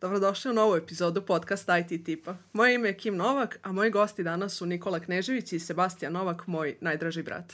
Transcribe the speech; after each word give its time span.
Dobrodošli 0.00 0.50
u 0.50 0.54
novu 0.54 0.76
epizodu 0.76 1.22
podcasta 1.22 1.78
IT 1.78 2.04
tipa. 2.04 2.34
Moje 2.52 2.74
ime 2.74 2.88
je 2.88 2.96
Kim 2.96 3.16
Novak, 3.16 3.58
a 3.62 3.72
moji 3.72 3.90
gosti 3.90 4.22
danas 4.22 4.54
su 4.54 4.66
Nikola 4.66 5.00
Knežević 5.00 5.52
i 5.52 5.58
Sebastian 5.60 6.12
Novak, 6.12 6.46
moj 6.46 6.76
najdraži 6.80 7.22
brat. 7.22 7.52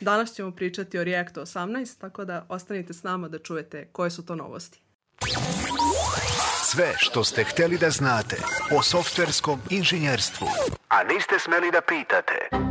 Danas 0.00 0.34
ćemo 0.34 0.50
pričati 0.50 0.98
o 0.98 1.04
Reactu 1.04 1.40
18, 1.40 2.00
tako 2.00 2.24
da 2.24 2.46
ostanite 2.48 2.92
s 2.92 3.02
nama 3.02 3.28
da 3.28 3.38
čujete 3.38 3.88
koje 3.92 4.10
su 4.10 4.26
to 4.26 4.34
novosti. 4.34 4.80
Sve 6.64 6.94
što 6.98 7.24
ste 7.24 7.44
hteli 7.44 7.78
da 7.78 7.90
znate 7.90 8.36
o 8.72 8.82
softverskom 8.82 9.60
inženjerstvu, 9.70 10.46
a 10.88 11.04
niste 11.04 11.38
smeli 11.38 11.70
da 11.72 11.80
pitate. 11.80 12.66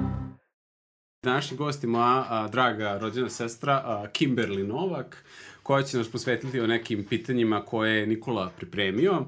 Današnji 1.24 1.58
gost 1.58 1.84
je 1.84 1.90
moja 1.90 2.26
a, 2.30 2.48
draga 2.48 2.98
rođena 3.02 3.30
sestra 3.30 3.74
a, 3.74 4.06
Kimberly 4.14 4.68
Novak, 4.68 5.26
koja 5.66 5.84
će 5.84 5.98
nas 5.98 6.08
posvetiti 6.08 6.60
o 6.60 6.68
nekim 6.68 7.04
pitanjima 7.04 7.62
koje 7.66 8.00
je 8.00 8.08
Nikola 8.08 8.52
pripremio. 8.58 9.26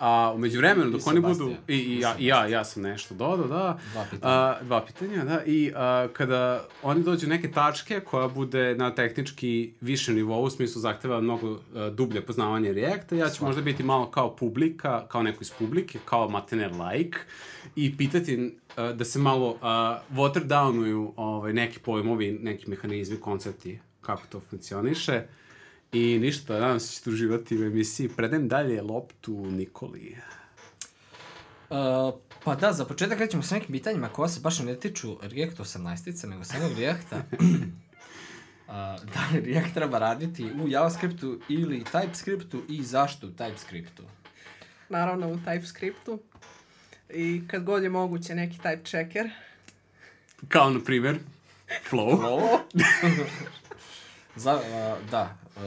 A 0.00 0.32
umeđu 0.34 0.58
vremenu, 0.58 0.90
dok 0.90 1.06
oni 1.06 1.20
budu... 1.20 1.54
I, 1.68 1.74
i, 1.74 2.00
ja, 2.00 2.16
i 2.18 2.26
ja, 2.26 2.46
ja 2.46 2.64
sam 2.64 2.82
nešto 2.82 3.14
dodao, 3.14 3.46
da. 3.46 3.78
Dva 3.92 4.04
pitanja. 4.10 4.32
A, 4.34 4.58
dva 4.62 4.84
pitanja, 4.84 5.24
da. 5.24 5.44
I 5.44 5.72
a, 5.74 6.08
kada 6.12 6.64
oni 6.82 7.02
dođu 7.02 7.26
neke 7.26 7.50
tačke 7.50 8.00
koja 8.00 8.28
bude 8.28 8.74
na 8.74 8.94
tehnički 8.94 9.72
više 9.80 10.12
nivou, 10.12 10.42
u 10.42 10.50
smislu 10.50 10.80
zahteva 10.80 11.20
mnogo 11.20 11.58
a, 11.74 11.90
dublje 11.90 12.20
poznavanje 12.20 12.72
Reacta, 12.72 13.16
ja 13.16 13.28
ću 13.30 13.44
možda 13.44 13.62
biti 13.62 13.82
malo 13.82 14.10
kao 14.10 14.36
publika, 14.36 15.06
kao 15.08 15.22
neko 15.22 15.38
iz 15.40 15.50
publike, 15.58 15.98
kao 16.04 16.28
matene 16.28 16.68
like, 16.68 17.18
i 17.76 17.96
pitati 17.96 18.56
a, 18.76 18.92
da 18.92 19.04
se 19.04 19.18
malo 19.18 19.58
a, 19.62 20.00
water 20.14 20.46
downuju 20.46 21.12
ovaj, 21.16 21.52
neki 21.52 21.78
pojmovi, 21.78 22.38
neki 22.42 22.70
mehanizmi, 22.70 23.20
koncepti, 23.20 23.78
kako 24.00 24.22
to 24.28 24.40
funkcioniše. 24.40 25.22
I 25.92 26.18
ništa, 26.18 26.52
nadam 26.60 26.80
se 26.80 26.94
ćete 26.94 27.10
uživati 27.10 27.58
u 27.58 27.64
emisiji. 27.64 28.08
Predajem 28.08 28.48
dalje 28.48 28.82
loptu 28.82 29.46
Nikoli. 29.50 30.16
Uh, 31.70 32.14
pa 32.44 32.54
da, 32.54 32.72
za 32.72 32.84
početak 32.84 33.18
krećemo 33.18 33.42
sa 33.42 33.54
nekim 33.54 33.72
pitanjima 33.72 34.08
koja 34.08 34.28
se 34.28 34.40
baš 34.40 34.58
ne 34.58 34.76
tiču 34.76 35.16
React 35.22 35.58
18-ice, 35.58 36.26
nego 36.26 36.44
samog 36.44 36.78
Reacta. 36.78 37.16
uh, 37.32 38.74
da 39.14 39.28
li 39.32 39.40
React 39.40 39.74
treba 39.74 39.98
raditi 39.98 40.50
u 40.62 40.68
JavaScriptu 40.68 41.40
ili 41.48 41.84
TypeScriptu 41.92 42.60
i 42.68 42.82
zašto 42.82 43.26
u 43.26 43.30
TypeScriptu? 43.30 44.02
Naravno 44.88 45.28
u 45.28 45.36
TypeScriptu. 45.36 46.18
I 47.10 47.42
kad 47.48 47.64
god 47.64 47.82
je 47.82 47.88
moguće 47.88 48.34
neki 48.34 48.58
type 48.58 48.84
checker. 48.84 49.30
Kao, 50.48 50.70
na 50.70 50.80
primjer, 50.80 51.18
Flow. 51.90 52.24
Ovo? 52.24 52.60
za, 54.38 54.54
uh, 54.54 55.10
da, 55.10 55.36
uh, 55.56 55.62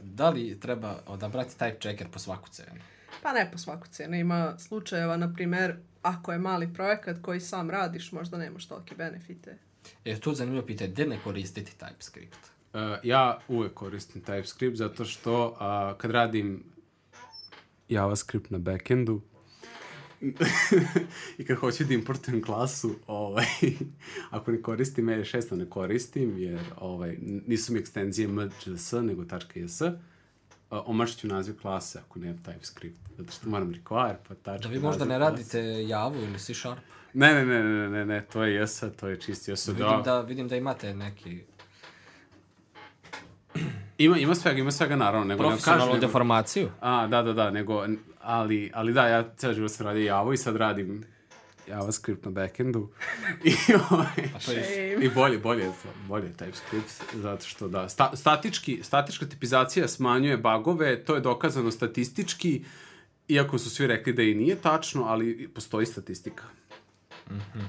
da 0.00 0.30
li 0.30 0.60
treba 0.60 0.98
odabrati 1.06 1.54
type 1.58 1.80
checker 1.80 2.08
po 2.12 2.18
svaku 2.18 2.48
cenu? 2.48 2.80
Pa 3.22 3.32
ne 3.32 3.48
po 3.52 3.58
svaku 3.58 3.86
cenu. 3.86 4.16
Ima 4.16 4.58
slučajeva, 4.58 5.16
na 5.16 5.32
primer, 5.32 5.76
ako 6.02 6.32
je 6.32 6.38
mali 6.38 6.74
projekat 6.74 7.16
koji 7.22 7.40
sam 7.40 7.70
radiš, 7.70 8.12
možda 8.12 8.38
nemaš 8.38 8.66
tolike 8.66 8.94
benefite. 8.94 9.58
E, 10.04 10.20
tu 10.20 10.34
zanimljivo 10.34 10.66
pitanje, 10.66 10.90
gde 10.90 11.06
ne 11.06 11.18
koristiti 11.24 11.72
TypeScript? 11.80 12.52
Uh, 12.72 12.80
ja 13.02 13.38
uvek 13.48 13.74
koristim 13.74 14.22
TypeScript 14.22 14.74
zato 14.74 15.04
što 15.04 15.48
uh, 15.48 15.98
kad 15.98 16.10
radim 16.10 16.64
JavaScript 17.88 18.50
na 18.50 18.58
backendu 18.58 19.22
i 21.38 21.44
kad 21.44 21.56
hoću 21.56 21.84
da 21.84 21.94
importujem 21.94 22.42
klasu, 22.42 22.94
ovaj, 23.06 23.46
ako 24.30 24.52
ne 24.52 24.62
koristim 24.62 25.06
E6, 25.06 25.56
ne 25.56 25.70
koristim, 25.70 26.38
jer 26.38 26.60
ovaj, 26.76 27.16
nisu 27.20 27.72
mi 27.72 27.78
ekstenzije 27.78 28.28
MJS, 28.28 28.92
nego 28.92 29.24
.js, 29.54 29.82
omašit 30.70 31.18
ću 31.18 31.26
naziv 31.26 31.60
klase 31.60 31.98
ako 31.98 32.18
nemam 32.18 32.38
TypeScript, 32.38 33.16
zato 33.18 33.32
što 33.32 33.48
moram 33.48 33.74
require, 33.74 34.16
pa 34.28 34.34
tačka 34.34 34.68
Da 34.68 34.74
vi 34.74 34.80
možda 34.80 35.04
ne 35.04 35.18
radite 35.18 35.60
Javu 35.88 36.16
ili 36.16 36.38
C 36.38 36.54
Sharp? 36.54 36.80
Ne, 37.14 37.34
ne, 37.34 37.44
ne, 37.44 37.62
ne, 37.62 37.88
ne, 37.88 38.06
ne, 38.06 38.26
to 38.32 38.44
je 38.44 38.62
JS, 38.62 38.84
to 39.00 39.08
je 39.08 39.20
čisti 39.20 39.50
JS. 39.50 39.68
Vidim 39.68 40.02
da, 40.04 40.20
vidim 40.20 40.48
da 40.48 40.56
imate 40.56 40.94
neki 40.94 41.44
Ima, 43.98 44.18
ima 44.18 44.34
svega, 44.34 44.58
ima 44.58 44.70
svega 44.70 44.96
naravno. 44.96 45.26
Nego, 45.26 45.42
ne 45.42 45.48
profesionalnu 45.48 45.98
deformaciju. 45.98 46.70
A, 46.80 47.06
da, 47.06 47.22
da, 47.22 47.32
da, 47.32 47.50
nego, 47.50 47.86
ali, 48.22 48.70
ali 48.74 48.92
da, 48.92 49.08
ja 49.08 49.34
cijel 49.36 49.54
život 49.54 49.70
sam 49.70 49.86
radio 49.86 50.04
Javo 50.04 50.32
i 50.32 50.36
sad 50.36 50.56
radim 50.56 51.04
JavaScript 51.68 52.24
na 52.24 52.30
backendu. 52.30 52.90
I, 53.44 53.54
ovaj, 53.90 54.56
je. 54.58 55.04
I 55.04 55.08
bolje, 55.08 55.38
bolje, 55.38 55.70
bolje 56.08 56.26
je 56.26 56.32
TypeScript, 56.32 57.02
zato 57.14 57.46
što 57.46 57.68
da, 57.68 57.88
sta, 57.88 58.16
statički, 58.16 58.80
statička 58.82 59.26
tipizacija 59.26 59.88
smanjuje 59.88 60.36
bagove, 60.36 61.04
to 61.04 61.14
je 61.14 61.20
dokazano 61.20 61.70
statistički, 61.70 62.64
iako 63.28 63.58
su 63.58 63.70
svi 63.70 63.86
rekli 63.86 64.12
da 64.12 64.22
i 64.22 64.34
nije 64.34 64.56
tačno, 64.56 65.04
ali 65.04 65.48
postoji 65.54 65.86
statistika. 65.86 66.44
Mm 67.30 67.34
-hmm. 67.34 67.66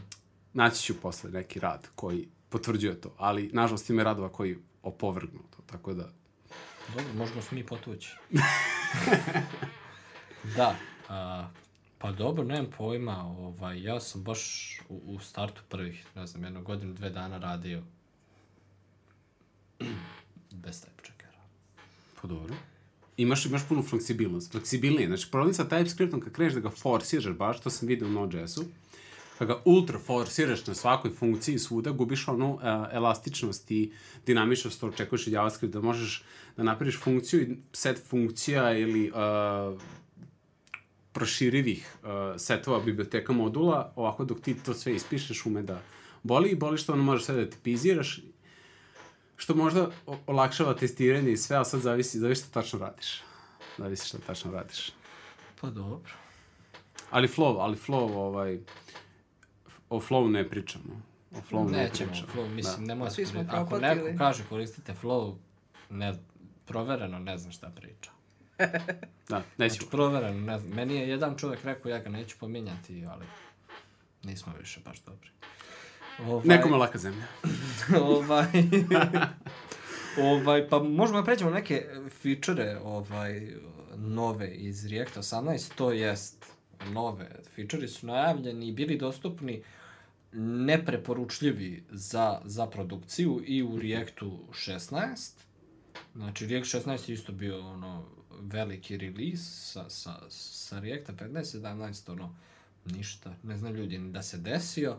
Naći 0.54 0.84
ću 0.84 1.02
posle 1.02 1.32
neki 1.32 1.60
rad 1.60 1.88
koji 1.96 2.28
potvrđuje 2.50 3.02
to, 3.02 3.16
ali 3.18 3.50
nažalost 3.54 3.90
ima 3.90 4.04
radova 4.04 4.30
koji 4.30 4.58
opovrgnu 4.84 5.40
to, 5.56 5.64
tako 5.66 5.94
da... 5.94 6.10
Dobro, 6.96 7.14
možemo 7.14 7.42
se 7.42 7.56
mi 7.56 7.66
potući. 7.66 8.16
da, 10.56 10.76
a, 11.10 11.48
pa 11.98 12.12
dobro, 12.12 12.44
nemam 12.44 12.68
pojma, 12.78 13.24
ovaj, 13.24 13.84
ja 13.84 14.00
sam 14.00 14.24
baš 14.24 14.74
u, 14.90 15.02
u 15.06 15.20
startu 15.20 15.62
prvih, 15.70 16.06
ne 16.16 16.28
znam, 16.28 16.44
jednu 16.44 16.62
godinu, 16.62 16.94
dve 16.94 17.10
dana 17.10 17.38
radio 17.38 17.82
bez 20.64 20.82
type 20.82 21.04
checkera. 21.06 21.40
Pa 22.22 22.28
dobro. 22.28 22.56
Imaš, 23.18 23.46
imaš 23.46 23.68
punu 23.70 23.84
fleksibilnost. 23.84 24.52
Fleksibilnije. 24.52 25.08
Znači, 25.08 25.32
problem 25.32 25.54
sa 25.54 25.66
TypeScriptom 25.66 26.20
kad 26.20 26.34
kreneš 26.34 26.54
da 26.54 26.60
ga 26.60 26.70
forsiraš 26.70 27.36
baš, 27.38 27.60
to 27.62 27.70
sam 27.70 27.88
vidio 27.88 28.08
u 28.08 28.12
Node.js-u, 28.12 28.64
kad 29.38 29.48
ga 29.48 29.62
ultra 29.66 30.00
forsiraš 30.00 30.68
na 30.68 30.74
svakoj 30.74 31.12
funkciji 31.12 31.60
svuda, 31.60 31.92
gubiš 31.92 32.28
onu 32.28 32.54
uh, 32.54 32.62
elastičnost 32.92 33.72
i 33.72 33.92
dinamičnost 34.26 34.78
što 34.78 34.88
očekuješ 34.88 35.28
od 35.28 35.34
JavaScript, 35.34 35.74
da 35.74 35.82
možeš 35.82 36.24
da 36.58 36.64
napraviš 36.64 37.00
funkciju 37.00 37.42
i 37.42 37.58
set 37.74 38.02
funkcija 38.10 38.78
ili 38.78 39.12
uh, 39.12 39.82
proširivih 41.14 41.96
uh, 42.04 42.10
setova 42.38 42.80
biblioteka 42.80 43.34
modula, 43.34 43.94
ovako 43.96 44.26
dok 44.26 44.42
ti 44.42 44.56
to 44.66 44.74
sve 44.74 44.96
ispišeš 44.96 45.46
ume 45.46 45.62
da 45.62 45.82
boli 46.24 46.50
i 46.50 46.56
boli 46.56 46.78
što 46.78 46.94
ono 46.94 47.04
možeš 47.04 47.26
sve 47.26 47.36
da 47.36 47.50
tipiziraš 47.50 48.20
što 49.38 49.56
možda 49.56 49.90
olakšava 50.28 50.76
testiranje 50.76 51.32
i 51.32 51.38
sve, 51.38 51.56
ali 51.56 51.66
sad 51.66 51.82
zavisi, 51.82 52.20
zavisi 52.20 52.42
šta 52.42 52.62
tačno 52.62 52.80
radiš. 52.80 53.22
Zavisi 53.78 54.08
šta 54.08 54.18
tačno 54.28 54.52
radiš. 54.52 54.92
Pa 55.62 55.70
dobro. 55.70 56.12
Ali 57.12 57.28
flow, 57.28 57.58
ali 57.60 57.78
flow, 57.88 58.14
ovaj, 58.16 58.60
o 59.90 60.00
flow 60.00 60.32
ne 60.32 60.50
pričamo. 60.50 61.02
O 61.32 61.42
flow 61.52 61.72
ne 61.72 61.78
Nećemo, 61.78 62.12
pričamo. 62.12 62.32
flow, 62.36 62.50
mislim, 62.50 62.86
nemoj 62.86 63.10
Svi 63.10 63.26
smo 63.26 63.40
Ako 63.40 63.70
propatili. 63.70 64.04
neko 64.04 64.18
kaže 64.18 64.44
koristite 64.50 64.94
flow, 65.04 65.36
ne, 65.90 66.14
provereno 66.66 67.20
ne 67.20 67.38
znam 67.38 67.52
šta 67.52 67.70
priča. 67.76 68.12
Da, 69.30 69.38
nećemo. 69.58 69.78
Znači, 69.78 69.92
provereno, 69.92 70.40
ne 70.40 70.60
znam. 70.60 70.74
Meni 70.76 70.96
je 70.96 71.10
jedan 71.10 71.38
čovjek 71.38 71.64
rekao, 71.64 71.90
ja 71.90 72.00
ga 72.00 72.10
neću 72.10 72.38
pominjati, 72.40 73.06
ali 73.06 73.26
nismo 74.24 74.54
više 74.60 74.80
baš 74.86 75.02
dobri. 75.02 75.30
Ovaj, 76.20 76.48
Nekome 76.48 76.78
laka 76.78 76.98
zemlja. 76.98 77.26
ovaj, 78.02 78.48
ovaj, 80.18 80.70
pa 80.70 80.80
možemo 80.80 81.20
da 81.20 81.26
pređemo 81.26 81.52
neke 81.52 81.86
feature 82.22 82.78
ovaj, 82.84 83.48
nove 83.96 84.56
iz 84.56 84.86
React 84.86 85.18
18, 85.18 85.76
to 85.76 85.92
jest 85.92 86.46
nove 86.92 87.30
feature 87.56 87.88
su 87.88 88.08
najavljeni 88.08 88.68
i 88.68 88.72
bili 88.72 88.98
dostupni 88.98 89.64
nepreporučljivi 90.66 91.84
za, 91.92 92.42
za 92.46 92.68
produkciju 92.68 93.42
i 93.46 93.64
u 93.64 93.80
Reactu 93.80 94.40
16. 94.52 95.32
Znači, 96.16 96.48
React 96.48 96.68
16 96.68 97.10
je 97.10 97.14
isto 97.14 97.32
bio 97.32 97.70
ono 97.72 98.06
veliki 98.42 98.98
release 98.98 99.44
sa, 99.44 99.90
sa, 99.90 100.22
sa 100.30 100.80
Reacta 100.80 101.14
15, 101.14 101.44
17, 101.44 102.12
ono, 102.12 102.36
ništa, 102.86 103.34
ne 103.44 103.58
znam 103.58 103.74
ljudi 103.74 103.98
da 103.98 104.22
se 104.22 104.38
desio. 104.38 104.98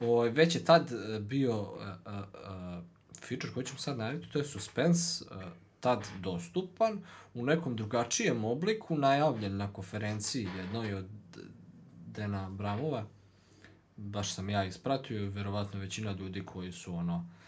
O, 0.00 0.20
već 0.20 0.54
je 0.54 0.64
tad 0.64 0.92
e, 0.92 1.20
bio 1.20 1.62
uh, 1.62 1.68
uh, 1.68 2.12
uh, 2.12 2.84
feature 3.28 3.52
koji 3.52 3.66
ćemo 3.66 3.78
sad 3.78 3.98
najaviti, 3.98 4.32
to 4.32 4.38
je 4.38 4.44
Suspense, 4.44 5.24
uh, 5.24 5.42
tad 5.80 6.08
dostupan 6.20 6.98
u 7.34 7.44
nekom 7.44 7.76
drugačijem 7.76 8.44
obliku, 8.44 8.96
najavljen 8.96 9.56
na 9.56 9.72
konferenciji 9.72 10.48
jednoj 10.56 10.94
od 10.94 11.06
Dena 12.06 12.50
Bramova. 12.50 13.06
Baš 13.96 14.34
sam 14.34 14.50
ja 14.50 14.64
ispratio 14.64 15.30
verovatno 15.30 15.80
većina 15.80 16.12
ljudi 16.12 16.44
koji 16.44 16.72
su 16.72 16.94
ono 16.94 17.26
e, 17.30 17.43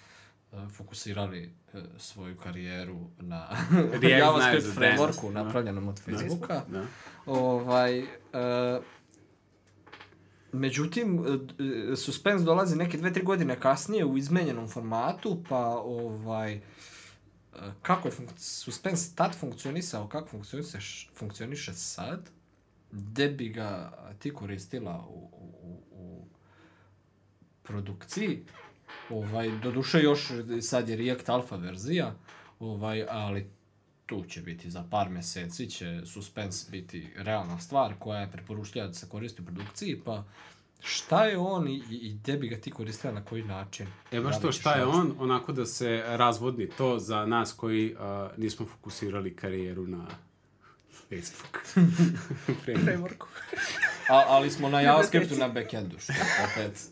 fokusirali 0.72 1.54
e, 1.74 1.82
svoju 1.98 2.36
karijeru 2.36 3.10
na 3.18 3.48
JavaScript 4.18 4.76
frameworku 4.76 5.28
Dena. 5.28 5.42
napravljenom 5.42 5.88
od 5.88 6.00
Facebooka. 6.00 6.62
Da. 6.68 6.84
Ovaj, 7.26 7.98
e, 7.98 8.06
međutim, 10.52 11.24
e, 11.26 11.62
e, 11.92 11.96
Suspense 11.96 12.44
dolazi 12.44 12.76
neke 12.76 12.98
dve, 12.98 13.12
tri 13.12 13.22
godine 13.22 13.60
kasnije 13.60 14.04
u 14.04 14.18
izmenjenom 14.18 14.68
formatu, 14.68 15.42
pa 15.48 15.66
ovaj, 15.78 16.54
e, 16.54 16.60
kako 17.82 18.08
je 18.08 18.12
funk 18.12 18.30
suspens 18.36 19.14
tad 19.14 19.36
funkcionisao, 19.40 20.08
kako 20.08 20.28
funkcioniše, 20.28 21.08
funkcioniše 21.14 21.72
sad, 21.74 22.30
gde 22.92 23.28
bi 23.28 23.48
ga 23.48 23.92
ti 24.18 24.34
koristila 24.34 25.06
u, 25.08 25.30
u, 25.62 25.82
u 25.90 26.26
produkciji, 27.62 28.44
ovaj, 29.10 29.50
doduše 29.62 30.02
još 30.02 30.28
sad 30.60 30.88
je 30.88 30.96
React 30.96 31.28
Alpha 31.28 31.56
verzija, 31.56 32.14
ovaj, 32.60 33.06
ali 33.10 33.50
tu 34.06 34.24
će 34.28 34.40
biti 34.42 34.70
za 34.70 34.84
par 34.90 35.10
meseci 35.10 35.70
će 35.70 36.00
Suspense 36.04 36.70
biti 36.70 37.08
realna 37.16 37.60
stvar 37.60 37.94
koja 37.98 38.20
je 38.20 38.30
preporučljiva 38.30 38.86
da 38.86 38.94
se 38.94 39.08
koristi 39.08 39.42
u 39.42 39.44
produkciji, 39.44 40.00
pa 40.04 40.24
šta 40.80 41.24
je 41.24 41.38
on 41.38 41.68
i, 41.68 41.82
i 41.90 42.14
gde 42.14 42.36
bi 42.36 42.48
ga 42.48 42.56
ti 42.56 42.70
koristila 42.70 43.12
na 43.12 43.24
koji 43.24 43.44
način? 43.44 43.86
E 44.12 44.20
baš 44.20 44.40
to 44.40 44.52
šta 44.52 44.74
je 44.74 44.84
on, 44.84 45.14
onako 45.18 45.52
da 45.52 45.66
se 45.66 46.02
razvodni 46.06 46.68
to 46.78 46.98
za 46.98 47.26
nas 47.26 47.52
koji 47.52 47.94
uh, 47.94 48.00
nismo 48.36 48.66
fokusirali 48.66 49.36
karijeru 49.36 49.86
na 49.86 50.06
Facebook. 51.08 51.66
Frameworku. 52.66 53.26
A, 54.08 54.24
ali 54.28 54.50
smo 54.50 54.68
na 54.68 54.80
JavaScriptu 54.80 55.34
na 55.36 55.48
backendu, 55.48 55.98
što 55.98 56.12
opet... 56.52 56.90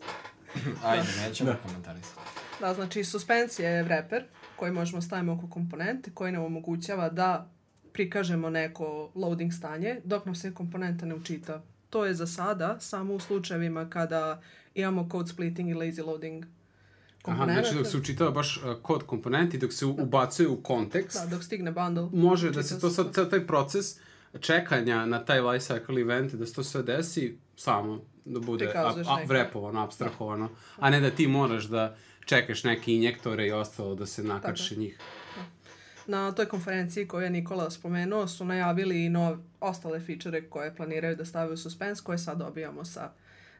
Ajde, 0.85 1.07
nećemo 1.27 1.49
da. 1.51 1.57
komentarisati. 1.57 2.21
Da, 2.59 2.73
znači 2.73 3.03
suspense 3.03 3.63
je 3.63 3.85
wrapper 3.85 4.23
koji 4.55 4.71
možemo 4.71 5.01
staviti 5.01 5.29
oko 5.29 5.49
komponente, 5.49 6.11
koji 6.13 6.31
nam 6.31 6.43
omogućava 6.43 7.09
da 7.09 7.49
prikažemo 7.93 8.49
neko 8.49 9.11
loading 9.15 9.53
stanje 9.53 10.01
dok 10.03 10.25
nam 10.25 10.35
se 10.35 10.53
komponenta 10.53 11.05
ne 11.05 11.15
učita. 11.15 11.63
To 11.89 12.05
je 12.05 12.13
za 12.13 12.27
sada 12.27 12.79
samo 12.79 13.13
u 13.13 13.19
slučajevima 13.19 13.89
kada 13.89 14.41
imamo 14.73 15.09
code 15.11 15.29
splitting 15.29 15.69
i 15.69 15.73
lazy 15.73 16.05
loading 16.05 16.45
Aha, 17.25 17.45
znači 17.45 17.75
dok 17.75 17.87
se 17.87 17.97
učitava 17.97 18.31
baš 18.31 18.57
uh, 18.57 18.63
kod 18.81 19.03
komponenti, 19.03 19.57
dok 19.57 19.73
se 19.73 19.85
ubacuje 19.85 20.47
u 20.47 20.63
kontekst. 20.63 21.17
Da, 21.19 21.25
dok 21.25 21.43
stigne 21.43 21.71
bundle. 21.71 22.09
Može 22.13 22.51
da 22.51 22.63
se 22.63 22.79
to 22.79 22.89
sad, 22.89 23.15
sad 23.15 23.29
taj 23.29 23.47
proces 23.47 23.85
čekanja 24.39 25.05
na 25.05 25.25
taj 25.25 25.39
lifecycle 25.39 26.01
event, 26.01 26.33
da 26.33 26.45
se 26.45 26.53
to 26.53 26.63
sve 26.63 26.83
desi 26.83 27.37
samo 27.55 28.01
da 28.25 28.39
bude 28.39 28.73
vrepovano, 29.27 29.83
abstrahovano, 29.83 30.49
a 30.77 30.89
ne 30.89 30.99
da 30.99 31.11
ti 31.11 31.27
moraš 31.27 31.63
da 31.63 31.95
čekaš 32.25 32.63
neke 32.63 32.93
injektore 32.93 33.47
i 33.47 33.51
ostalo 33.51 33.95
da 33.95 34.05
se 34.05 34.23
nakače 34.23 34.75
njih. 34.75 34.97
Da. 34.97 35.05
Na 36.07 36.31
toj 36.31 36.45
konferenciji 36.45 37.07
koju 37.07 37.23
je 37.23 37.29
Nikola 37.29 37.71
spomenuo 37.71 38.27
su 38.27 38.45
najavili 38.45 39.05
i 39.05 39.09
nov, 39.09 39.37
ostale 39.59 39.99
feature 39.99 40.49
koje 40.49 40.75
planiraju 40.75 41.15
da 41.15 41.25
stave 41.25 41.53
u 41.53 41.57
suspense 41.57 42.03
koje 42.03 42.17
sad 42.17 42.37
dobijamo 42.37 42.85
sa 42.85 43.11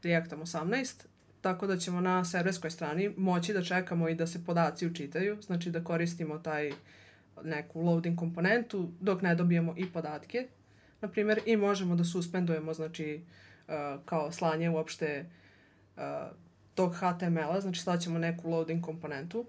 Reactom 0.03 0.41
18 0.41 1.05
tako 1.41 1.67
da 1.67 1.77
ćemo 1.77 2.01
na 2.01 2.25
serverskoj 2.25 2.71
strani 2.71 3.13
moći 3.17 3.53
da 3.53 3.63
čekamo 3.63 4.09
i 4.09 4.15
da 4.15 4.27
se 4.27 4.45
podaci 4.45 4.87
učitaju, 4.87 5.41
znači 5.41 5.71
da 5.71 5.83
koristimo 5.83 6.37
taj 6.37 6.71
neku 7.43 7.81
loading 7.81 8.19
komponentu 8.19 8.91
dok 8.99 9.21
ne 9.21 9.35
dobijemo 9.35 9.73
i 9.77 9.85
podatke, 9.85 10.47
na 11.01 11.07
primjer, 11.07 11.39
i 11.45 11.57
možemo 11.57 11.95
da 11.95 12.03
suspendujemo, 12.03 12.73
znači, 12.73 13.21
uh, 13.21 13.44
kao 14.05 14.31
slanje 14.31 14.69
uopšte 14.69 15.25
tog 16.75 16.93
HTML-a, 16.95 17.61
znači 17.61 17.81
slaćemo 17.81 18.19
neku 18.19 18.49
loading 18.49 18.83
komponentu 18.83 19.45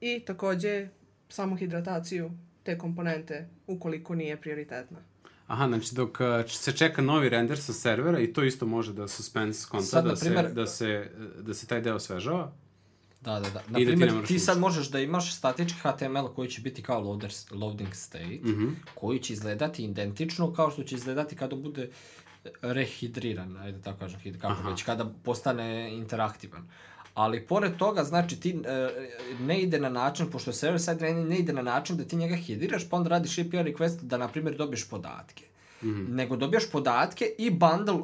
i 0.00 0.20
takođe 0.26 0.88
samo 1.28 1.56
hidrataciju 1.56 2.30
te 2.62 2.78
komponente 2.78 3.48
ukoliko 3.66 4.14
nije 4.14 4.40
prioritetna. 4.40 4.98
Aha, 5.46 5.68
znači 5.68 5.94
dok 5.94 6.18
se 6.48 6.72
čeka 6.72 7.02
novi 7.02 7.28
render 7.28 7.58
sa 7.58 7.72
servera 7.72 8.20
i 8.20 8.32
to 8.32 8.44
isto 8.44 8.66
može 8.66 8.92
da 8.92 9.08
suspense 9.08 9.66
konta, 9.70 9.86
Sad, 9.86 10.04
da, 10.04 10.14
primer, 10.20 10.46
se, 10.46 10.52
da, 10.54 10.66
se, 10.66 11.10
da 11.40 11.54
se 11.54 11.66
taj 11.66 11.80
deo 11.80 11.94
osvežava? 11.94 12.52
Da, 13.20 13.32
da, 13.32 13.50
da. 13.50 13.62
Na 13.68 13.74
primjer, 13.74 14.12
da 14.12 14.20
ti, 14.20 14.26
ti 14.26 14.38
sad 14.38 14.58
možeš 14.58 14.90
da 14.90 15.00
imaš 15.00 15.34
statički 15.36 15.78
HTML 15.78 16.26
koji 16.34 16.48
će 16.50 16.60
biti 16.60 16.82
kao 16.82 17.00
loader, 17.00 17.32
loading 17.50 17.94
state, 17.94 18.24
mm 18.24 18.48
-hmm. 18.48 18.70
koji 18.94 19.18
će 19.18 19.32
izgledati 19.32 19.84
identično 19.84 20.52
kao 20.52 20.70
što 20.70 20.82
će 20.82 20.94
izgledati 20.94 21.36
kada 21.36 21.56
bude 21.56 21.90
rehidriran, 22.62 23.56
ajde 23.56 23.82
tako 23.82 23.98
kažem, 23.98 24.20
kako 24.40 24.52
Aha. 24.52 24.70
već, 24.70 24.82
kada 24.82 25.06
postane 25.24 25.96
interaktivan. 25.96 26.68
Ali 27.14 27.46
pored 27.46 27.76
toga, 27.76 28.04
znači 28.04 28.40
ti 28.40 28.60
e, 28.66 28.88
ne 29.40 29.60
ide 29.60 29.80
na 29.80 29.88
način, 29.88 30.30
pošto 30.30 30.50
je 30.50 30.54
server 30.54 30.80
side 30.80 30.98
rendering 31.00 31.28
ne 31.28 31.38
ide 31.38 31.52
na 31.52 31.62
način 31.62 31.96
da 31.96 32.04
ti 32.04 32.16
njega 32.16 32.36
hidriraš, 32.36 32.88
pa 32.90 32.96
onda 32.96 33.08
radiš 33.08 33.38
API 33.38 33.56
request 33.56 34.02
da, 34.02 34.18
na 34.18 34.28
primjer, 34.28 34.56
dobiješ 34.56 34.88
podatke. 34.88 35.44
Mm 35.82 35.88
-hmm. 35.88 36.08
Nego 36.08 36.36
dobijaš 36.36 36.70
podatke 36.70 37.24
i 37.38 37.50
bundle, 37.50 38.00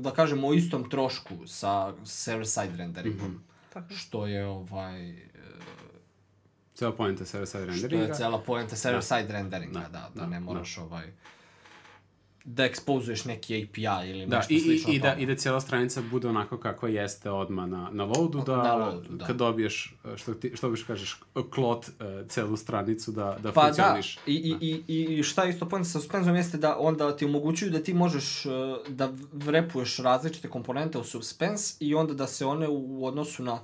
da 0.00 0.10
kažemo, 0.10 0.48
o 0.48 0.54
istom 0.54 0.90
trošku 0.90 1.46
sa 1.46 1.94
server 2.04 2.48
side 2.48 2.76
renderingom. 2.76 3.28
Mm 3.28 3.44
-hmm. 3.74 3.96
Što 3.96 4.26
je 4.26 4.46
ovaj... 4.46 5.10
E, 5.10 5.22
Cela 6.74 6.92
poenta 6.92 7.24
server 7.24 7.48
side 7.48 7.66
renderinga. 7.66 8.04
Što 8.04 8.12
je 8.12 8.16
cela 8.16 8.38
poenta 8.38 8.76
server 8.76 9.00
da. 9.00 9.06
side 9.06 9.32
renderinga, 9.32 9.80
da, 9.80 9.88
da, 9.88 10.10
da, 10.14 10.20
da 10.20 10.26
ne 10.26 10.40
moraš 10.40 10.76
da. 10.76 10.82
ovaj 10.82 11.12
da 12.44 12.64
ekspozuješ 12.64 13.24
neki 13.24 13.54
API 13.62 14.10
ili 14.10 14.26
da, 14.26 14.36
nešto 14.36 14.54
i, 14.54 14.60
slično 14.60 14.92
i, 14.92 14.96
i 14.96 14.98
da, 14.98 15.14
I 15.14 15.26
da 15.26 15.36
cijela 15.36 15.60
stranica 15.60 16.02
bude 16.10 16.28
onako 16.28 16.58
kako 16.58 16.86
jeste 16.86 17.30
odmah 17.30 17.68
na, 17.68 17.90
na 17.92 18.04
loadu, 18.04 18.42
da, 18.46 18.56
na 18.56 18.74
loadu, 18.74 19.08
da. 19.10 19.26
kad 19.26 19.36
dobiješ, 19.36 19.94
što, 20.16 20.34
ti, 20.34 20.52
što 20.54 20.70
biš 20.70 20.82
kažeš, 20.82 21.20
klot 21.50 21.88
uh, 21.88 22.28
celu 22.28 22.56
stranicu 22.56 23.12
da, 23.12 23.38
da 23.42 23.52
pa 23.52 23.62
funkcioniš. 23.64 24.16
Da, 24.16 24.22
i, 24.26 24.52
da. 24.52 24.58
i, 24.60 24.82
i, 24.88 25.18
i 25.18 25.22
šta 25.22 25.44
isto 25.44 25.68
point 25.68 25.86
sa 25.86 26.00
suspenzom 26.00 26.36
jeste 26.36 26.58
da 26.58 26.76
onda 26.78 27.16
ti 27.16 27.24
omogućuju 27.24 27.70
da 27.70 27.82
ti 27.82 27.94
možeš 27.94 28.46
uh, 28.46 28.52
da 28.88 29.12
vrepuješ 29.32 29.96
različite 29.98 30.48
komponente 30.48 30.98
u 30.98 31.04
suspense 31.04 31.76
i 31.80 31.94
onda 31.94 32.14
da 32.14 32.26
se 32.26 32.46
one 32.46 32.68
u 32.68 33.06
odnosu 33.06 33.42
na 33.42 33.60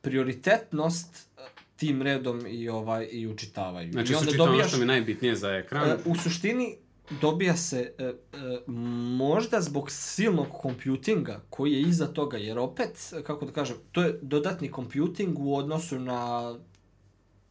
prioritetnost 0.00 1.28
tim 1.76 2.02
redom 2.02 2.46
i 2.48 2.68
ovaj 2.68 3.08
i 3.12 3.26
učitavaju. 3.26 3.92
Znači, 3.92 4.12
I 4.12 4.16
onda 4.16 4.32
dobijaš, 4.32 4.60
ono 4.60 4.68
što 4.68 4.76
mi 4.76 4.82
je 4.82 4.86
najbitnije 4.86 5.36
za 5.36 5.50
ekran. 5.50 5.92
Uh, 5.92 5.98
u 6.04 6.16
suštini, 6.16 6.76
dobija 7.20 7.56
se 7.56 7.92
e, 7.98 8.04
e, 8.04 8.14
možda 9.16 9.60
zbog 9.60 9.90
silnog 9.90 10.46
kompjutinga 10.52 11.40
koji 11.50 11.72
je 11.72 11.80
iza 11.80 12.06
toga, 12.06 12.36
jer 12.36 12.58
opet, 12.58 13.12
kako 13.26 13.46
da 13.46 13.52
kažem, 13.52 13.76
to 13.92 14.02
je 14.02 14.18
dodatni 14.22 14.70
kompjuting 14.70 15.38
u 15.38 15.56
odnosu 15.56 15.98
na 15.98 16.54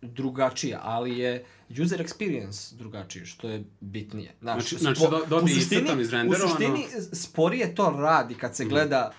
drugačije, 0.02 0.80
ali 0.82 1.18
je 1.18 1.46
user 1.84 2.06
experience 2.06 2.76
drugačiji, 2.76 3.26
što 3.26 3.50
je 3.50 3.64
bitnije. 3.80 4.36
Znaš, 4.42 4.70
znači, 4.70 4.84
znači 4.84 5.02
do, 5.02 5.26
dobije 5.30 5.58
iscrtan 5.58 6.02
izrenderovano. 6.02 6.46
U 6.46 6.50
suštini, 6.50 6.86
sporije 7.14 7.76
to 7.76 7.90
radi 7.90 8.36
kad 8.36 8.56
se 8.56 8.64
mhm. 8.64 8.70
gleda 8.70 9.12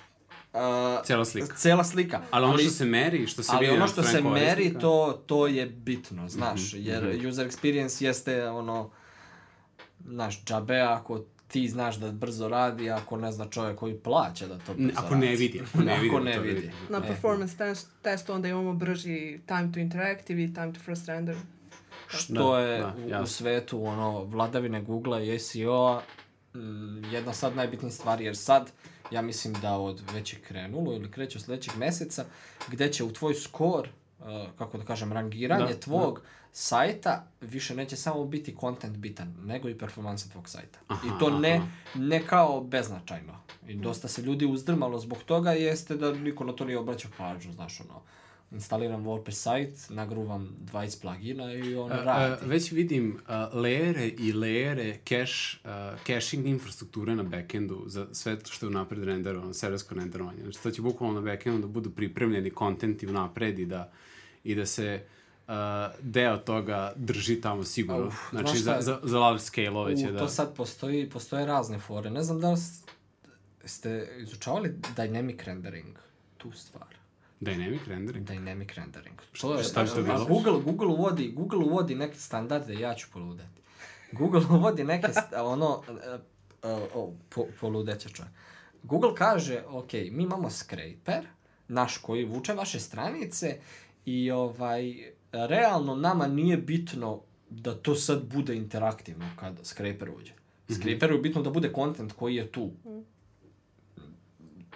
Uh, 0.53 1.07
cela 1.07 1.25
slika. 1.25 1.57
Cela 1.57 1.85
slika. 1.85 2.23
Ali 2.31 2.45
ono 2.45 2.59
što 2.59 2.71
se 2.71 2.85
meri, 2.85 3.27
što 3.27 3.43
se 3.43 3.53
ali 3.55 3.67
vidi 3.67 3.77
ono 3.77 3.89
što 3.89 4.03
se 4.03 4.23
meri, 4.23 4.75
to, 4.81 5.23
to 5.27 5.47
je 5.47 5.67
bitno, 5.67 6.29
znaš, 6.29 6.73
mm 6.73 6.77
-hmm. 6.77 6.87
jer 6.87 7.05
mm 7.05 7.07
-hmm. 7.07 7.29
user 7.29 7.49
experience 7.49 8.05
jeste 8.05 8.49
ono, 8.49 8.91
znaš, 10.07 10.45
džabe 10.45 10.81
ako 10.81 11.25
ti 11.49 11.69
znaš 11.69 11.97
da 11.97 12.13
brzo 12.13 12.49
radi, 12.49 12.91
ako 12.91 13.17
ne 13.17 13.33
zna 13.33 13.47
čovjek 13.51 13.79
koji 13.79 13.95
plaća 13.95 14.47
da 14.47 14.59
to 14.59 14.75
brzo 14.75 14.93
Ako 14.97 15.15
ne 15.15 15.37
vidi. 15.37 15.63
Ako 15.69 15.83
ne 15.83 15.99
vidi. 15.99 16.09
ako 16.09 16.21
ne 16.21 16.39
vidi. 16.39 16.55
vidi. 16.55 16.73
Na 16.89 16.99
e. 16.99 17.07
performance 17.07 17.57
test, 17.57 17.89
testu 18.03 18.33
onda 18.33 18.49
imamo 18.49 18.73
brži 18.73 19.41
time 19.47 19.71
to 19.75 19.81
interactive 19.81 20.45
i 20.45 20.55
time 20.55 20.73
to 20.73 20.81
first 20.81 21.09
render. 21.09 21.37
Što 22.09 22.53
da, 22.53 22.61
je 22.61 22.81
da, 22.81 23.21
u, 23.21 23.23
u 23.23 23.27
svetu 23.27 23.85
ono, 23.85 24.25
vladavine 24.25 24.83
Google-a 24.83 25.21
i 25.21 25.39
SEO-a 25.39 26.01
mm, 26.55 27.05
jedna 27.13 27.33
sad 27.33 27.57
najbitnijih 27.57 27.95
stvari, 27.95 28.25
jer 28.25 28.37
sad 28.37 28.73
ja 29.11 29.23
mislim 29.23 29.55
da 29.63 29.79
od 29.79 30.03
već 30.13 30.33
je 30.33 30.39
krenulo 30.39 30.93
ili 30.93 31.11
kreće 31.11 31.39
od 31.39 31.45
sledećeg 31.45 31.77
meseca, 31.77 32.25
gde 32.69 32.93
će 32.93 33.05
u 33.05 33.13
tvoj 33.13 33.35
skor, 33.35 33.89
uh, 34.19 34.27
kako 34.59 34.79
da 34.79 34.85
kažem, 34.85 35.13
rangiranje 35.13 35.75
da, 35.75 35.81
tvog 35.81 36.19
da 36.19 36.40
sajta 36.53 37.27
više 37.41 37.75
neće 37.75 37.97
samo 37.97 38.25
biti 38.25 38.57
content 38.61 38.97
bitan, 38.97 39.35
nego 39.45 39.69
i 39.69 39.79
performansa 39.79 40.29
tvog 40.29 40.49
sajta. 40.49 40.79
Aha, 40.89 41.07
I 41.07 41.19
to 41.21 41.39
ne, 41.39 41.63
ne 41.95 42.27
kao 42.27 42.61
beznačajno. 42.61 43.41
I 43.69 43.75
dosta 43.75 44.09
se 44.09 44.23
ljudi 44.23 44.47
uzdrmalo 44.47 44.99
zbog 44.99 45.19
toga 45.19 45.53
jeste 45.53 45.97
da 45.97 46.13
niko 46.13 46.45
na 46.45 46.53
to 46.53 46.65
nije 46.65 46.79
obraćao 46.79 47.11
pažnju, 47.19 47.53
znaš, 47.53 47.81
ono, 47.81 48.03
instaliram 48.51 49.05
WordPress 49.05 49.43
sajt, 49.43 49.91
nagruvam 49.91 50.57
20 50.73 51.01
plugina 51.01 51.55
i 51.55 51.75
on 51.77 51.93
uh, 51.93 51.99
radi. 52.05 52.45
Uh, 52.45 52.51
već 52.51 52.73
vidim 52.73 53.19
uh, 53.21 53.61
lejere 53.61 54.09
i 54.09 54.33
lejere 54.33 54.99
cache, 55.09 55.59
uh, 55.65 56.01
caching 56.07 56.47
infrastrukture 56.47 57.15
na 57.15 57.23
backendu 57.23 57.83
za 57.87 58.07
sve 58.13 58.39
što 58.51 58.67
je 58.67 58.71
unapred 58.71 59.05
renderovano, 59.05 59.55
serversko 59.55 59.95
renderovanje. 59.95 60.43
Znači, 60.43 60.63
to 60.63 60.71
će 60.71 60.83
bukvalno 60.83 61.21
na 61.21 61.33
backendu 61.33 61.61
da 61.61 61.67
budu 61.67 61.91
pripremljeni 61.91 62.51
kontenti 62.51 63.07
unapred 63.07 63.59
i 63.59 63.67
da, 63.67 63.93
i 64.45 64.55
da 64.55 64.67
se 64.67 65.05
uh, 65.05 65.20
uh, 65.51 65.95
deo 66.01 66.37
toga 66.37 66.93
drži 66.97 67.41
tamo 67.41 67.65
sigurno. 67.65 68.07
Uf, 68.07 68.15
znači, 68.31 68.59
za, 68.59 68.77
za, 68.81 69.01
za 69.03 69.19
large 69.19 69.41
scale-ove 69.41 69.97
će 69.97 70.13
da... 70.13 70.19
To 70.19 70.29
sad 70.29 70.55
postoji, 70.55 71.11
postoje 71.11 71.47
razne 71.47 71.79
fore. 71.79 72.11
Ne 72.11 72.23
znam 72.23 72.41
da 72.41 72.51
li 72.51 72.59
ste 73.65 74.09
izučavali 74.19 74.75
dynamic 74.97 75.45
rendering, 75.45 75.99
tu 76.39 76.53
stvar. 76.53 76.87
Dynamic 77.41 77.87
rendering? 77.87 78.29
Dynamic 78.29 78.75
rendering. 78.75 79.21
Što 79.33 79.55
je, 79.55 79.65
šta 79.65 79.81
je 79.81 79.87
to 79.87 80.03
bilo? 80.03 80.25
Google, 80.25 80.61
Google 80.65 80.87
uvodi, 80.87 81.33
Google 81.37 81.59
uvodi 81.59 81.95
neke 81.95 82.19
standarde, 82.19 82.75
ja 82.75 82.95
ću 82.95 83.09
poludeti. 83.13 83.61
Google 84.13 84.43
uvodi 84.57 84.85
neke, 84.85 85.09
ono, 85.37 85.83
uh, 86.63 87.05
uh, 87.05 87.15
po, 87.29 87.47
poludeća 87.61 88.09
čovjek. 88.09 88.35
Google 88.83 89.15
kaže, 89.15 89.63
ok, 89.69 89.93
mi 89.93 90.23
imamo 90.23 90.51
scraper, 90.51 91.27
naš 91.69 91.97
koji 91.99 92.25
vuče 92.25 92.53
vaše 92.53 92.81
stranice 92.81 93.59
i 94.05 94.31
ovaj, 94.31 95.11
realno 95.33 95.95
nama 95.95 96.27
nije 96.27 96.57
bitno 96.57 97.21
da 97.51 97.75
to 97.75 97.95
sad 97.95 98.25
bude 98.25 98.57
interaktivno 98.57 99.27
kada 99.37 99.65
Scraper 99.65 100.11
uđe. 100.11 100.33
Scraperu 100.75 101.15
je 101.15 101.21
bitno 101.21 101.43
da 101.43 101.51
bude 101.51 101.73
content 101.75 102.13
koji 102.13 102.35
je 102.35 102.53
tu. 102.53 102.71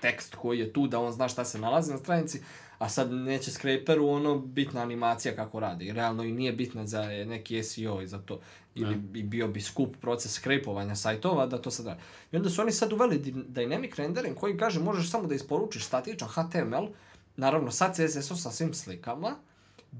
Tekst 0.01 0.35
koji 0.35 0.59
je 0.59 0.73
tu, 0.73 0.87
da 0.87 1.01
on 1.01 1.13
zna 1.13 1.29
šta 1.29 1.45
se 1.45 1.59
nalazi 1.59 1.93
na 1.93 1.99
stranici, 1.99 2.41
a 2.79 2.89
sad 2.89 3.13
neće 3.13 3.51
Scraperu 3.51 4.09
ono 4.09 4.39
bitna 4.39 4.83
animacija 4.83 5.37
kako 5.37 5.61
radi. 5.61 5.93
Realno 5.93 6.25
i 6.25 6.33
nije 6.33 6.53
bitna 6.53 6.87
za 6.87 7.03
neki 7.03 7.63
SEO 7.63 8.03
i 8.03 8.07
za 8.07 8.19
to. 8.19 8.41
Ili 8.75 8.95
bi 8.95 9.23
bio 9.23 9.49
bi 9.49 9.61
skup 9.61 9.97
proces 10.01 10.33
skrepovanja 10.33 10.97
sajtova 10.97 11.47
da 11.47 11.63
to 11.63 11.71
sad 11.71 11.87
radi. 11.87 12.01
I 12.33 12.37
onda 12.37 12.51
su 12.51 12.63
oni 12.63 12.73
sad 12.73 12.93
uveli 12.93 13.19
dynamic 13.49 13.97
rendering 13.97 14.37
koji 14.37 14.57
kaže 14.57 14.81
možeš 14.81 15.11
samo 15.11 15.29
da 15.29 15.35
isporučiš 15.35 15.85
statičan 15.85 16.29
HTML, 16.29 16.87
naravno 17.37 17.71
sa 17.71 17.93
CSS-om 17.93 18.37
sa 18.37 18.51
svim 18.51 18.75
slikama, 18.75 19.37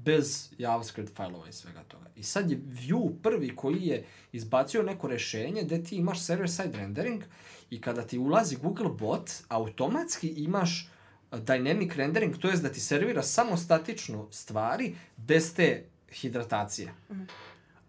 bez 0.03 0.49
JavaScript 0.57 1.15
failova 1.15 1.47
i 1.49 1.53
svega 1.53 1.83
toga. 1.83 2.05
I 2.15 2.23
sad 2.23 2.51
je 2.51 2.57
Vue 2.57 3.13
prvi 3.23 3.55
koji 3.55 3.81
je 3.81 4.05
izbacio 4.31 4.83
neko 4.83 5.07
rešenje 5.07 5.63
gde 5.63 5.83
ti 5.83 5.95
imaš 5.95 6.19
server-side 6.19 6.77
rendering 6.77 7.23
i 7.69 7.81
kada 7.81 8.01
ti 8.01 8.17
ulazi 8.17 8.55
Google 8.55 8.89
bot, 8.89 9.31
automatski 9.47 10.27
imaš 10.27 10.89
uh, 11.31 11.39
dynamic 11.39 11.95
rendering, 11.95 12.37
to 12.37 12.47
jest 12.47 12.63
da 12.63 12.69
ti 12.69 12.79
servira 12.79 13.23
samo 13.23 13.57
statično 13.57 14.27
stvari 14.31 14.95
bez 15.17 15.53
te 15.53 15.83
hidratacije. 16.11 16.93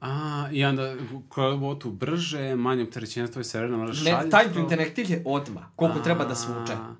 A, 0.00 0.48
i 0.52 0.64
onda 0.64 0.94
koja 1.28 1.56
botu 1.56 1.90
brže, 1.90 2.56
manje 2.56 2.82
opterećenja 2.82 3.26
tvoj 3.26 3.44
server, 3.44 3.70
moraš 3.70 4.04
Ne, 4.04 4.10
šaljati 4.10 4.30
time 4.30 4.54
to 4.54 4.60
interactive 4.60 5.08
je 5.08 5.22
odma, 5.24 5.70
koliko 5.76 5.98
treba 5.98 6.24
da 6.24 6.34
svuče. 6.34 6.72
A, 6.72 6.94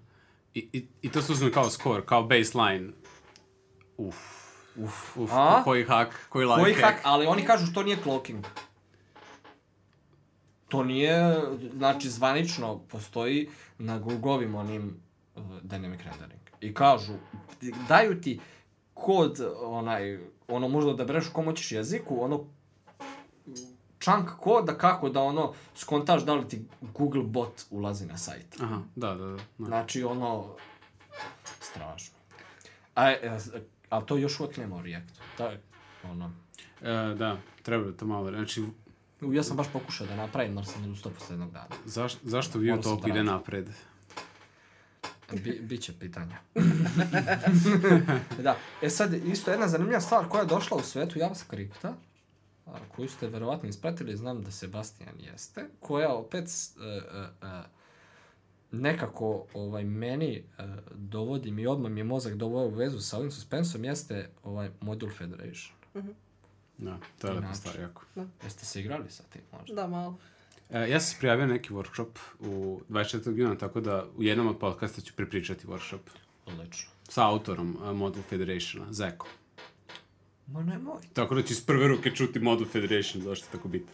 I, 0.55 0.69
i, 0.73 0.87
I 1.03 1.09
to 1.09 1.23
se 1.23 1.33
uzme 1.33 1.53
kao 1.53 1.71
score, 1.71 2.03
kao 2.07 2.23
baseline. 2.23 2.93
Uf. 3.97 4.36
Uf, 4.79 5.17
uf, 5.17 5.31
A? 5.33 5.63
koji 5.65 5.85
hak, 5.85 6.27
koji 6.29 6.47
like 6.47 6.63
Koji 6.63 6.75
hak, 6.75 7.01
ali 7.03 7.27
oni 7.27 7.45
kažu 7.45 7.67
što 7.67 7.83
nije 7.83 7.97
clocking. 8.03 8.45
To 10.69 10.85
nije, 10.85 11.41
znači 11.77 12.11
zvanično 12.11 12.79
postoji 12.79 13.51
na 13.79 13.99
Google-ovim 13.99 14.55
onim 14.55 15.01
uh, 15.35 15.43
dynamic 15.43 15.99
rendering. 16.05 16.41
I 16.61 16.75
kažu, 16.75 17.13
daju 17.89 18.21
ti 18.21 18.41
kod 18.95 19.41
onaj, 19.61 20.19
ono 20.49 20.69
možda 20.69 20.93
da 20.93 21.05
bereš 21.05 21.29
u 21.29 21.33
kom 21.33 21.45
hoćeš 21.45 21.73
jeziku, 21.73 22.25
ono 22.25 22.45
chunk 24.01 24.31
koda 24.41 24.79
kako 24.79 25.09
da 25.09 25.21
ono 25.23 25.53
skontaš 25.75 26.23
da 26.23 26.35
li 26.35 26.49
ti 26.49 26.65
Google 26.81 27.23
bot 27.23 27.63
ulazi 27.71 28.07
na 28.07 28.19
sajt. 28.19 28.61
Aha, 28.61 28.81
da, 28.97 29.15
da, 29.15 29.25
da. 29.27 29.37
da. 29.59 29.67
Znači 29.67 30.05
ono, 30.05 30.55
strašno. 31.61 32.17
A, 32.95 33.15
e, 33.91 33.97
a 33.97 34.01
to 34.01 34.17
još 34.17 34.41
uvijek 34.41 34.57
nema 34.57 34.77
u 34.77 34.83
Reactu. 34.83 35.21
Da, 35.39 35.53
ono, 36.05 36.33
E, 36.83 37.15
da, 37.19 37.37
treba 37.63 37.85
da 37.85 37.93
to 37.93 38.07
malo, 38.07 38.31
znači, 38.31 38.65
Ja 39.33 39.43
sam 39.43 39.57
baš 39.57 39.67
pokušao 39.73 40.07
da 40.07 40.17
napravim, 40.17 40.57
ali 40.59 40.67
sam 40.67 40.83
ne 40.83 40.91
usto 40.91 41.11
posle 41.11 41.33
jednog 41.33 41.53
dana. 41.53 41.69
zaš, 41.85 42.15
zašto 42.23 42.53
se 42.53 42.83
toliko 42.83 43.09
ide 43.09 43.23
vratiti. 43.23 43.33
napred? 43.33 43.69
Bi, 45.33 45.61
biće 45.63 45.93
pitanja. 46.01 46.37
da, 48.45 48.57
e 48.83 48.91
sad, 48.91 49.15
isto 49.15 49.51
jedna 49.51 49.69
zanimljiva 49.69 50.01
stvar 50.01 50.29
koja 50.29 50.41
je 50.41 50.47
došla 50.47 50.77
u 50.77 50.83
svetu 50.83 51.19
JavaScripta, 51.19 51.95
koju 52.97 53.09
ste 53.09 53.29
verovatno 53.29 53.69
ispratili, 53.69 54.17
znam 54.17 54.43
da 54.43 54.51
Sebastian 54.51 55.15
jeste, 55.19 55.69
koja 55.81 56.15
opet 56.15 56.45
e, 56.45 56.85
e, 56.85 57.47
e, 57.47 57.63
nekako 58.73 59.47
ovaj, 59.55 59.85
meni 59.85 60.37
e, 60.59 60.65
dovodi 60.95 61.51
mi, 61.51 61.67
odmah 61.67 61.93
mi 61.93 62.01
je 62.01 62.05
mozak 62.05 62.35
doveo 62.35 62.67
u 62.67 62.75
vezu 62.75 63.01
sa 63.01 63.19
ovim 63.19 63.31
suspensom, 63.31 63.85
jeste 63.85 64.31
ovaj 64.45 64.71
Module 64.81 65.13
Federation. 65.13 65.77
Da, 66.79 66.99
to 67.19 67.27
je 67.27 67.37
Inače. 67.37 67.55
stvar 67.55 67.81
jako. 67.81 68.03
Jeste 68.45 68.65
se 68.65 68.81
igrali 68.81 69.11
sa 69.11 69.23
tim 69.23 69.43
možda? 69.53 69.75
Da, 69.75 69.87
malo. 69.87 70.19
E, 70.71 70.91
ja 70.91 71.01
sam 71.01 71.15
se 71.15 71.17
prijavio 71.19 71.47
na 71.47 71.53
neki 71.53 71.73
workshop 71.73 72.19
u 72.41 72.81
24. 72.91 73.39
juna, 73.39 73.55
tako 73.59 73.81
da 73.81 74.07
u 74.17 74.23
jednom 74.23 74.47
od 74.47 74.59
podcasta 74.59 75.01
ću 75.01 75.13
prepričati 75.17 75.67
workshop 75.67 76.01
Odlično. 76.47 76.91
sa 77.09 77.27
autorom 77.29 77.77
uh, 77.77 77.97
Model 77.97 78.23
Federationa, 78.23 78.93
Zekom. 78.93 79.29
Ma 80.47 80.63
nemoj. 80.63 81.01
Tako 81.13 81.35
da 81.35 81.43
ću 81.43 81.53
iz 81.53 81.67
prve 81.67 81.89
ruke 81.89 82.11
čuti 82.11 82.39
Model 82.39 82.67
Federation, 82.67 83.23
zašto 83.23 83.47
je 83.47 83.51
tako 83.53 83.69
bitno. 83.69 83.93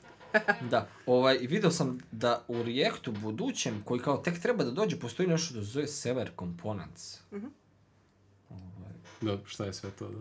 Da, 0.71 0.89
ovaj, 1.07 1.39
video 1.39 1.71
sam 1.71 1.99
da 2.13 2.45
u 2.49 2.63
Reactu 2.63 3.13
budućem, 3.13 3.83
koji 3.85 4.01
kao 4.01 4.17
tek 4.17 4.39
treba 4.39 4.65
da 4.65 4.71
dođe, 4.71 4.99
postoji 4.99 5.29
nešto 5.29 5.55
da 5.55 5.63
zove 5.63 5.87
Sever 5.87 6.31
Components. 6.39 7.19
Da, 9.21 9.39
šta 9.47 9.65
je 9.65 9.73
sve 9.73 9.91
to, 9.91 10.09
da? 10.09 10.19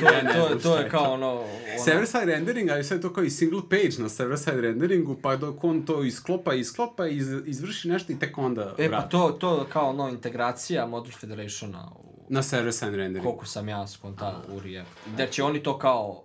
To 0.00 0.08
je, 0.14 0.32
to, 0.32 0.48
je, 0.48 0.58
to 0.58 0.78
je 0.78 0.88
kao 0.88 1.12
ono... 1.12 1.30
ono 1.32 1.46
Server 1.84 2.06
side 2.06 2.24
rendering, 2.24 2.70
ali 2.70 2.84
sve 2.84 3.00
to 3.00 3.12
kao 3.12 3.24
i 3.24 3.30
single 3.30 3.60
page 3.70 3.90
na 3.98 4.08
server 4.08 4.38
side 4.38 4.60
renderingu, 4.60 5.16
pa 5.22 5.36
dok 5.36 5.64
on 5.64 5.86
to 5.86 6.04
isklopa, 6.04 6.54
isklopa, 6.54 7.06
iz, 7.06 7.28
izvrši 7.46 7.88
nešto 7.88 8.12
i 8.12 8.18
tek 8.18 8.38
onda 8.38 8.74
E, 8.78 8.90
pa 8.90 9.02
to, 9.02 9.36
to 9.40 9.66
kao 9.72 9.88
ono 9.88 10.08
integracija 10.08 10.86
Module 10.86 11.12
Federationa 11.12 11.90
u, 11.96 12.26
Na 12.28 12.42
server 12.42 12.72
side 12.72 12.96
rendering. 12.96 13.24
koliko 13.26 13.46
sam 13.46 13.68
ja 13.68 13.86
skontao 13.86 14.42
u 14.48 14.60
React. 14.60 14.90
Gde 15.14 15.28
će 15.30 15.42
oni 15.42 15.62
to 15.62 15.78
kao... 15.78 16.23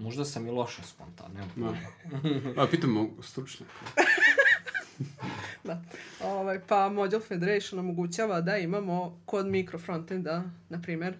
Možda 0.00 0.24
sam 0.24 0.46
i 0.46 0.50
loše 0.50 0.82
skontao, 0.82 1.28
nemam 1.28 1.50
pojma. 1.54 2.62
A, 2.62 2.66
pitamo 2.70 3.08
stručnjaka. 3.22 3.72
Da. 5.64 5.82
Ovaj, 6.24 6.60
pa 6.66 6.88
Module 6.88 7.20
Federation 7.22 7.78
omogućava 7.80 8.40
da 8.40 8.56
imamo 8.56 9.20
kod 9.26 9.46
mikro 9.46 9.78
frontenda, 9.78 10.44
na 10.68 10.82
primjer, 10.82 11.14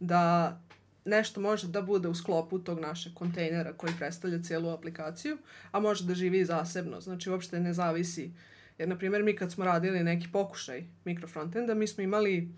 da 0.00 0.60
nešto 1.04 1.40
može 1.40 1.68
da 1.68 1.82
bude 1.82 2.08
u 2.08 2.14
sklopu 2.14 2.58
tog 2.58 2.80
našeg 2.80 3.14
kontejnera 3.14 3.72
koji 3.72 3.92
predstavlja 3.98 4.42
cijelu 4.42 4.70
aplikaciju, 4.70 5.38
a 5.70 5.80
može 5.80 6.04
da 6.04 6.14
živi 6.14 6.38
i 6.38 6.44
zasebno. 6.44 7.00
Znači, 7.00 7.30
uopšte 7.30 7.60
ne 7.60 7.72
zavisi. 7.72 8.30
Jer, 8.78 8.88
na 8.88 8.98
primjer, 8.98 9.22
mi 9.22 9.36
kad 9.36 9.52
smo 9.52 9.64
radili 9.64 10.04
neki 10.04 10.28
pokušaj 10.32 10.84
mikro 11.04 11.28
frontenda, 11.28 11.74
mi 11.74 11.86
smo 11.86 12.04
imali 12.04 12.48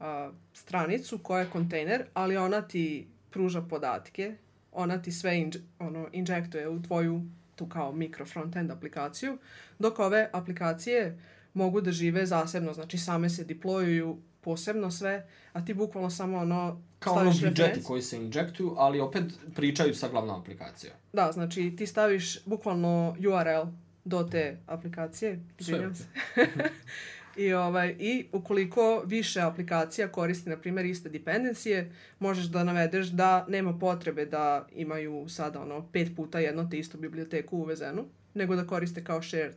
a, 0.00 0.30
stranicu 0.52 1.18
koja 1.18 1.40
je 1.40 1.50
kontejner, 1.50 2.04
ali 2.14 2.36
ona 2.36 2.62
ti 2.62 3.08
pruža 3.30 3.62
podatke, 3.62 4.36
ona 4.72 5.02
ti 5.02 5.12
sve 5.12 5.38
inđ, 5.38 5.56
ono, 5.78 6.08
injektuje 6.12 6.68
u 6.68 6.82
tvoju 6.82 7.22
tu 7.56 7.68
kao 7.68 7.92
mikro 7.92 8.26
frontend 8.26 8.70
aplikaciju, 8.70 9.38
dok 9.78 9.98
ove 9.98 10.30
aplikacije 10.32 11.18
mogu 11.54 11.80
da 11.80 11.92
žive 11.92 12.26
zasebno, 12.26 12.72
znači 12.72 12.98
same 12.98 13.30
se 13.30 13.46
deployuju 13.46 14.16
posebno 14.40 14.90
sve, 14.90 15.26
a 15.52 15.64
ti 15.64 15.74
bukvalno 15.74 16.10
samo 16.10 16.38
ono 16.38 16.82
Kao 16.98 17.14
ono 17.14 17.32
referencu. 17.42 17.86
koji 17.86 18.02
se 18.02 18.16
injektuju, 18.16 18.74
ali 18.78 19.00
opet 19.00 19.24
pričaju 19.54 19.94
sa 19.94 20.08
glavnom 20.08 20.40
aplikacijom. 20.40 20.94
Da, 21.12 21.32
znači 21.32 21.74
ti 21.78 21.86
staviš 21.86 22.44
bukvalno 22.44 23.16
URL 23.18 23.70
do 24.04 24.22
te 24.22 24.58
aplikacije, 24.66 25.44
izvinjam 25.58 25.94
se. 25.94 26.04
I, 27.36 27.52
ovaj, 27.52 27.96
I 27.98 28.26
ukoliko 28.32 29.02
više 29.06 29.40
aplikacija 29.40 30.08
koristi, 30.08 30.50
na 30.50 30.56
primjer, 30.56 30.86
iste 30.86 31.08
dependencije, 31.08 31.92
možeš 32.18 32.44
da 32.44 32.64
navedeš 32.64 33.06
da 33.06 33.46
nema 33.48 33.78
potrebe 33.78 34.26
da 34.26 34.66
imaju 34.72 35.28
sada 35.28 35.60
ono 35.60 35.88
pet 35.92 36.16
puta 36.16 36.38
jedno 36.38 36.68
te 36.70 36.78
istu 36.78 36.98
biblioteku 36.98 37.58
uvezenu, 37.58 38.04
nego 38.34 38.56
da 38.56 38.66
koriste 38.66 39.04
kao 39.04 39.22
shared 39.22 39.54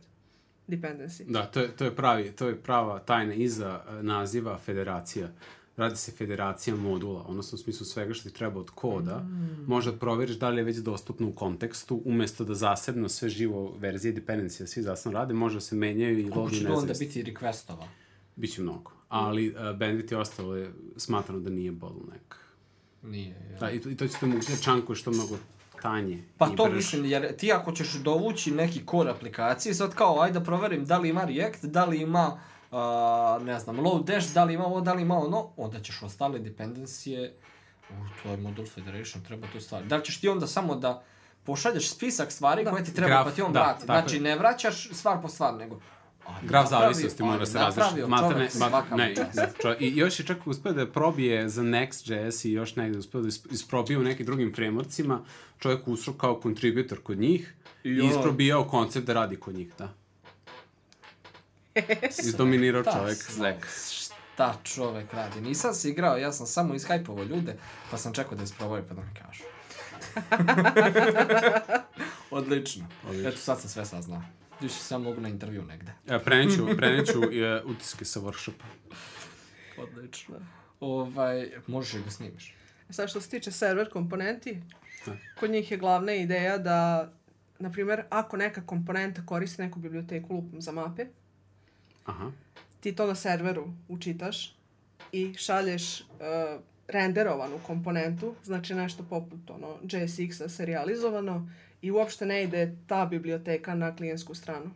dependency. 0.68 1.24
Da, 1.28 1.46
to 1.46 1.60
je, 1.60 1.68
to 1.68 1.84
je 1.84 1.96
pravi, 1.96 2.32
to 2.32 2.48
je 2.48 2.62
prava 2.62 2.98
tajna 2.98 3.34
iza 3.34 3.82
e, 3.88 4.02
naziva 4.02 4.58
federacija. 4.58 5.28
Radi 5.76 5.96
se 5.96 6.12
federacija 6.12 6.76
modula, 6.76 7.24
odnosno 7.28 7.56
u 7.56 7.58
smislu 7.58 7.86
svega 7.86 8.14
što 8.14 8.28
ti 8.28 8.34
treba 8.34 8.60
od 8.60 8.70
koda. 8.70 9.18
Mm. 9.18 9.64
Možda 9.66 9.92
proveriš 9.92 10.36
da 10.36 10.48
li 10.48 10.60
je 10.60 10.64
već 10.64 10.76
dostupno 10.76 11.28
u 11.28 11.32
kontekstu, 11.32 12.02
umesto 12.04 12.44
da 12.44 12.54
zasebno 12.54 13.08
sve 13.08 13.28
živo 13.28 13.76
verzije 13.78 14.12
dependencija 14.12 14.66
svi 14.66 14.82
zasebno 14.82 15.18
rade, 15.18 15.34
može 15.34 15.54
da 15.54 15.60
se 15.60 15.74
menjaju 15.76 16.18
i 16.18 16.22
Koliko 16.22 16.40
logi 16.40 16.58
će 16.58 16.64
to 16.64 16.74
onda 16.74 16.86
nezavisno. 16.86 17.06
biti 17.22 17.32
requestova? 17.32 17.84
Biće 18.36 18.62
mnogo. 18.62 18.92
Ali 19.08 19.48
uh, 19.50 19.76
bandit 19.78 20.12
i 20.12 20.14
ostalo 20.14 20.56
je 20.56 20.72
smatrano 20.96 21.40
da 21.40 21.50
nije 21.50 21.72
bottleneck. 21.72 22.34
Nije, 23.02 23.36
ja. 23.52 23.58
Da, 23.58 23.70
i, 23.70 23.80
to- 23.80 23.90
i 23.90 23.96
to 23.96 24.08
će 24.08 24.14
te 24.20 24.26
moguće 24.26 24.56
čankuje 24.62 24.96
što 24.96 25.10
mnogo 25.10 25.38
tanje. 25.82 26.22
Pa 26.38 26.48
to 26.48 26.64
brže. 26.64 26.76
mislim, 26.76 27.04
jer 27.04 27.36
ti 27.36 27.52
ako 27.52 27.72
ćeš 27.72 27.92
dovući 27.92 28.50
neki 28.50 28.82
core 28.90 29.10
aplikacije, 29.10 29.74
sad 29.74 29.94
kao, 29.94 30.20
ajde 30.20 30.38
da 30.38 30.44
proverim 30.44 30.84
da 30.84 30.98
li 30.98 31.08
ima 31.08 31.24
React, 31.24 31.64
da 31.64 31.84
li 31.84 31.98
ima, 31.98 32.28
uh, 32.32 32.55
ne 33.40 33.58
znam, 33.58 33.80
Lodash, 33.80 34.34
da 34.34 34.44
li 34.44 34.54
ima 34.54 34.64
ovo, 34.64 34.80
da 34.80 34.92
li 34.92 35.02
ima 35.02 35.14
ono, 35.16 35.50
onda 35.56 35.80
ćeš 35.80 36.02
ostale 36.02 36.38
dependencije, 36.38 37.34
u 37.90 38.22
tvoj 38.22 38.36
modul 38.36 38.66
Federation 38.66 39.24
treba 39.24 39.46
to 39.46 39.60
staviti. 39.60 39.88
Da 39.88 39.96
li 39.96 40.04
ćeš 40.04 40.20
ti 40.20 40.28
onda 40.28 40.46
samo 40.46 40.74
da 40.76 41.02
pošalješ 41.44 41.90
spisak 41.90 42.32
stvari 42.32 42.64
Da. 42.64 42.70
koje 42.70 42.84
ti 42.84 42.94
treba, 42.94 43.08
Graf, 43.08 43.24
pa 43.24 43.30
ti 43.30 43.42
on 43.42 43.52
da, 43.52 43.60
vrati. 43.60 43.84
Znači, 43.84 44.14
je. 44.14 44.20
ne 44.20 44.36
vraćaš 44.36 44.88
stvar 44.92 45.22
po 45.22 45.28
stvar, 45.28 45.54
nego... 45.54 45.80
ali 46.26 46.48
Graf 46.48 46.68
zavisnosti 46.68 47.22
mora 47.22 47.46
se 47.46 47.58
različiti. 47.58 48.00
napravio 48.00 48.32
čovek 48.32 48.50
svaka 48.52 48.96
ne, 48.96 49.08
mu 49.08 49.14
čast. 49.16 49.34
da, 49.34 49.46
čo, 49.62 49.74
I 49.80 49.96
još 49.96 50.20
je 50.20 50.26
čak 50.26 50.46
uspeo 50.46 50.72
da 50.72 50.86
probije 50.86 51.48
za 51.48 51.62
Next.js 51.62 52.44
i 52.44 52.52
još 52.52 52.76
negde 52.76 52.98
uspeo 52.98 53.20
da 53.20 53.28
is- 53.28 53.46
isprobije 53.50 53.98
u 53.98 54.02
nekim 54.02 54.26
drugim 54.26 54.54
frameworkcima. 54.54 55.18
Čovjek 55.58 55.88
ušao 55.88 56.14
kao 56.14 56.40
contributor 56.42 56.98
kod 57.00 57.18
njih 57.18 57.54
i, 57.84 57.88
I 57.90 58.06
isprobijao 58.06 58.64
koncept 58.64 59.06
da 59.06 59.12
radi 59.12 59.36
kod 59.36 59.54
njih, 59.54 59.72
da. 59.78 59.92
Izdominirao 62.20 62.82
Da, 62.82 62.92
čovjek 62.92 63.16
s- 63.16 63.26
Slack. 63.26 63.66
šta 63.90 64.54
čovek 64.64 65.12
radi. 65.12 65.40
Nisam 65.40 65.74
se 65.74 65.90
igrao, 65.90 66.16
ja 66.16 66.32
sam 66.32 66.46
samo 66.46 66.74
ishajpovao 66.74 67.24
ljude, 67.24 67.56
pa 67.90 67.96
sam 67.96 68.12
čekao 68.12 68.34
da 68.34 68.42
isprobaju 68.42 68.84
pa 68.88 68.94
da 68.94 69.00
mi 69.00 69.10
kažu. 69.16 69.42
Odlično. 72.30 72.86
Odlično. 73.04 73.28
Eto, 73.28 73.38
sad 73.38 73.60
sam 73.60 73.70
sve 73.70 73.84
saznao. 73.86 74.22
Više 74.60 74.74
sam 74.76 75.02
mogu 75.02 75.20
na 75.20 75.28
intervju 75.28 75.62
negde. 75.64 75.92
E, 76.08 76.18
preneću, 76.18 76.66
preneću 76.76 77.22
e, 77.24 77.62
utiske 77.64 78.04
sa 78.04 78.20
workshopa. 78.20 78.64
Odlično. 79.78 80.34
Ovaj, 80.80 81.50
možeš 81.66 81.94
i 81.94 82.00
da 82.00 82.10
snimiš. 82.10 82.54
Sad 82.90 83.10
što 83.10 83.20
se 83.20 83.28
tiče 83.30 83.50
server 83.52 83.90
komponenti, 83.90 84.62
Da. 85.06 85.12
kod 85.34 85.50
njih 85.50 85.70
je 85.70 85.76
glavna 85.78 86.14
ideja 86.14 86.58
da, 86.58 87.10
na 87.58 87.70
primjer, 87.70 88.02
ako 88.10 88.36
neka 88.36 88.62
komponenta 88.62 89.22
koristi 89.22 89.62
neku 89.62 89.78
biblioteku 89.78 90.34
lupom 90.34 90.60
za 90.60 90.72
mape, 90.72 91.06
Aha. 92.06 92.30
ti 92.80 92.92
to 92.92 93.06
na 93.06 93.14
serveru 93.14 93.68
učitaš 93.88 94.54
i 95.12 95.34
šalješ 95.34 96.00
uh, 96.00 96.06
renderovanu 96.88 97.58
komponentu, 97.58 98.34
znači 98.44 98.74
nešto 98.74 99.02
poput 99.02 99.50
ono, 99.50 99.76
JSX-a 99.82 100.48
serializovano 100.48 101.50
i 101.82 101.90
uopšte 101.90 102.26
ne 102.26 102.42
ide 102.42 102.76
ta 102.86 103.06
biblioteka 103.06 103.74
na 103.74 103.96
klijentsku 103.96 104.34
stranu. 104.34 104.70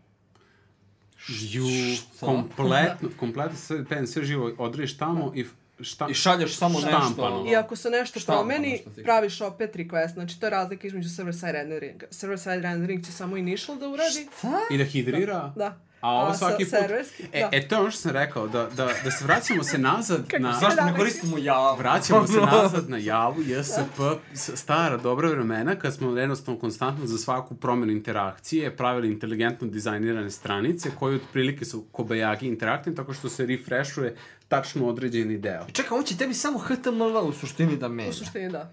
Ju, 1.29 1.65
Šta? 1.97 2.27
kompletno, 2.27 3.09
kompletno 3.17 3.57
sve, 3.57 3.85
pen, 3.85 4.07
sve 4.07 4.25
živo 4.25 4.53
odrediš 4.59 4.97
tamo 4.97 5.33
i 5.35 5.47
šta, 5.81 6.07
I 6.11 6.15
šalješ 6.15 6.57
samo 6.57 6.79
Štampano. 6.79 7.37
nešto. 7.37 7.47
I 7.47 7.57
ako 7.57 7.77
se 7.77 7.91
nešto 7.91 8.21
Štampano 8.21 8.49
promeni, 8.49 8.79
ti- 8.87 9.03
praviš 9.03 9.41
opet 9.41 9.77
request. 9.77 10.13
Znači, 10.13 10.41
to 10.41 10.47
je 10.47 10.51
razlika 10.51 10.87
između 10.87 11.09
server-side 11.09 11.53
renderinga. 11.53 12.07
Server-side 12.09 12.63
rendering 12.63 13.05
će 13.07 13.13
samo 13.13 13.37
initial 13.37 13.79
da 13.79 13.89
uradi. 13.89 14.29
I 14.71 14.79
da 14.79 14.85
hidrira. 14.85 15.53
Da. 15.57 15.79
A 16.00 16.11
ovo 16.11 16.26
A 16.26 16.35
svaki 16.35 16.64
sa- 16.64 16.76
put... 16.76 16.80
serverski, 16.80 17.23
E, 17.33 17.40
da. 17.40 17.49
e, 17.52 17.69
to 17.69 17.75
je 17.75 17.80
ono 17.80 17.90
što 17.90 18.00
sam 18.00 18.11
rekao, 18.11 18.49
da, 18.49 18.66
da, 18.66 18.88
da 19.04 19.11
se 19.11 19.25
vraćamo 19.25 19.64
se 19.64 19.78
nazad 19.78 20.25
na... 20.38 20.52
Zašto 20.52 20.85
ne 20.85 20.97
koristimo 20.97 21.38
javu? 21.38 21.76
Vraćamo 21.78 22.26
se 22.26 22.40
nazad 22.52 22.90
na 22.90 22.99
javu, 22.99 23.42
JSP, 23.42 24.00
stara 24.35 24.97
dobra 24.97 25.28
vremena, 25.28 25.76
kad 25.76 25.95
smo 25.95 26.16
jednostavno 26.16 26.61
konstantno 26.61 27.07
za 27.07 27.19
svaku 27.19 27.54
promenu 27.54 27.92
interakcije 27.92 28.76
pravili 28.76 29.09
inteligentno 29.09 29.66
dizajnirane 29.69 30.30
stranice, 30.30 30.90
koje 30.99 31.16
otprilike 31.16 31.64
su 31.64 31.85
Kobayagi 31.92 32.42
interaktivne, 32.42 32.97
tako 32.97 33.12
što 33.14 33.28
se 33.28 33.47
refreshuje 33.47 34.16
tačno 34.49 34.87
određeni 34.87 35.38
deo. 35.38 35.66
Čekaj, 35.73 35.99
on 35.99 36.04
će 36.04 36.16
tebi 36.16 36.35
samo 36.35 36.59
HTML 36.59 37.16
u 37.19 37.33
suštini 37.33 37.76
da 37.76 37.88
menja. 37.88 38.11
U 38.11 38.12
suštini 38.12 38.50
da. 38.50 38.73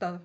Da, 0.00 0.10
da. 0.10 0.18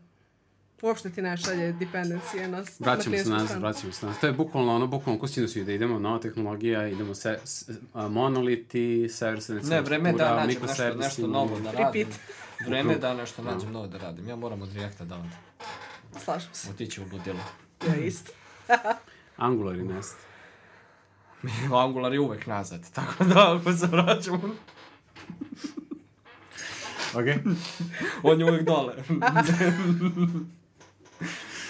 Uopšte 0.81 1.09
ti 1.09 1.21
ne 1.21 1.37
šalje 1.37 1.73
dependencije 1.73 2.47
na, 2.47 2.63
Vraćamo 2.79 3.17
se 3.17 3.23
stranu. 3.23 3.59
vraćamo 3.59 3.93
se 3.93 4.05
nazad. 4.05 4.21
To 4.21 4.27
je 4.27 4.33
bukvalno 4.33 4.75
ono, 4.75 4.87
bukvalno 4.87 5.19
ko 5.19 5.27
svi 5.27 5.63
da 5.63 5.71
idemo, 5.71 5.99
nova 5.99 6.19
tehnologija, 6.19 6.87
idemo 6.87 7.15
se, 7.15 7.39
s, 7.43 7.69
a, 7.93 8.07
monoliti, 8.07 9.09
servisne 9.09 9.61
Ne, 9.69 9.81
vreme 9.81 10.09
je 10.09 10.13
da 10.13 10.35
nađem 10.35 10.61
nešto, 10.67 10.93
nešto 10.95 11.27
novo 11.27 11.59
da 11.59 11.71
radim. 11.71 11.85
Repeat. 11.85 12.19
Vreme 12.67 12.95
da 12.95 13.13
nešto 13.13 13.43
nađem 13.43 13.71
novo 13.71 13.87
da 13.87 13.97
radim. 13.97 14.27
Ja 14.29 14.35
moram 14.35 14.61
od 14.61 14.73
Reacta 14.73 15.05
da 15.05 15.15
odem. 15.15 15.31
Slažem 16.23 16.49
se. 16.53 16.69
Otići 16.69 17.01
u 17.01 17.03
ludilo. 17.11 17.39
Ja 17.87 17.95
isto. 17.95 18.31
Angular 19.37 19.75
i 19.75 19.83
Nest. 19.83 20.17
Angular 21.83 22.13
je 22.13 22.19
uvek 22.19 22.47
nazad, 22.47 22.91
tako 22.95 23.23
da 23.23 23.55
ako 23.55 23.73
se 23.73 23.87
vraćamo, 23.87 24.55
Ok. 27.13 27.25
on 28.23 28.39
je 28.39 28.45
uvek 28.45 28.63
dole. 28.63 28.93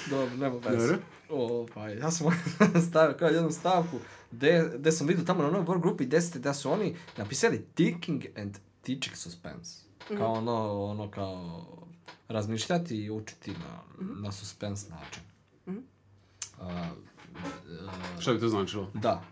Dobro, 0.10 0.38
nema 0.38 0.55
veze. 0.70 0.98
O, 1.29 1.67
pa 1.74 1.89
ja 1.89 2.12
sam 2.12 2.27
stavio 2.89 3.17
kao 3.17 3.27
jednu 3.27 3.51
stavku 3.51 3.98
gde, 4.31 4.72
gde 4.77 4.91
sam 4.91 5.08
vidio 5.08 5.25
tamo 5.25 5.41
na 5.41 5.50
onoj 5.50 5.62
work 5.62 5.81
grupi 5.81 6.05
gde 6.05 6.22
ste 6.22 6.39
da 6.39 6.53
su 6.53 6.72
oni 6.72 6.96
napisali 7.17 7.65
ticking 7.75 8.25
and 8.38 8.58
teaching 8.81 9.15
suspense. 9.15 9.81
Kao 10.17 10.34
ono, 10.34 10.84
ono 10.84 11.12
kao 11.12 11.65
razmišljati 12.27 12.96
i 12.96 13.12
učiti 13.12 13.51
na, 13.51 13.79
na 14.22 14.31
suspense 14.31 14.89
način. 14.89 15.24
A, 16.62 16.89
Šta 18.20 18.34
bi 18.34 18.39
to 18.39 18.50
značilo? 18.50 18.91
Da. 18.93 19.24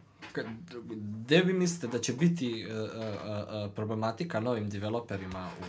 Gde 0.89 1.41
vi 1.41 1.53
mislite 1.53 1.87
da 1.87 1.99
će 1.99 2.13
biti 2.13 2.65
uh, 2.67 2.73
uh, 2.73 2.89
uh, 2.89 3.73
problematika 3.75 4.39
novim 4.39 4.69
developerima 4.69 5.49
u, 5.59 5.63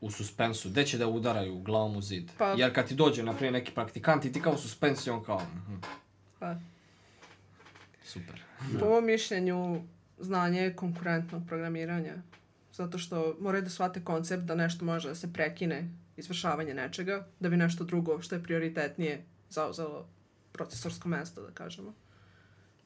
u 0.00 0.10
suspensu? 0.10 0.70
Gde 0.70 0.84
će 0.84 0.98
da 0.98 1.06
udaraju 1.08 1.58
glavom 1.58 1.96
u 1.96 2.02
zid? 2.02 2.30
Pa- 2.38 2.52
Jer 2.52 2.74
kad 2.74 2.88
ti 2.88 2.94
dođe, 2.94 3.22
naprijed, 3.22 3.52
neki 3.52 3.72
praktikant 3.72 4.24
i 4.24 4.32
ti 4.32 4.42
kao 4.42 4.52
u 4.52 4.58
suspensu 4.58 5.12
on 5.12 5.24
kao... 5.24 5.40
mhm, 5.56 5.76
Pa, 6.38 6.54
super. 8.04 8.42
po 8.80 8.86
mom 8.86 9.04
mišljenju, 9.06 9.82
znanje 10.18 10.60
je 10.60 10.76
konkurentnog 10.76 11.42
programiranja. 11.46 12.14
Zato 12.72 12.98
što 12.98 13.36
moraju 13.40 13.62
da 13.62 13.70
shvate 13.70 14.04
koncept 14.04 14.42
da 14.42 14.54
nešto 14.54 14.84
može 14.84 15.08
da 15.08 15.14
se 15.14 15.32
prekine 15.32 15.88
izvršavanje 16.16 16.74
nečega, 16.74 17.26
da 17.40 17.48
bi 17.48 17.56
nešto 17.56 17.84
drugo 17.84 18.22
što 18.22 18.34
je 18.34 18.42
prioritetnije 18.42 19.24
zauzelo 19.50 20.06
procesorsko 20.52 21.08
mesto, 21.08 21.42
da 21.42 21.50
kažemo. 21.50 21.94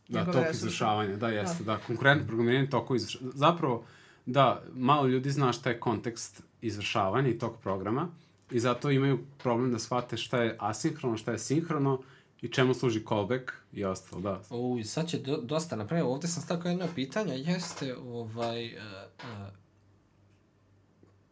Da, 0.09 0.25
tok 0.25 0.35
resurse. 0.35 0.57
izvršavanja, 0.57 1.17
da, 1.17 1.29
jeste, 1.29 1.65
da. 1.65 1.79
Konkurentno 1.79 2.27
programiranje 2.27 2.71
toko 2.71 2.95
izvršavanja. 2.95 3.33
Zapravo, 3.35 3.85
da, 4.27 4.63
malo 4.73 5.07
ljudi 5.07 5.31
zna 5.31 5.53
šta 5.53 5.71
je 5.71 5.81
kontekst 5.81 6.43
izvršavanja 6.63 7.29
i 7.29 7.39
tog 7.39 7.57
programa 7.63 8.09
i 8.51 8.61
zato 8.61 8.91
imaju 8.91 9.19
problem 9.39 9.73
da 9.73 9.79
shvate 9.79 10.17
šta 10.17 10.43
je 10.43 10.57
asinhrono, 10.59 11.17
šta 11.17 11.33
je 11.33 11.39
sinhrono 11.39 12.03
i 12.41 12.49
čemu 12.49 12.75
služi 12.75 13.05
callback 13.09 13.53
i 13.73 13.85
ostalo, 13.85 14.23
da. 14.23 14.41
Uj, 14.51 14.85
sad 14.85 15.09
će 15.09 15.19
do, 15.19 15.37
dosta 15.37 15.77
napraviti. 15.77 16.07
Ovde 16.07 16.29
sam 16.29 16.43
stavio 16.43 16.71
jedno 16.71 16.87
pitanje, 16.95 17.35
jeste 17.35 17.97
ovaj... 17.97 18.67
Uh, 18.67 18.83
uh, 19.19 19.61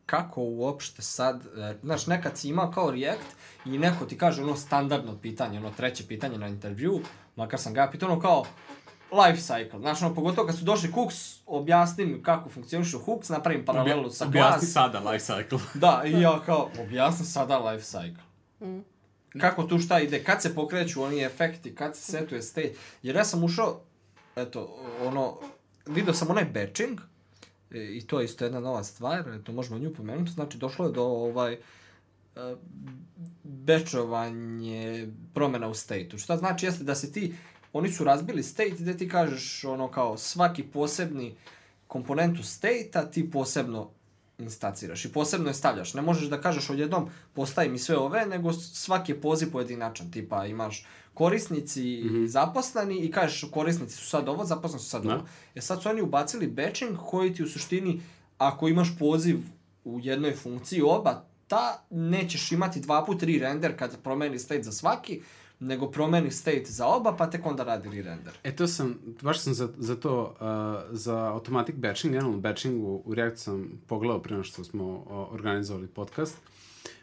kako 0.06 0.42
uopšte 0.42 1.02
sad, 1.02 1.36
uh, 1.36 1.80
znaš, 1.82 2.06
nekad 2.06 2.38
si 2.38 2.48
imao 2.48 2.70
kao 2.70 2.90
React 2.90 3.36
i 3.64 3.78
neko 3.78 4.04
ti 4.04 4.18
kaže 4.18 4.42
ono 4.42 4.56
standardno 4.56 5.18
pitanje, 5.22 5.58
ono 5.58 5.70
treće 5.70 6.06
pitanje 6.06 6.38
na 6.38 6.48
intervju, 6.48 7.00
makar 7.36 7.60
sam 7.60 7.74
ga 7.74 7.88
pitao 7.92 8.10
ono 8.10 8.20
kao 8.20 8.44
life 9.12 9.40
cycle, 9.42 9.80
znaš, 9.80 10.02
ono, 10.02 10.14
pogotovo 10.14 10.46
kad 10.46 10.58
su 10.58 10.64
došli 10.64 10.90
Hooks, 10.90 11.40
objasnim 11.46 12.22
kako 12.22 12.48
funkcionišu 12.50 12.98
Hooks, 12.98 13.28
napravim 13.28 13.64
paralelu 13.64 14.10
sa 14.10 14.24
Objasni 14.26 14.58
class. 14.58 14.72
sada 14.72 15.10
life 15.10 15.32
cycle. 15.32 15.60
Da, 15.80 16.02
i 16.06 16.12
ja 16.12 16.40
kao, 16.46 16.70
objasni 16.80 17.26
sada 17.26 17.58
life 17.58 17.84
cycle. 17.84 18.82
Kako 19.40 19.62
tu 19.62 19.78
šta 19.78 20.00
ide, 20.00 20.24
kad 20.24 20.42
se 20.42 20.54
pokreću 20.54 21.02
oni 21.02 21.22
efekti, 21.22 21.74
kad 21.74 21.96
se 21.96 22.12
setuje 22.12 22.42
state. 22.42 22.72
Jer 23.02 23.16
ja 23.16 23.24
sam 23.24 23.44
ušao, 23.44 23.80
eto, 24.36 24.78
ono, 25.06 25.34
vidio 25.86 26.14
sam 26.14 26.30
onaj 26.30 26.44
batching, 26.44 27.00
e, 27.70 27.96
i 27.96 28.06
to 28.06 28.20
je 28.20 28.24
isto 28.24 28.44
jedna 28.44 28.60
nova 28.60 28.84
stvar, 28.84 29.28
eto, 29.40 29.52
možemo 29.52 29.78
nju 29.78 29.94
pomenuti, 29.94 30.30
znači 30.32 30.58
došlo 30.58 30.86
je 30.86 30.92
do 30.92 31.02
ovaj, 31.02 31.52
e, 31.52 31.58
bečovanje 33.42 35.08
promena 35.34 35.68
u 35.68 35.74
state-u. 35.74 36.18
Šta 36.18 36.36
znači 36.36 36.66
jeste 36.66 36.84
da 36.84 36.94
se 36.94 37.12
ti, 37.12 37.34
oni 37.78 37.92
su 37.92 38.04
razbili 38.04 38.42
state 38.42 38.70
gde 38.78 38.96
ti 38.96 39.08
kažeš 39.08 39.64
ono 39.64 39.88
kao 39.88 40.16
svaki 40.16 40.62
posebni 40.62 41.34
komponentu 41.86 42.42
state-a 42.42 43.10
ti 43.10 43.30
posebno 43.30 43.90
instanciraš 44.38 45.04
i 45.04 45.12
posebno 45.12 45.48
je 45.50 45.54
stavljaš. 45.54 45.94
Ne 45.94 46.02
možeš 46.02 46.28
da 46.28 46.40
kažeš 46.40 46.70
odjednom 46.70 47.08
postavi 47.32 47.68
mi 47.68 47.78
sve 47.78 47.96
ove, 47.96 48.26
nego 48.26 48.52
svaki 48.52 49.12
je 49.12 49.20
poziv 49.20 49.52
pojedinačan. 49.52 50.10
Tipa 50.10 50.46
imaš 50.46 50.86
korisnici 51.14 52.02
mm 52.04 52.08
-hmm. 52.08 52.26
zaposleni 52.26 52.98
i 52.98 53.10
kažeš 53.10 53.50
korisnici 53.50 53.96
su 53.96 54.06
sad 54.06 54.28
ovo, 54.28 54.44
zaposleni 54.44 54.82
su 54.82 54.88
sad 54.88 55.02
Da. 55.02 55.14
ovo. 55.14 55.24
E 55.54 55.60
sad 55.60 55.82
su 55.82 55.88
oni 55.88 56.02
ubacili 56.02 56.46
batching 56.46 56.98
koji 57.06 57.34
ti 57.34 57.42
u 57.42 57.48
suštini, 57.48 58.00
ako 58.38 58.68
imaš 58.68 58.98
poziv 58.98 59.38
u 59.84 60.00
jednoj 60.00 60.34
funkciji 60.34 60.82
oba, 60.82 61.24
ta 61.48 61.82
nećeš 61.90 62.52
imati 62.52 62.80
dva 62.80 63.04
put 63.04 63.22
re-render 63.22 63.76
kad 63.76 64.02
promeni 64.02 64.38
state 64.38 64.62
za 64.62 64.72
svaki, 64.72 65.22
nego 65.60 65.90
promeni 65.90 66.30
state 66.30 66.64
za 66.64 66.86
oba, 66.86 67.16
pa 67.16 67.30
tek 67.30 67.46
onda 67.46 67.64
radi 67.64 67.88
re-render. 67.88 68.32
E 68.44 68.56
to 68.56 68.66
sam, 68.66 68.98
baš 69.22 69.40
sam 69.40 69.54
za, 69.54 69.68
za 69.78 69.96
to, 69.96 70.36
uh, 70.40 70.96
za 70.96 71.16
automatic 71.16 71.76
batching, 71.76 72.12
generalno 72.12 72.38
batching 72.38 72.84
u, 72.84 73.02
u 73.04 73.14
React 73.14 73.38
sam 73.38 73.80
pogledao 73.86 74.22
pre 74.22 74.32
nego 74.32 74.44
što 74.44 74.64
smo 74.64 74.84
o, 74.84 75.28
organizovali 75.32 75.86
podcast. 75.86 76.36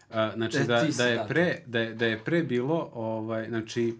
Uh, 0.09 0.15
znači 0.35 0.57
E, 0.57 0.63
da, 0.63 0.87
da, 0.97 1.07
je 1.07 1.25
pre, 1.27 1.61
da, 1.65 1.79
je, 1.79 1.93
da 1.93 2.05
je 2.05 2.23
pre 2.23 2.43
bilo, 2.43 2.89
ovaj, 2.93 3.47
znači, 3.49 3.95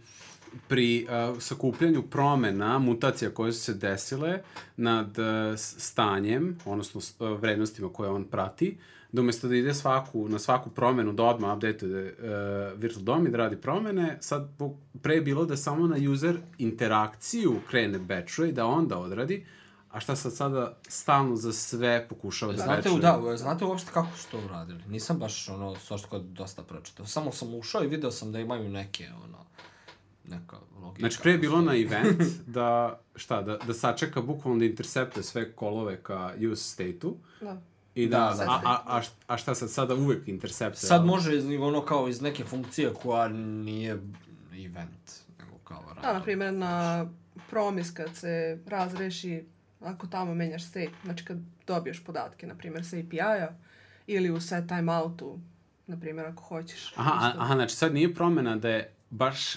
pri 0.68 1.08
uh, 1.10 1.42
sakupljanju 1.42 2.02
promena, 2.02 2.80
mutacija 2.80 3.32
koje 3.32 3.54
su 3.54 3.60
se 3.60 3.74
desile 3.74 4.40
nad 4.78 5.18
uh, 5.18 5.26
stanjem, 5.58 6.58
odnosno 6.66 7.02
uh, 7.20 7.40
vrednostima 7.40 7.90
koje 7.90 8.10
on 8.10 8.24
prati, 8.24 8.78
da 9.16 9.22
umesto 9.22 9.48
da 9.48 9.56
ide 9.56 9.74
svaku, 9.74 10.30
na 10.30 10.40
svaku 10.40 10.70
promenu 10.70 11.14
da 11.14 11.24
odmah 11.24 11.56
update 11.56 11.86
uh, 11.86 12.80
Virtual 12.80 13.04
DOM 13.04 13.28
i 13.28 13.30
da 13.30 13.38
radi 13.38 13.56
promene, 13.56 14.18
sad 14.22 14.50
pre 15.02 15.16
je 15.16 15.22
bilo 15.22 15.46
da 15.46 15.58
samo 15.58 15.88
na 15.88 16.12
user 16.12 16.38
interakciju 16.58 17.60
krene 17.70 18.00
batchuje 18.00 18.50
i 18.50 18.54
da 18.54 18.66
onda 18.66 18.98
odradi, 18.98 19.46
a 19.92 20.00
šta 20.00 20.16
sad 20.16 20.34
sada 20.34 20.78
stalno 20.88 21.36
za 21.36 21.54
sve 21.54 22.08
pokušava 22.10 22.52
da 22.52 22.58
Znate, 22.58 22.90
batchuje. 22.90 23.30
da, 23.32 23.38
znate 23.38 23.66
uopšte 23.66 23.92
kako 23.94 24.18
su 24.18 24.32
to 24.32 24.40
uradili? 24.46 24.80
Nisam 24.88 25.18
baš 25.18 25.50
ono, 25.50 25.76
svašta 25.76 26.08
kod 26.08 26.22
dosta 26.22 26.64
pročitao. 26.64 27.06
Samo 27.06 27.32
sam 27.32 27.54
ušao 27.54 27.84
i 27.84 27.88
video 27.88 28.12
sam 28.12 28.32
da 28.32 28.40
imaju 28.40 28.70
neke, 28.70 29.08
ono, 29.24 29.38
neka 30.28 30.58
logika. 30.82 31.00
Znači, 31.00 31.20
pre 31.22 31.32
je 31.32 31.38
bilo 31.38 31.62
na 31.62 31.76
event 31.76 32.22
da, 32.58 33.00
šta, 33.16 33.42
da, 33.42 33.58
da 33.58 33.74
sačeka 33.74 34.22
bukvalno 34.22 34.60
da 34.60 34.66
intercepte 34.66 35.24
sve 35.24 35.52
kolove 35.52 36.04
ka 36.04 36.34
use 36.52 36.64
state-u. 36.64 37.16
Da. 37.42 37.62
I 37.96 38.08
da, 38.08 38.18
Da, 38.30 38.46
da. 38.46 38.52
a, 38.52 38.60
a, 38.66 38.98
a, 38.98 39.02
a 39.28 39.38
šta 39.38 39.56
sad, 39.56 39.72
sada 39.72 39.96
uvek 39.96 40.28
intercepte? 40.28 40.80
Sad 40.80 41.06
može 41.06 41.38
iz, 41.38 41.46
ono 41.52 41.82
kao 41.82 42.08
iz 42.08 42.22
neke 42.22 42.44
funkcije 42.44 42.94
koja 42.94 43.28
nije 43.28 43.92
event, 44.56 45.12
nego 45.40 45.58
kao 45.58 45.82
Da, 45.82 45.88
random. 45.88 46.14
na 46.14 46.22
primjer, 46.22 46.54
na 46.54 47.06
promis 47.50 47.92
kad 47.92 48.16
se 48.16 48.60
razreši, 48.68 49.46
ako 49.82 50.08
tamo 50.08 50.34
menjaš 50.34 50.64
state, 50.64 50.92
znači 51.04 51.26
kad 51.26 51.38
dobiješ 51.68 52.04
podatke, 52.04 52.48
na 52.48 52.56
primjer, 52.56 52.86
sa 52.86 52.98
API-a, 52.98 53.50
ili 54.08 54.32
u 54.32 54.42
set 54.42 54.68
timeoutu, 54.68 55.40
na 55.88 56.00
primjer, 56.00 56.26
ako 56.26 56.44
hoćeš. 56.44 56.94
Aha, 56.96 57.12
a- 57.16 57.30
isto. 57.30 57.42
aha, 57.42 57.54
znači 57.54 57.76
sad 57.76 57.94
nije 57.94 58.14
promena 58.14 58.56
da 58.56 58.70
je 58.70 58.94
baš 59.10 59.56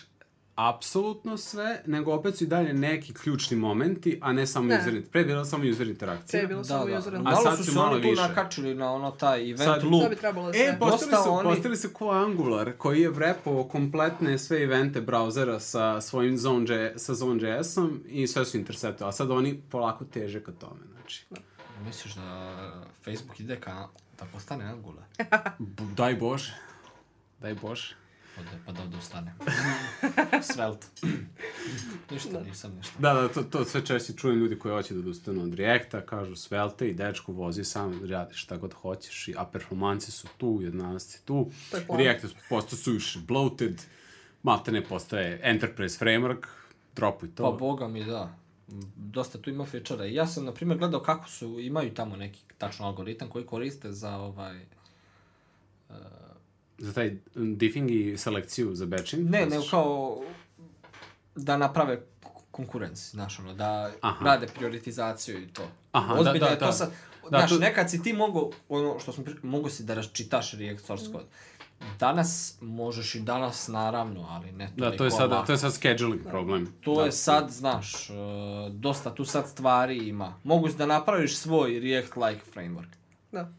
apsolutno 0.59 1.37
sve, 1.37 1.83
nego 1.87 2.13
opet 2.13 2.37
su 2.37 2.45
i 2.45 2.47
dalje 2.47 2.73
neki 2.75 3.15
ključni 3.15 3.57
momenti, 3.57 4.19
a 4.23 4.33
ne 4.33 4.47
samo 4.47 4.67
Ne. 4.67 4.79
user 4.79 5.03
Pre 5.03 5.21
je 5.21 5.25
bila 5.25 5.45
samo 5.45 5.65
user 5.67 5.89
interakcija. 5.89 6.27
Pre 6.31 6.41
je 6.41 6.47
bilo 6.47 6.61
Da, 6.61 6.65
samo 6.65 6.87
da. 6.87 6.99
user 6.99 7.15
A 7.15 7.19
Malo 7.19 7.37
sad 7.37 7.57
su 7.57 7.65
su 7.65 7.73
se 7.73 7.79
oni 7.79 8.03
tu 8.05 8.15
nakačili 8.19 8.75
na 8.75 8.93
ono 8.93 9.11
taj 9.11 9.43
event 9.43 9.59
Sad- 9.61 9.85
loop. 9.85 10.03
Sad 10.03 10.11
bi 10.11 10.17
trebalo 10.17 10.47
da 10.47 10.51
E, 10.51 10.61
sve... 10.61 10.79
postali 10.79 11.11
Dosta 11.11 11.23
su, 11.25 11.31
oni- 11.31 11.49
postali 11.49 11.77
su 11.77 11.89
ko 11.91 12.11
Angular, 12.11 12.73
koji 12.73 13.01
je 13.01 13.11
vrepovao 13.11 13.65
kompletne 13.65 14.39
sve 14.39 14.63
evente 14.63 15.01
brauzera 15.01 15.61
sa 15.61 16.01
svojim 16.01 16.39
Zone, 16.39 16.59
sa 16.97 17.15
Zone.js-om 17.15 18.03
i 18.07 18.27
sve 18.27 18.45
su 18.45 18.57
interceptovali. 18.57 19.09
A 19.09 19.15
sad 19.15 19.31
oni 19.31 19.61
polako 19.63 20.05
teže 20.05 20.43
ka 20.43 20.53
tome, 20.53 20.81
znači. 20.93 21.25
Misliš 21.81 22.15
da 22.15 22.53
Facebook 22.97 23.41
ide 23.41 23.57
ka 23.57 23.89
da 24.19 24.25
postane 24.27 24.65
Angular? 24.65 25.05
Daj 25.97 26.15
Bože. 26.15 26.53
Daj 27.41 27.55
Bože. 27.55 27.95
Pa 28.39 28.45
da, 28.45 28.51
pa 28.67 28.73
da 28.73 28.83
odustane. 28.83 29.35
Svelte. 30.53 30.87
ništa, 32.11 32.41
nisam 32.41 32.73
ništa. 32.77 32.95
Da, 32.99 33.15
da, 33.15 33.29
to, 33.29 33.43
to 33.43 33.65
sve 33.65 33.87
češće 33.87 34.13
čujem 34.13 34.39
ljudi 34.39 34.59
koji 34.59 34.73
hoće 34.73 34.95
da 34.95 35.01
odustanu 35.01 35.43
od 35.43 35.55
Reacta, 35.55 36.01
kažu 36.01 36.37
svelte 36.37 36.89
i 36.89 36.95
dečko 36.95 37.33
vozi 37.33 37.65
sam, 37.65 38.11
radi 38.11 38.35
šta 38.35 38.57
god 38.57 38.75
hoćeš, 38.75 39.29
i, 39.29 39.35
a 39.37 39.45
performanse 39.45 40.13
su 40.13 40.29
tu, 40.37 40.59
jednanosti 40.63 41.27
tu. 41.27 41.51
To 41.71 41.77
je 41.77 41.87
plan. 41.87 41.99
React 41.99 42.25
je 42.25 42.31
postao 42.49 42.79
suviše 42.79 43.19
bloated, 43.19 43.83
malte 44.43 44.73
ne 44.73 44.85
postaje 44.85 45.41
enterprise 45.43 46.05
framework, 46.05 46.47
dropuj 46.97 47.35
to. 47.35 47.43
Pa 47.43 47.59
boga 47.59 47.89
mi 47.89 48.05
da. 48.05 48.35
Dosta 48.97 49.39
tu 49.39 49.51
ima 49.51 49.67
feature 49.67 50.13
Ja 50.13 50.27
sam, 50.27 50.45
na 50.45 50.53
primjer, 50.53 50.79
gledao 50.79 51.01
kako 51.01 51.29
su, 51.29 51.61
imaju 51.61 51.95
tamo 51.95 52.17
neki 52.17 52.41
tačno 52.59 52.87
algoritam 52.87 53.29
koji 53.29 53.47
koriste 53.47 53.93
za 53.93 54.17
ovaj... 54.17 54.67
Za 56.79 56.93
taj 56.93 57.17
diffing 57.35 57.91
i 57.91 58.17
selekciju 58.17 58.75
za 58.75 58.87
batching? 58.87 59.31
Ne, 59.31 59.47
nego 59.47 59.63
kao 59.71 60.23
da 61.37 61.57
naprave 61.57 62.01
konkurenciju, 62.51 63.11
znaš, 63.11 63.39
ono, 63.39 63.55
da 63.55 63.91
Aha. 64.01 64.25
rade 64.25 64.47
prioritizaciju 64.47 65.43
i 65.43 65.49
to. 65.49 65.63
Aha, 65.93 66.15
da, 66.15 66.21
Ozbiljno 66.21 66.39
da, 66.41 66.53
je 66.53 66.59
to 66.59 66.67
da. 66.67 66.73
sad, 66.73 66.91
Da, 67.23 67.39
znaš, 67.39 67.51
to- 67.51 67.59
nekad 67.59 67.91
si 67.91 68.03
ti 68.03 68.13
mogu, 68.13 68.53
ono 68.69 68.99
što 69.01 69.13
smo 69.13 69.25
pri... 69.25 69.35
mogu 69.43 69.71
si 69.71 69.83
da 69.83 69.95
raščitaš 69.95 70.53
React 70.53 70.87
source 70.87 71.05
code. 71.07 71.25
Danas 71.99 72.59
možeš 72.61 73.15
i 73.15 73.21
danas, 73.21 73.69
naravno, 73.69 74.27
ali 74.31 74.53
ne 74.53 74.67
toliko 74.69 74.91
Da, 74.91 74.97
to 74.97 75.05
je 75.05 75.11
sad, 75.11 75.31
lako. 75.31 75.47
to 75.47 75.53
je 75.53 75.59
sad 75.59 75.73
scheduling 75.75 76.23
problem. 76.25 76.67
To 76.81 76.95
da, 76.95 77.03
je 77.05 77.13
sad, 77.13 77.51
znaš, 77.51 78.11
uh, 78.11 78.17
dosta 78.73 79.15
tu 79.15 79.25
sad 79.25 79.49
stvari 79.49 79.97
ima. 79.99 80.35
Mogu 80.45 80.69
da 80.69 80.87
napraviš 80.87 81.37
svoj 81.37 81.71
React-like 81.71 82.41
framework. 82.55 82.89
Da. 83.33 83.53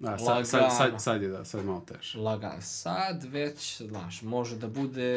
Da, 0.00 0.18
sad, 0.18 0.46
sad, 0.48 0.76
sad, 0.76 1.02
sad 1.02 1.22
je 1.22 1.28
da, 1.28 1.44
sad 1.44 1.60
je 1.60 1.66
malo 1.66 1.80
teže. 1.80 2.18
Lagan. 2.18 2.62
Sad 2.62 3.24
već, 3.24 3.82
znaš, 3.82 4.22
može 4.22 4.56
da 4.56 4.68
bude 4.68 5.10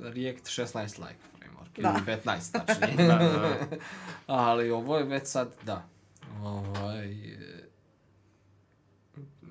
React 0.00 0.46
16-like 0.46 1.22
framework. 1.38 1.82
Da. 1.82 1.94
Ili 2.06 2.16
15, 2.24 2.52
tačnije. 2.52 3.08
Da, 3.08 3.14
da, 3.18 3.28
da. 3.38 3.76
Ali 4.26 4.70
ovo 4.70 4.98
je 4.98 5.04
već 5.04 5.26
sad, 5.26 5.54
da. 5.66 5.88
Ovaj... 6.42 7.16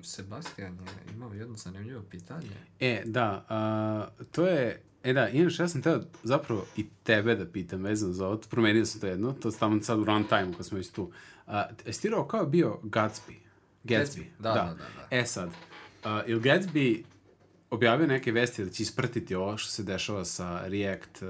Sebastian 0.02 0.72
je 0.72 1.14
imao 1.14 1.32
jedno 1.32 1.56
zanimljivo 1.56 2.02
pitanje. 2.10 2.48
E, 2.80 3.02
da, 3.04 3.44
a, 3.48 4.06
to 4.32 4.46
je, 4.46 4.82
e 5.02 5.12
da, 5.12 5.28
inače 5.28 5.62
ja 5.62 5.68
sam 5.68 5.82
teo 5.82 6.00
zapravo 6.22 6.66
i 6.76 6.86
tebe 7.02 7.34
da 7.34 7.46
pitam 7.46 7.82
vezano 7.82 8.12
za 8.12 8.26
ovo, 8.26 8.40
promenio 8.50 8.86
sam 8.86 9.00
to 9.00 9.06
jedno, 9.06 9.32
to 9.32 9.50
stavim 9.50 9.82
sad 9.82 9.98
u 9.98 10.04
runtime 10.04 10.52
kad 10.56 10.66
smo 10.66 10.76
već 10.76 10.90
tu. 10.90 11.12
A, 11.46 11.64
jesi 11.86 12.02
ti 12.02 12.10
kao 12.28 12.40
je 12.40 12.46
bio 12.46 12.80
Gatsby? 12.82 13.34
Gatsby, 13.84 14.20
Gatsby, 14.20 14.24
da, 14.38 14.52
da, 14.52 14.64
da, 14.64 14.74
da. 14.74 15.08
E 15.10 15.26
sad, 15.26 15.50
a, 16.04 16.22
ili 16.26 16.40
Gatsby 16.40 17.02
objavio 17.70 18.06
neke 18.06 18.32
vesti 18.32 18.64
da 18.64 18.70
će 18.70 18.82
isprtiti 18.82 19.34
ovo 19.34 19.56
što 19.56 19.70
se 19.70 19.82
dešava 19.82 20.24
sa 20.24 20.60
React 20.66 21.22
uh, 21.22 21.28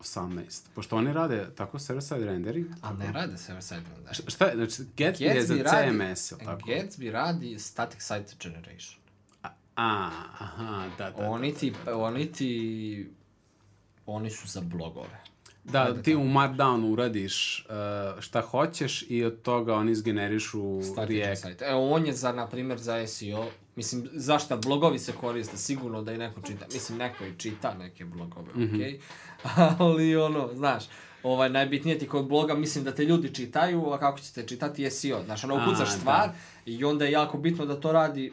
18, 0.00 0.66
pošto 0.74 0.96
oni 0.96 1.12
rade 1.12 1.48
tako 1.56 1.78
server-side 1.78 2.24
rendering. 2.24 2.66
A 2.82 2.92
ne 2.92 3.12
rade 3.12 3.36
server-side 3.36 3.82
rendering. 3.94 4.28
Šta 4.28 4.44
je, 4.44 4.56
znači 4.56 4.82
Gatsby, 4.96 5.22
je 5.22 5.42
za 5.42 5.54
CMS, 5.54 6.30
ili 6.30 6.40
tako? 6.44 6.68
Gatsby 6.68 7.10
radi 7.10 7.58
static 7.58 8.02
site 8.02 8.34
generation. 8.42 9.00
A, 9.76 10.10
aha, 10.38 10.90
da, 10.98 11.10
da. 11.10 11.30
Oni 11.30 11.54
ti, 11.54 11.72
oni 11.86 12.32
ti, 12.32 13.10
oni 14.06 14.30
su 14.30 14.48
za 14.48 14.60
blogove. 14.60 15.22
Da, 15.68 16.02
ti 16.02 16.16
u 16.16 16.20
Markdownu 16.20 16.84
uradiš 16.84 17.66
uh, 17.68 17.74
šta 18.20 18.40
hoćeš 18.40 19.04
i 19.08 19.24
od 19.24 19.42
toga 19.42 19.74
oni 19.74 19.92
izgenerišu 19.92 20.80
React. 20.98 21.42
site. 21.42 21.64
Evo, 21.64 21.90
on 21.90 22.06
je 22.06 22.12
za, 22.12 22.32
na 22.32 22.46
primjer, 22.46 22.78
za 22.78 23.06
SEO. 23.06 23.46
Mislim, 23.76 24.08
zašto 24.12 24.56
blogovi 24.58 24.98
se 24.98 25.12
koriste? 25.12 25.56
Sigurno 25.56 26.02
da 26.02 26.12
i 26.12 26.18
neko 26.18 26.40
čita. 26.42 26.66
Mislim, 26.72 26.98
neko 26.98 27.24
i 27.24 27.38
čita 27.38 27.74
neke 27.74 28.04
blogove, 28.04 28.46
Mhm. 28.54 28.74
okej? 28.74 29.00
Ali, 29.78 30.16
ono, 30.16 30.50
znaš, 30.54 30.84
ovaj, 31.22 31.50
najbitnije 31.50 31.98
ti 31.98 32.08
kod 32.08 32.26
bloga, 32.26 32.54
mislim 32.54 32.84
da 32.84 32.94
te 32.94 33.04
ljudi 33.04 33.34
čitaju, 33.34 33.86
a 33.86 33.98
kako 33.98 34.18
ćete 34.18 34.46
čitati 34.46 34.82
je 34.82 34.90
SEO. 34.90 35.22
Znaš, 35.24 35.44
ono, 35.44 35.54
ukucaš 35.56 35.88
da. 35.88 35.98
stvar 35.98 36.30
i 36.66 36.84
onda 36.84 37.04
je 37.04 37.10
jako 37.12 37.38
bitno 37.38 37.66
da 37.66 37.80
to 37.80 37.92
radi 37.92 38.32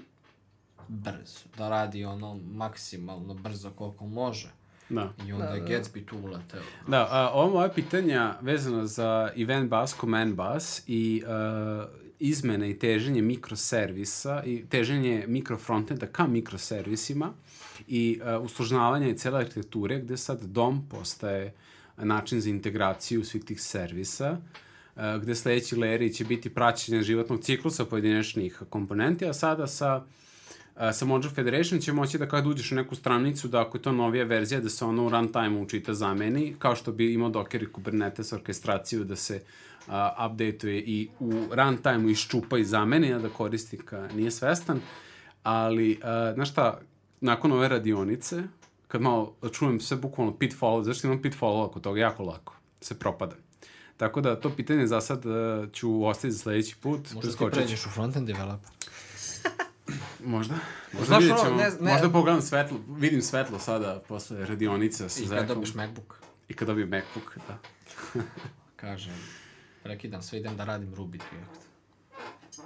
brzo. 0.88 1.40
Da 1.58 1.70
radi, 1.70 2.06
ono, 2.06 2.40
maksimalno 2.46 3.34
brzo 3.34 3.70
koliko 3.72 4.06
može. 4.06 4.52
Da. 4.90 5.14
I 5.28 5.32
onda 5.32 5.46
Da, 5.46 5.54
je 5.54 5.62
da. 5.62 5.68
Gatsby 5.68 6.06
tu 6.06 6.18
uleteo. 6.18 6.62
Da, 6.88 7.08
a, 7.12 7.32
ovo 7.34 7.54
moje 7.54 7.74
pitanja 7.74 8.38
vezano 8.42 8.86
za 8.86 9.32
event 9.38 9.70
bus, 9.70 9.96
command 10.00 10.36
bus 10.36 10.82
i 10.88 11.24
uh, 11.26 11.86
izmene 12.20 12.70
i 12.70 12.80
teženje 12.80 13.22
mikroservisa 13.22 14.44
i 14.46 14.66
teženje 14.70 15.26
mikrofrontenda 15.28 16.08
ka 16.08 16.28
mikroservisima 16.28 17.34
i 17.88 18.22
uh, 18.38 18.44
usložnavanje 18.44 19.18
cele 19.18 19.40
arhitekture 19.40 20.00
gde 20.00 20.18
sad 20.18 20.44
DOM 20.44 20.88
postaje 20.90 21.54
način 21.98 22.42
za 22.42 22.50
integraciju 22.50 23.24
svih 23.24 23.44
tih 23.46 23.62
servisa 23.62 24.38
uh, 24.96 25.02
gde 25.22 25.36
sledeći 25.36 25.76
layeri 25.76 26.16
će 26.18 26.26
biti 26.26 26.50
praćenje 26.50 27.02
životnog 27.02 27.42
ciklusa 27.42 27.86
pojedinačnih 27.86 28.62
komponenti, 28.70 29.26
a 29.26 29.34
sada 29.34 29.68
sa 29.68 29.88
A, 29.96 30.02
sa 30.94 31.06
Module 31.06 31.34
Federation 31.34 31.82
će 31.82 31.94
moći 31.94 32.18
da 32.18 32.28
kad 32.28 32.48
uđeš 32.48 32.72
u 32.72 32.76
neku 32.76 32.96
stranicu, 32.96 33.48
da 33.48 33.62
ako 33.62 33.78
je 33.78 33.82
to 33.82 33.92
novija 33.92 34.26
verzija, 34.26 34.62
da 34.62 34.70
se 34.70 34.86
ono 34.86 35.06
u 35.06 35.10
runtime 35.10 35.60
učita 35.60 35.94
zameni, 35.94 36.56
kao 36.60 36.76
što 36.76 36.92
bi 36.92 37.14
imao 37.14 37.30
Docker 37.30 37.64
i 37.64 37.72
Kubernetes 37.72 38.34
orkestraciju 38.34 39.04
da 39.04 39.16
se 39.16 39.42
a, 39.88 40.28
updateuje 40.32 40.80
i 40.80 41.08
u 41.20 41.32
runtime-u 41.52 42.10
iščupa 42.10 42.58
i 42.58 42.66
zameni, 42.66 43.14
a 43.14 43.20
da 43.20 43.30
korisnika 43.30 44.08
nije 44.14 44.32
svestan. 44.32 44.80
Ali, 45.44 46.00
a, 46.04 46.32
znaš 46.34 46.52
šta, 46.52 46.80
nakon 47.22 47.52
ove 47.52 47.68
radionice, 47.68 48.44
kad 48.88 49.02
malo 49.02 49.36
čujem 49.52 49.80
sve 49.80 49.98
bukvalno 49.98 50.38
pitfall, 50.38 50.84
zašto 50.84 51.08
imam 51.08 51.22
pitfall 51.22 51.62
oko 51.62 51.80
toga, 51.80 52.00
jako 52.00 52.24
lako, 52.24 52.56
se 52.82 53.00
propada. 53.00 53.36
Tako 53.98 54.22
da 54.22 54.40
to 54.40 54.50
pitanje 54.50 54.88
za 54.88 55.02
sad 55.02 55.26
uh, 55.26 55.72
ću 55.72 56.06
ostaviti 56.06 56.38
za 56.38 56.40
sledeći 56.40 56.76
put. 56.76 57.14
Možda 57.14 57.32
ti 57.32 57.46
pređeš 57.52 57.86
u 57.86 57.90
frontend 57.90 58.28
developer. 58.28 58.75
Možda. 60.22 60.56
Možda 60.94 61.06
Znaš, 61.06 61.20
vidjet 61.20 61.40
ćemo. 61.40 61.56
ne- 61.56 61.70
ne- 61.82 61.92
Možda 61.92 62.10
pogledam 62.10 62.42
svetlo, 62.42 62.78
vidim 62.90 63.22
svetlo 63.22 63.60
sada 63.60 64.02
posle 64.08 64.46
radionice 64.46 65.10
sa 65.10 65.24
I 65.24 65.28
kad 65.30 65.48
dobiš 65.48 65.74
Macbook. 65.74 66.20
I 66.48 66.54
kad 66.54 66.68
dobijem 66.68 66.90
MacBook, 66.90 67.38
da. 67.48 67.58
Kažem, 68.76 69.14
prekidam 69.84 70.22
sve, 70.22 70.40
idem 70.40 70.58
da 70.58 70.66
radim 70.66 70.96
Ruby 70.96 71.20
React. 71.32 71.66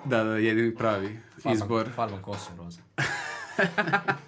Da, 0.05 0.23
da, 0.23 0.31
jedini 0.31 0.75
pravi 0.75 1.19
Farban- 1.37 1.53
izbor. 1.53 1.89
Farban 1.95 2.21
kosu 2.21 2.49
roze. 2.57 2.79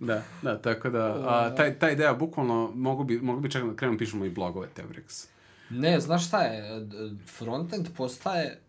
Da, 0.00 0.22
da, 0.42 0.58
tako 0.58 0.90
da, 0.90 1.04
a, 1.20 1.54
taj, 1.54 1.78
taj 1.78 1.92
ideja, 1.92 2.14
bukvalno, 2.14 2.72
mogu 2.74 3.04
bi, 3.04 3.18
mogu 3.18 3.40
bi 3.40 3.50
čak 3.50 3.64
da 3.64 3.76
krenemo 3.76 3.98
pišemo 3.98 4.24
i 4.24 4.30
blogove 4.30 4.68
Tebrix. 4.68 5.26
Ne, 5.70 6.00
znaš 6.00 6.26
šta 6.26 6.42
je, 6.42 6.86
frontend 7.28 7.88
postaje, 7.96 8.60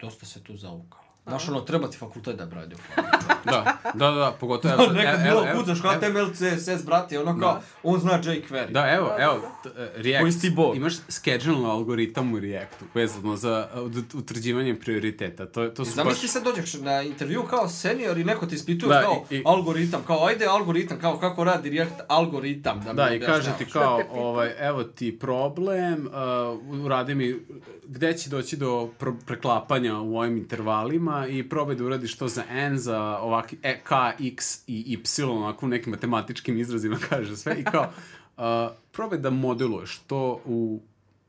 dosta 0.00 0.26
se 0.26 0.42
tu 0.42 0.56
zaukalo. 0.56 1.03
Znaš, 1.24 1.48
ono, 1.48 1.60
treba 1.60 1.88
ti 1.88 1.96
fakultet 1.96 2.36
da 2.36 2.46
brade. 2.46 2.76
Da, 3.44 3.64
da, 3.94 4.10
da, 4.10 4.36
pogotovo... 4.40 4.74
Evo, 4.74 4.84
sad, 4.84 4.94
Nekad 4.94 5.14
evo, 5.16 5.22
bilo 5.24 5.46
evo, 5.46 5.60
kucaš 5.60 5.78
evo, 5.80 5.92
HTML, 5.92 6.32
CSS, 6.32 6.84
brate, 6.84 7.20
ono 7.20 7.40
kao, 7.40 7.60
on 7.82 8.00
zna 8.00 8.12
jQuery. 8.14 8.70
Da, 8.70 8.90
evo, 8.90 9.10
evo, 9.18 9.34
t- 9.62 9.68
e, 9.70 9.90
React, 9.94 10.20
Koji 10.20 10.32
si 10.32 10.40
ti 10.40 10.50
bog? 10.50 10.76
imaš 10.76 10.94
schedule 11.08 11.70
algoritam 11.70 12.34
u 12.34 12.40
Reactu, 12.40 12.84
vezano 12.94 13.36
za 13.36 13.68
ut- 13.74 14.14
utvrđivanje 14.14 14.74
prioriteta. 14.74 15.46
To, 15.46 15.68
to 15.68 15.84
su 15.84 15.90
Zamisli 15.92 16.28
se 16.28 16.40
dođeš 16.40 16.74
na 16.74 17.02
intervju 17.02 17.42
kao 17.42 17.68
senior 17.68 18.18
i 18.18 18.24
neko 18.24 18.46
te 18.46 18.54
ispituje 18.54 18.88
Da, 18.90 19.02
kao 19.02 19.24
i- 19.30 19.42
algoritam, 19.46 20.02
kao 20.02 20.26
ajde 20.26 20.46
algoritam, 20.46 20.98
kao 21.00 21.18
kako 21.18 21.44
radi 21.44 21.70
React 21.70 22.00
algoritam. 22.08 22.80
Da, 22.80 22.92
Da, 22.92 23.10
i 23.10 23.20
kaže 23.20 23.50
ti 23.58 23.66
kao, 23.66 24.00
ovaj, 24.12 24.50
evo 24.58 24.84
ti 24.84 25.18
problem, 25.18 26.06
uh, 26.06 26.84
uradi 26.84 27.14
mi, 27.14 27.36
gde 27.86 28.18
će 28.18 28.30
doći 28.30 28.56
do 28.56 28.90
preklapanja 29.26 29.98
u 29.98 30.16
ovim 30.16 30.36
intervalima 30.36 31.26
i 31.26 31.48
probaj 31.48 31.76
da 31.76 31.84
uradiš 31.84 32.16
to 32.16 32.28
za 32.28 32.44
n, 32.50 32.78
za 32.78 33.18
ovaki, 33.18 33.56
e, 33.62 33.80
k, 33.84 33.92
x 34.20 34.62
i 34.66 34.98
y, 35.18 35.24
onako 35.24 35.66
u 35.66 35.68
nekim 35.68 35.90
matematičkim 35.90 36.58
izrazima 36.58 36.96
kaže 37.08 37.36
sve. 37.36 37.60
I 37.60 37.64
kao, 37.64 37.92
uh, 38.36 38.76
probaj 38.92 39.18
da 39.18 39.30
modeluješ 39.30 39.98
to 39.98 40.40
u 40.44 40.80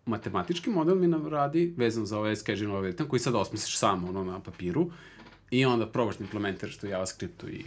matematički 0.06 0.70
model 0.70 0.96
mi 0.96 1.08
nam 1.08 1.28
radi, 1.28 1.74
vezano 1.78 2.06
za 2.06 2.20
ovaj 2.20 2.36
schedule 2.36 2.76
algoritam, 2.76 3.08
koji 3.08 3.20
sad 3.20 3.36
osmisliš 3.36 3.78
samo 3.78 4.10
ono 4.10 4.24
na 4.24 4.40
papiru, 4.40 4.92
i 5.52 5.66
onda 5.66 5.88
probaš 5.88 6.18
da 6.18 6.24
implementiraš 6.24 6.78
to 6.78 6.88
u 6.88 6.90
JavaScriptu 6.90 7.50
i 7.50 7.66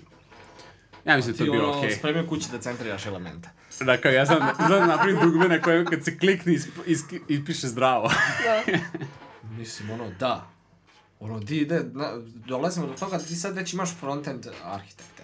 ja 1.09 1.17
mislim 1.17 1.33
da 1.33 1.39
Ti 1.39 1.47
to 1.47 1.53
bilo 1.53 1.69
ono, 1.69 1.79
okej. 1.79 1.91
spremio 1.91 2.27
kući 2.29 2.49
da 2.53 2.59
centriraš 2.61 3.07
elemente. 3.07 3.49
Da, 3.81 3.97
kao 3.97 4.13
ja 4.13 4.25
znam, 4.25 4.39
znam 4.57 4.81
da 4.81 4.87
napravim 4.87 5.19
dugme 5.23 5.49
na 5.49 5.63
kojem 5.63 5.87
kad 5.87 6.05
se 6.05 6.19
klikne 6.19 6.53
isp, 6.55 6.69
isk, 6.87 7.05
ispiše 7.29 7.69
zdravo. 7.69 8.11
Mislim, 9.59 9.91
ono, 9.91 10.11
da. 10.21 10.51
Ono, 11.21 11.41
di 11.41 11.57
ide, 11.59 11.81
na, 11.93 12.13
dolazimo 12.47 12.87
do 12.87 12.93
toga 12.93 13.19
da 13.19 13.25
ti 13.25 13.37
sad 13.37 13.55
već 13.57 13.73
imaš 13.73 13.95
frontend 14.01 14.47
arhitekte. 14.65 15.23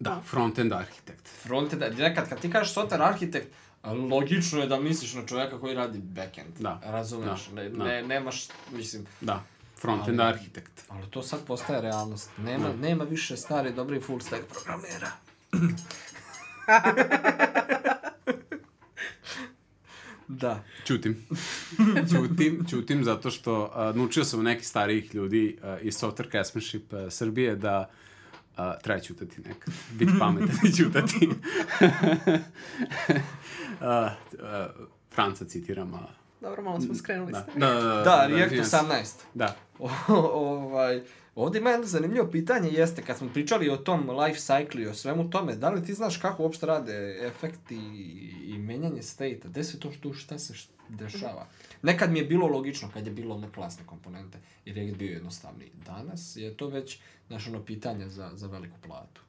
da, 0.00 0.22
front-end 0.30 0.72
arhitekt. 0.72 1.28
Frontend, 1.42 1.82
nekad 1.98 2.28
kad 2.28 2.40
ti 2.40 2.50
kažeš 2.50 2.74
software 2.74 3.02
arhitekt, 3.08 3.48
logično 4.10 4.60
je 4.60 4.66
da 4.66 4.80
misliš 4.80 5.14
na 5.14 5.26
čovjeka 5.26 5.60
koji 5.60 5.74
radi 5.74 5.98
backend. 5.98 6.54
Da. 6.58 6.80
Razumeš? 6.84 7.46
Da. 7.46 7.54
Ne, 7.62 7.68
Da. 7.68 7.84
ne, 7.84 8.02
nemaš, 8.02 8.48
mislim, 8.72 9.06
Da, 9.20 9.42
front-end 9.82 10.20
arhitekt. 10.20 10.84
ali 10.88 11.10
to 11.10 11.22
sad 11.22 11.40
postaje 11.46 11.80
realnost. 11.80 12.30
Nema, 12.36 12.68
nema 12.80 13.04
više 13.04 13.36
stari 13.36 13.72
dobri 13.72 14.00
full 14.00 14.20
stack 14.20 14.42
programera. 14.52 15.10
Da. 20.28 20.64
Ćutim. 20.86 21.26
ćutim, 22.10 22.64
ćutim 22.70 23.04
zato 23.04 23.30
što 23.30 23.62
uh, 23.62 23.96
naučio 23.96 24.24
sam 24.24 24.42
nekih 24.42 24.66
starijih 24.66 25.14
ljudi 25.14 25.58
uh, 25.62 25.68
iz 25.82 25.94
Software 25.94 26.30
Craftsmanship 26.30 26.92
uh, 26.92 26.98
Srbije 27.10 27.56
da 27.56 27.90
uh, 28.58 28.64
treba 28.82 29.00
ćutati 29.00 29.40
nekad. 29.40 29.74
Biti 29.92 30.12
pametan 30.18 30.56
i 30.68 30.72
ćutati. 30.72 31.28
uh, 31.28 31.34
uh, 33.80 34.88
Franca 35.14 35.44
citiram, 35.44 35.94
a... 35.94 36.06
Dobro, 36.40 36.62
malo 36.62 36.80
smo 36.80 36.94
skrenuli 36.94 37.32
Da, 37.32 37.42
ste. 37.42 37.60
da, 37.60 37.74
da, 37.74 37.80
da, 37.80 38.02
Da, 38.02 38.26
React 38.26 38.52
izvinjam 38.52 38.64
se. 38.64 38.76
18. 38.76 39.06
Da, 39.34 39.56
ovaj, 40.32 41.02
ovdje 41.34 41.58
ima 41.58 41.70
jedno 41.70 41.86
zanimljivo 41.86 42.30
pitanje 42.30 42.70
jeste, 42.70 43.02
kad 43.02 43.18
smo 43.18 43.28
pričali 43.28 43.70
o 43.70 43.76
tom 43.76 44.10
life 44.10 44.38
cycle 44.38 44.82
i 44.82 44.86
o 44.86 44.94
svemu 44.94 45.30
tome, 45.30 45.56
da 45.56 45.70
li 45.70 45.84
ti 45.84 45.94
znaš 45.94 46.16
kako 46.16 46.42
uopšte 46.42 46.66
rade 46.66 47.18
efekti 47.26 47.76
i 48.44 48.58
menjanje 48.58 49.02
state-a? 49.02 49.48
Gde 49.48 49.64
se 49.64 49.80
to 49.80 49.92
što, 49.92 50.12
šta 50.12 50.38
se 50.38 50.54
dešava? 50.88 51.46
Nekad 51.82 52.12
mi 52.12 52.18
je 52.18 52.24
bilo 52.24 52.46
logično 52.46 52.88
kad 52.94 53.06
je 53.06 53.12
bilo 53.12 53.34
one 53.34 53.52
klasne 53.52 53.86
komponente 53.86 54.38
i 54.64 54.72
React 54.72 54.96
bio 54.96 55.12
jednostavniji. 55.12 55.70
Danas 55.86 56.36
je 56.36 56.56
to 56.56 56.68
već 56.68 56.98
naš 57.28 57.46
ono 57.46 57.64
pitanje 57.64 58.08
za, 58.08 58.30
za 58.34 58.46
veliku 58.46 58.76
platu. 58.82 59.22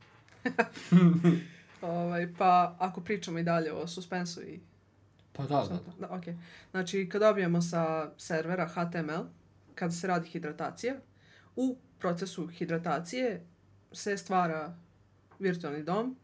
Ovaj, 1.81 2.33
pa 2.37 2.75
ako 2.79 3.01
pričamo 3.01 3.39
i 3.39 3.43
dalje 3.43 3.73
o 3.73 3.87
suspensu 3.87 4.41
i... 4.41 4.59
Pa 5.33 5.43
da, 5.43 5.55
da, 5.55 5.79
da. 5.99 6.07
Da, 6.07 6.15
ok. 6.15 6.23
Znači, 6.71 7.09
kad 7.11 7.21
dobijemo 7.21 7.61
sa 7.61 8.11
servera 8.17 8.67
HTML, 8.67 9.23
kad 9.75 9.95
se 9.95 10.07
radi 10.07 10.27
hidratacija, 10.29 10.95
u 11.55 11.77
procesu 12.03 12.47
hidratacije 12.47 13.41
se 13.91 14.17
stvara 14.17 14.75
virtualni 15.39 15.83
dom, 15.83 16.15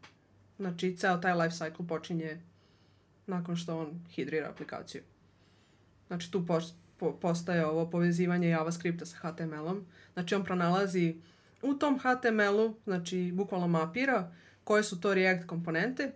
znači 0.57 0.97
ceo 0.97 1.17
taj 1.17 1.33
life 1.33 1.55
cycle 1.55 1.87
počinje 1.87 2.41
nakon 3.27 3.55
što 3.55 3.79
on 3.79 4.05
hidrira 4.09 4.49
aplikaciju. 4.49 5.01
Znači 6.07 6.31
tu 6.31 6.45
pos- 6.45 6.73
po- 6.97 7.13
postaje 7.13 7.65
ovo 7.65 7.89
povezivanje 7.89 8.49
JavaScripta 8.49 9.05
sa 9.05 9.17
HTML-om. 9.17 9.85
Znači 10.13 10.35
on 10.35 10.43
pronalazi 10.43 11.15
u 11.61 11.73
tom 11.73 11.99
HTML-u, 11.99 12.75
znači 12.83 13.31
bukvalno 13.33 13.67
mapira 13.67 14.31
koje 14.63 14.83
su 14.83 15.01
to 15.01 15.13
React 15.13 15.47
komponente 15.47 16.11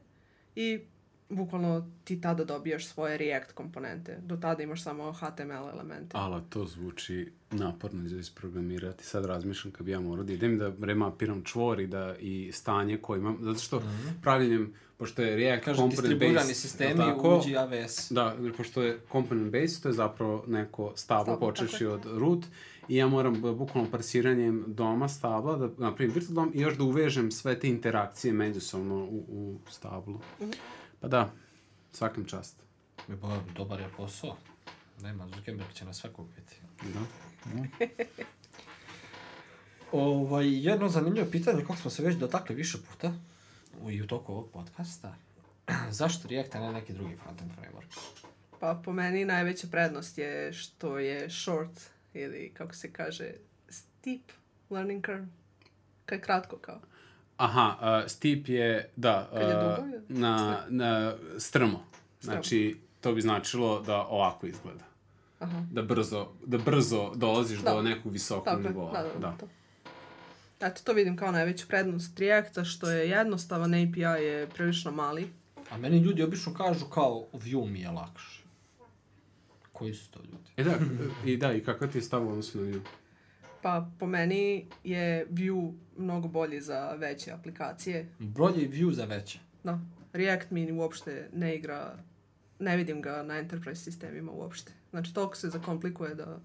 i 0.56 0.82
bukvalno 1.29 1.89
ti 2.03 2.21
tada 2.21 2.43
dobijaš 2.43 2.88
svoje 2.88 3.17
React 3.17 3.51
komponente. 3.51 4.17
Do 4.21 4.38
tada 4.38 4.63
imaš 4.63 4.83
samo 4.83 5.12
HTML 5.12 5.69
elemente. 5.73 6.12
Ali 6.13 6.41
to 6.49 6.65
zvuči 6.65 7.31
naporno 7.51 8.09
za 8.09 8.17
isprogramirati. 8.17 9.03
Sad 9.03 9.25
razmišljam 9.25 9.71
kad 9.71 9.86
bi 9.86 9.91
ja 9.91 9.99
morao 9.99 10.23
da 10.23 10.33
idem 10.33 10.57
da 10.57 10.73
remapiram 10.81 11.43
čvor 11.43 11.79
i, 11.79 11.88
da, 11.88 12.15
i 12.19 12.51
stanje 12.53 12.97
koje 12.97 13.17
imam. 13.17 13.38
Zato 13.41 13.59
što 13.59 13.83
pravljenjem, 14.21 14.73
pošto 14.97 15.21
je 15.21 15.36
React 15.36 15.65
Kaže, 15.65 15.77
component 15.77 16.01
distribuirani 16.01 16.47
based, 16.47 16.55
sistemi 16.55 16.97
tako? 16.97 17.38
uđi 17.39 17.51
AWS. 17.51 18.13
Da, 18.13 18.36
pošto 18.57 18.81
je 18.81 18.99
component 19.12 19.51
based, 19.51 19.81
to 19.83 19.89
je 19.89 19.93
zapravo 19.93 20.43
neko 20.47 20.93
stablo 20.95 21.23
Stablo, 21.23 21.47
počeši 21.47 21.86
od 21.86 22.01
root 22.05 22.45
i 22.88 22.95
ja 22.95 23.07
moram 23.07 23.41
bukvalno 23.41 23.91
parsiranjem 23.91 24.63
doma 24.67 25.07
stabla 25.07 25.55
da 25.57 25.69
napravim 25.77 26.13
virtual 26.13 26.36
dom 26.36 26.51
i 26.53 26.62
još 26.62 26.77
da 26.77 26.83
uvežem 26.83 27.31
sve 27.31 27.59
te 27.59 27.69
interakcije 27.69 28.33
međusobno 28.33 28.95
u, 28.95 29.25
u 29.27 29.59
stablu. 29.69 30.19
Pa 31.04 31.10
da, 31.10 31.32
svakim 31.92 32.26
čast. 32.26 32.56
Mi 33.08 33.16
bo, 33.16 33.44
dobar 33.56 33.80
je 33.80 33.89
posao. 33.98 34.38
Nema, 35.02 35.28
Zuckerberg 35.28 35.74
će 35.74 35.86
nas 35.86 35.98
sve 35.98 36.13
kupiti. 36.13 36.56
Da. 36.94 37.00
Ovaj, 39.92 40.66
jedno 40.66 40.89
zanimljivo 40.89 41.28
pitanje, 41.32 41.62
kako 41.62 41.76
smo 41.76 41.92
se 41.92 42.04
već 42.04 42.16
dotakli 42.16 42.56
više 42.56 42.78
puta 42.92 43.13
u, 43.82 43.92
i 43.92 44.02
u 44.02 44.08
toku 44.08 44.32
ovog 44.32 44.50
podcasta. 44.52 45.16
Zašto 46.00 46.28
React, 46.28 46.56
a 46.56 46.60
ne 46.60 46.72
neki 46.72 46.94
drugi 46.94 47.16
frontend 47.24 47.52
framework? 47.52 48.00
Pa 48.60 48.82
po 48.86 48.94
meni 48.94 49.26
najveća 49.26 49.68
prednost 49.72 50.18
je 50.18 50.54
što 50.54 51.00
je 51.00 51.30
short 51.30 51.82
ili 52.13 52.52
kako 52.54 52.76
se 52.76 52.94
kaže 52.94 53.32
steep 53.70 54.32
learning 54.70 55.06
curve. 55.06 55.28
Kad 56.06 56.20
je 56.20 56.24
kratko 56.24 56.58
kao. 56.58 56.82
Aha, 57.38 57.78
uh, 58.04 58.10
steep 58.10 58.48
je, 58.50 58.89
da, 58.96 59.30
Kad 59.34 59.41
je 59.41 59.58
uh, 59.58 59.62
dugo 59.78 59.88
je? 59.88 60.02
na, 60.10 60.60
na 60.69 61.13
strmo. 61.38 61.86
Znači, 62.22 62.78
to 63.02 63.13
bi 63.13 63.22
značilo 63.22 63.82
da 63.82 63.98
ovako 63.98 64.48
izgleda. 64.48 64.84
Aha. 65.39 65.63
Da 65.72 65.82
brzo, 65.82 66.28
da 66.46 66.58
brzo 66.58 67.12
dolaziš 67.15 67.60
Da. 67.60 67.72
do 67.74 67.82
nekog 67.82 68.12
visokog 68.12 68.46
Tako 68.46 68.62
nivoa. 68.62 68.91
da, 68.91 69.02
da, 69.04 69.10
da. 69.10 69.19
da. 69.19 69.38
to. 69.38 69.48
Eto, 70.62 70.82
to 70.84 70.93
vidim 70.93 71.17
kao 71.17 71.32
najveću 71.32 71.67
prednost 71.67 72.19
Reacta, 72.19 72.63
što 72.63 72.89
je 72.89 73.10
jednostavan, 73.10 73.74
API 73.74 74.00
je 74.24 74.48
prilično 74.48 74.91
mali. 74.91 75.30
A 75.69 75.78
meni 75.78 75.98
ljudi 75.98 76.24
obično 76.24 76.54
kažu 76.54 76.86
kao 76.86 77.26
Vue 77.34 77.69
mi 77.69 77.80
je 77.82 77.89
lakše. 77.89 78.43
Koji 79.72 79.93
su 79.93 80.12
to 80.12 80.19
ljudi? 80.19 80.50
E 80.58 80.63
da, 80.63 80.72
i 81.26 81.38
da, 81.38 81.54
i 81.54 81.63
kakav 81.63 81.91
ti 81.91 81.98
je 81.98 82.02
stav 82.02 82.28
u 82.28 82.30
odnosu 82.30 82.58
na 82.58 82.63
Vue? 82.63 82.82
Pa 83.63 83.89
po 83.99 84.08
meni 84.08 84.65
je 84.84 85.28
Vue 85.30 85.71
mnogo 85.97 86.28
bolji 86.28 86.62
za 86.62 86.91
veće 86.91 87.32
aplikacije. 87.32 88.10
Broj 88.19 88.62
je 88.62 88.67
Vue 88.67 88.93
za 88.93 89.06
veće. 89.06 89.39
Da, 89.63 89.80
React 90.13 90.52
mi 90.52 90.71
uopšte 90.71 91.30
ne 91.34 91.56
igra, 91.56 91.97
ne 92.60 92.78
vidim 92.78 93.02
ga 93.02 93.23
na 93.23 93.38
enterprise 93.38 93.84
sistemima 93.84 94.32
uopšte. 94.32 94.71
Znači, 94.89 95.13
toliko 95.13 95.36
se 95.36 95.49
zakomplikuje 95.49 96.15
da... 96.15 96.39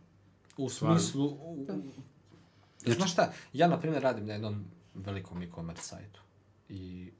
U 0.56 0.68
smislu... 0.68 1.26
U, 1.26 1.66
u, 2.86 2.92
Znaš 2.92 3.12
šta, 3.12 3.32
ja 3.52 3.68
na 3.68 3.80
primjer 3.80 4.02
radim 4.02 4.26
na 4.26 4.32
jednom 4.32 4.64
velikom 4.94 5.42
e-commerce 5.42 5.82
sajtu 5.82 6.20
i 6.68 7.10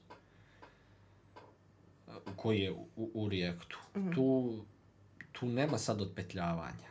u 2.07 2.31
koji 2.35 2.59
je 2.59 2.71
u, 2.71 3.11
u 3.13 3.29
Reactu. 3.29 3.79
Tu, 4.15 4.59
tu 5.31 5.45
nema 5.45 5.77
sad 5.77 6.01
odpetljavanja. 6.01 6.89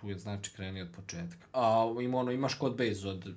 Tu 0.00 0.08
je 0.08 0.18
znači 0.18 0.50
kreni 0.56 0.82
od 0.82 0.88
početka. 0.96 1.46
A 1.52 1.94
ima 2.02 2.18
ono, 2.18 2.32
imaš 2.32 2.54
kod 2.54 2.76
base 2.76 3.08
od 3.08 3.34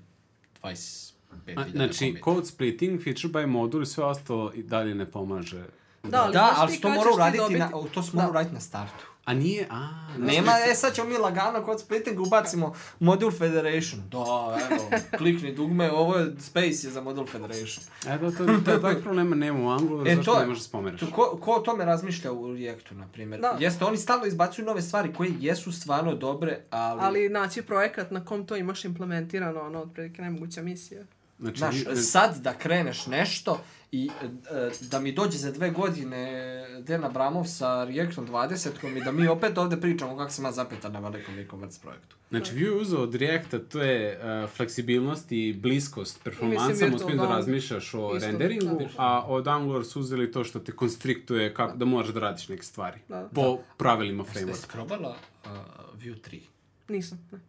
25.000 0.63 1.13
A, 1.55 1.69
znači, 1.71 1.99
komita. 1.99 2.23
code 2.23 2.45
splitting, 2.45 3.03
feature 3.03 3.33
by 3.33 3.45
module 3.47 3.83
i 3.83 3.85
sve 3.85 4.03
ostalo 4.03 4.51
i 4.55 4.63
dalje 4.63 4.95
ne 4.95 5.11
pomaže. 5.11 5.65
Da, 6.03 6.23
ali 6.23 6.33
Da, 6.33 6.53
ali 6.57 6.79
to 6.79 6.89
mora 6.89 7.09
uraditi, 7.13 7.55
na, 7.57 7.71
to 7.93 8.03
smo 8.03 8.17
Da. 8.17 8.21
mora 8.21 8.29
uraditi 8.29 8.53
na 8.53 8.59
startu. 8.59 9.05
A 9.25 9.33
nije, 9.33 9.67
a... 9.69 9.89
Nema, 10.17 10.51
e 10.71 10.75
sad 10.75 10.95
ćemo 10.95 11.09
mi 11.09 11.17
lagano 11.17 11.63
kod 11.63 11.79
splittinga 11.79 12.21
ubacimo 12.21 12.73
Module 12.99 13.31
Federation. 13.31 14.01
Da, 14.09 14.57
evo, 14.71 14.89
klikni 15.17 15.55
dugme, 15.55 15.91
ovo 15.91 16.17
je 16.17 16.35
Space 16.39 16.87
je 16.87 16.91
za 16.91 17.01
Module 17.01 17.27
Federation. 17.27 17.85
E, 18.07 18.17
da, 18.17 18.31
to, 18.31 18.45
to, 18.65 18.77
to 18.79 19.01
problema 19.01 19.35
nema 19.35 19.59
u 19.59 19.69
Angular, 19.69 20.07
E, 20.07 20.15
zašto 20.15 20.33
to 20.33 20.39
ne 20.39 20.45
možeš 20.45 20.63
da 20.63 20.67
spomeneš? 20.67 20.99
To, 20.99 21.11
ko, 21.11 21.37
ko 21.41 21.51
o 21.51 21.59
tome 21.59 21.85
razmišlja 21.85 22.31
u 22.31 22.53
Reactu, 22.53 22.95
na 22.95 23.07
primjer? 23.07 23.41
Da. 23.41 23.57
Jeste, 23.59 23.85
oni 23.85 23.97
stalno 23.97 24.25
izbacuju 24.25 24.65
nove 24.65 24.81
stvari 24.81 25.13
koje 25.13 25.31
jesu 25.39 25.71
stvarno 25.71 26.15
dobre, 26.15 26.59
ali... 26.69 27.01
Ali 27.01 27.29
naći 27.29 27.61
projekat 27.61 28.11
na 28.11 28.25
kom 28.25 28.47
to 28.47 28.55
imaš 28.55 28.85
implementirano, 28.85 29.61
ono, 29.61 29.81
otprilike 29.81 30.21
nemoguća 30.21 30.61
misija. 30.61 31.03
Znači, 31.39 31.57
Znaš, 31.57 31.75
sad 32.11 32.37
da 32.37 32.53
kreneš 32.53 33.07
nešto 33.07 33.59
i 33.93 34.09
e, 34.51 34.71
da 34.81 34.99
mi 34.99 35.11
dođe 35.11 35.37
za 35.37 35.51
dve 35.51 35.69
godine 35.69 36.43
Dena 36.81 37.09
Bramov 37.09 37.45
sa 37.45 37.83
Reactom 37.83 38.27
20 38.27 38.97
i 38.97 39.03
da 39.03 39.11
mi 39.11 39.27
opet 39.27 39.57
ovde 39.57 39.81
pričamo 39.81 40.17
kako 40.17 40.31
sam 40.31 40.45
ja 40.45 40.51
zapetan 40.51 40.91
na 40.91 40.99
velikom 40.99 41.39
e-commerce 41.39 41.81
projektu. 41.81 42.15
Znači, 42.29 42.53
Vue 42.53 42.63
je 42.63 42.81
uzeo 42.81 43.01
od 43.01 43.15
Reacta, 43.15 43.59
to 43.59 43.81
je 43.81 44.19
uh, 44.43 44.49
fleksibilnost 44.49 45.31
i 45.31 45.53
bliskost 45.53 46.23
performansa, 46.23 46.65
u 46.65 46.67
virtual 46.67 46.89
smislu 46.89 47.09
da 47.09 47.15
DOM. 47.15 47.31
razmišljaš 47.31 47.93
o 47.93 48.15
Isto, 48.15 48.27
renderingu, 48.27 48.79
da. 48.79 48.89
a 48.97 49.25
od 49.27 49.47
Angular 49.47 49.85
su 49.85 49.99
uzeli 49.99 50.31
to 50.31 50.43
što 50.43 50.59
te 50.59 50.71
konstriktuje 50.71 51.53
kako, 51.53 51.77
da 51.77 51.85
možeš 51.85 52.13
da 52.13 52.19
radiš 52.19 52.49
neke 52.49 52.63
stvari. 52.63 52.99
Da. 53.09 53.29
Po 53.35 53.57
pravilima 53.77 54.23
Jeste 54.23 54.39
frameworka. 54.39 54.71
probala 54.71 55.15
uh, 55.45 55.49
Vue 55.93 56.15
3? 56.15 56.39
Nisam, 56.87 57.27
ne. 57.31 57.39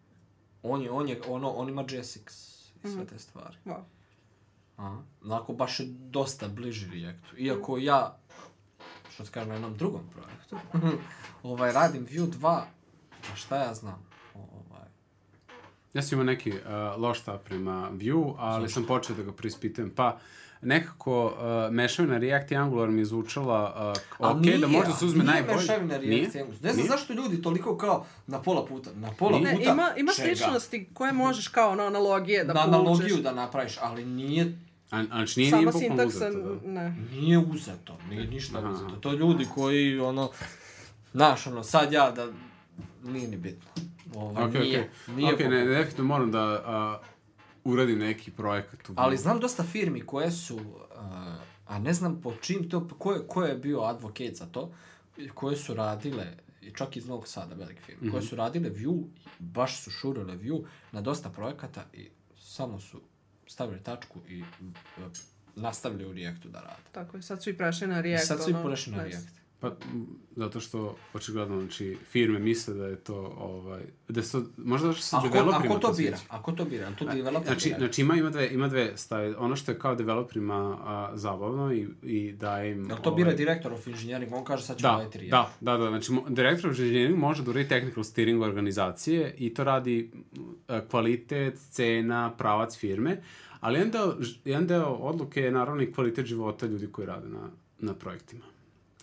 On 0.62 0.82
je, 0.82 0.90
on 0.90 1.08
je, 1.08 1.20
ono, 1.28 1.50
on 1.50 1.68
ima 1.68 1.84
JSX 1.84 2.28
i 2.84 2.88
sve 2.88 3.06
te 3.06 3.18
stvari. 3.18 3.56
Wow. 3.64 3.80
Aha. 4.76 5.02
Onako 5.24 5.52
baš 5.52 5.80
je 5.80 5.86
dosta 5.88 6.48
bliži 6.48 6.90
Reactu. 6.90 7.36
Iako 7.38 7.78
ja, 7.78 8.18
što 9.10 9.24
ti 9.24 9.30
kažem, 9.30 9.48
na 9.48 9.54
jednom 9.54 9.74
drugom 9.74 10.02
projektu, 10.12 10.56
ovaj, 11.42 11.72
radim 11.72 12.06
Vue 12.10 12.26
2, 12.26 12.62
a 13.32 13.36
šta 13.36 13.56
ja 13.56 13.74
znam? 13.74 14.06
Ja 15.94 16.02
sam 16.02 16.12
imao 16.12 16.24
neki 16.24 16.50
uh, 16.50 16.56
loš 16.98 17.20
stav 17.20 17.38
prema 17.38 17.88
Vue, 17.90 18.34
ali 18.38 18.68
sam 18.68 18.84
počeo 18.84 19.16
da 19.16 19.22
ga 19.22 19.32
preispitujem. 19.32 19.90
Pa, 19.90 20.18
nekako 20.62 21.24
uh, 21.26 21.32
mešavina 21.72 22.18
React 22.18 22.50
i 22.50 22.56
Angular 22.56 22.88
mi 22.88 23.00
je 23.00 23.04
zvučala 23.04 23.92
uh, 24.20 24.30
ok, 24.30 24.40
nije, 24.40 24.58
da 24.58 24.66
možda 24.68 24.92
se 24.92 25.04
uzme 25.04 25.24
nije 25.24 25.32
najbolje. 25.34 25.56
mešavina 25.56 25.96
React 25.96 26.34
i 26.34 26.38
Angular. 26.38 26.62
Ne 26.62 26.72
znam 26.72 26.76
Nije? 26.76 26.88
zašto 26.88 27.12
ljudi 27.12 27.42
toliko 27.42 27.76
kao 27.76 28.06
na 28.26 28.42
pola 28.42 28.66
puta, 28.66 28.90
na 28.94 29.10
pola 29.10 29.38
Ne, 29.38 29.52
puta. 29.52 29.62
ima, 29.64 29.90
ima 29.96 30.12
čega? 30.12 30.26
sličnosti 30.26 30.88
koje 30.94 31.12
možeš 31.12 31.48
kao 31.48 31.70
ono, 31.70 31.82
analogije 31.82 32.44
da 32.44 32.52
na 32.52 32.62
povučeš. 32.62 32.80
analogiju 32.80 33.16
da 33.16 33.32
napraviš, 33.32 33.78
ali 33.80 34.04
nije 34.04 34.58
A, 34.90 35.04
znači, 35.04 35.40
nije, 35.40 35.50
Sama 35.50 35.70
nije 35.70 36.06
uzeto, 36.06 36.38
da. 36.38 36.70
ne. 36.70 36.96
Nije 37.12 37.38
uzeto, 37.38 37.98
nije 38.10 38.26
ništa 38.26 38.58
Aha. 38.58 38.68
uzeto. 38.68 38.96
To 38.96 39.12
ljudi 39.12 39.46
koji, 39.54 40.00
ono, 40.00 40.30
znaš, 41.12 41.46
ono, 41.46 41.62
sad 41.62 41.92
ja 41.92 42.10
da, 42.10 42.26
nije 43.02 43.28
ni 43.28 43.36
bitno. 43.36 43.70
Ovo, 44.16 44.44
Ok, 44.44 44.54
nije, 44.54 44.90
ok. 45.08 45.16
nije 45.16 45.34
Ok, 45.34 45.40
ne, 45.40 45.64
definitivno 45.64 46.04
moram 46.04 46.30
da 46.30 46.62
a, 46.64 47.00
uradim 47.64 47.98
neki 47.98 48.30
projekat 48.30 48.88
u. 48.88 48.92
Ali 48.96 49.16
znam 49.16 49.40
dosta 49.40 49.62
firmi 49.62 50.00
koje 50.00 50.30
su, 50.30 50.56
uh, 50.56 50.62
a 51.66 51.78
ne 51.78 51.92
znam 51.92 52.20
po 52.20 52.34
čim 52.40 52.70
to, 52.70 52.88
ko 52.98 53.12
je, 53.12 53.26
ko 53.28 53.44
je 53.44 53.54
bio 53.54 53.80
advocate 53.80 54.34
za 54.34 54.46
to, 54.46 54.72
koje 55.34 55.56
su 55.56 55.74
radile, 55.74 56.26
i 56.62 56.70
čak 56.70 56.96
iz 56.96 57.06
Novog 57.06 57.28
Sada, 57.28 57.54
velike 57.54 57.80
firme, 57.82 58.10
koje 58.10 58.22
su 58.22 58.36
radile 58.36 58.70
Vue, 58.70 59.04
baš 59.38 59.82
su 59.82 59.90
šurile 59.90 60.36
Vue 60.36 60.60
na 60.92 61.00
dosta 61.00 61.30
projekata 61.30 61.84
i 61.92 62.08
samo 62.38 62.80
su 62.80 63.00
stavili 63.46 63.82
tačku 63.82 64.18
i 64.28 64.40
uh, 64.40 64.46
nastavili 65.56 66.06
u 66.06 66.12
Reactu 66.12 66.48
da 66.48 66.60
rade. 66.60 66.82
Tako 66.92 67.16
je, 67.16 67.22
sad 67.22 67.42
su 67.42 67.50
i 67.50 67.56
prešli 67.56 67.86
na 67.86 67.98
I 67.98 68.02
React. 68.02 68.26
sad 68.26 68.44
su 68.44 68.50
i 68.50 68.54
prešli 68.64 68.92
na. 68.92 69.04
React. 69.04 69.43
Pa, 69.64 69.70
zato 70.36 70.60
što, 70.60 70.96
očigledno, 71.14 71.60
znači, 71.60 71.96
firme 72.10 72.38
misle 72.38 72.74
da 72.74 72.86
je 72.86 72.96
to, 72.96 73.34
ovaj, 73.38 73.82
da 74.08 74.22
se 74.22 74.32
to, 74.32 74.44
možda 74.56 74.92
što 74.92 75.02
se 75.02 75.16
A 75.16 75.18
a 75.18 75.22
developerima 75.22 75.74
ko 75.74 75.80
to 75.80 75.92
bira? 75.92 76.18
A 76.28 76.42
ko 76.42 76.52
to 76.52 76.64
bira? 76.64 76.92
To 76.98 77.04
developer 77.04 77.46
Znači, 77.46 77.68
bira? 77.68 77.78
znači 77.78 78.00
ima, 78.02 78.16
ima 78.16 78.30
dve, 78.30 78.48
ima 78.52 78.68
dve 78.68 78.96
stave. 78.96 79.36
Ono 79.36 79.56
što 79.56 79.72
je 79.72 79.78
kao 79.78 79.94
developerima 79.94 80.78
a, 80.84 81.10
zabavno 81.14 81.72
i, 81.74 81.86
i 82.02 82.32
daje 82.32 82.72
im... 82.72 82.88
Jel 82.88 82.98
to 83.02 83.10
bira 83.14 83.32
direktor 83.32 83.72
of 83.72 83.86
engineering? 83.86 84.32
On 84.32 84.44
kaže 84.44 84.62
sad 84.62 84.78
ćemo 84.78 84.92
Da, 84.92 84.98
raditi 84.98 85.18
React. 85.18 85.30
da, 85.60 85.72
da, 85.72 85.78
da, 85.78 85.88
znači 85.88 86.12
direktor 86.28 86.70
of 86.70 86.78
engineering 86.78 87.18
može 87.18 87.42
da 87.42 87.50
uradi 87.50 87.68
technical 87.68 88.04
steering 88.04 88.42
organizacije 88.42 89.34
i 89.38 89.54
to 89.54 89.64
radi 89.64 90.10
e, 90.68 90.80
kvalitet, 90.90 91.58
cena, 91.70 92.32
pravac 92.38 92.76
firme, 92.76 93.20
ali 93.60 93.78
jedan 93.78 93.90
deo, 93.90 94.14
jedan 94.44 94.66
deo 94.66 94.86
odluke 94.86 95.40
je 95.40 95.52
naravno 95.52 95.82
i 95.82 95.92
kvalitet 95.92 96.26
života 96.26 96.66
ljudi 96.66 96.86
koji 96.92 97.06
rade 97.06 97.28
na, 97.28 97.50
na 97.78 97.94
projektima. 97.94 98.44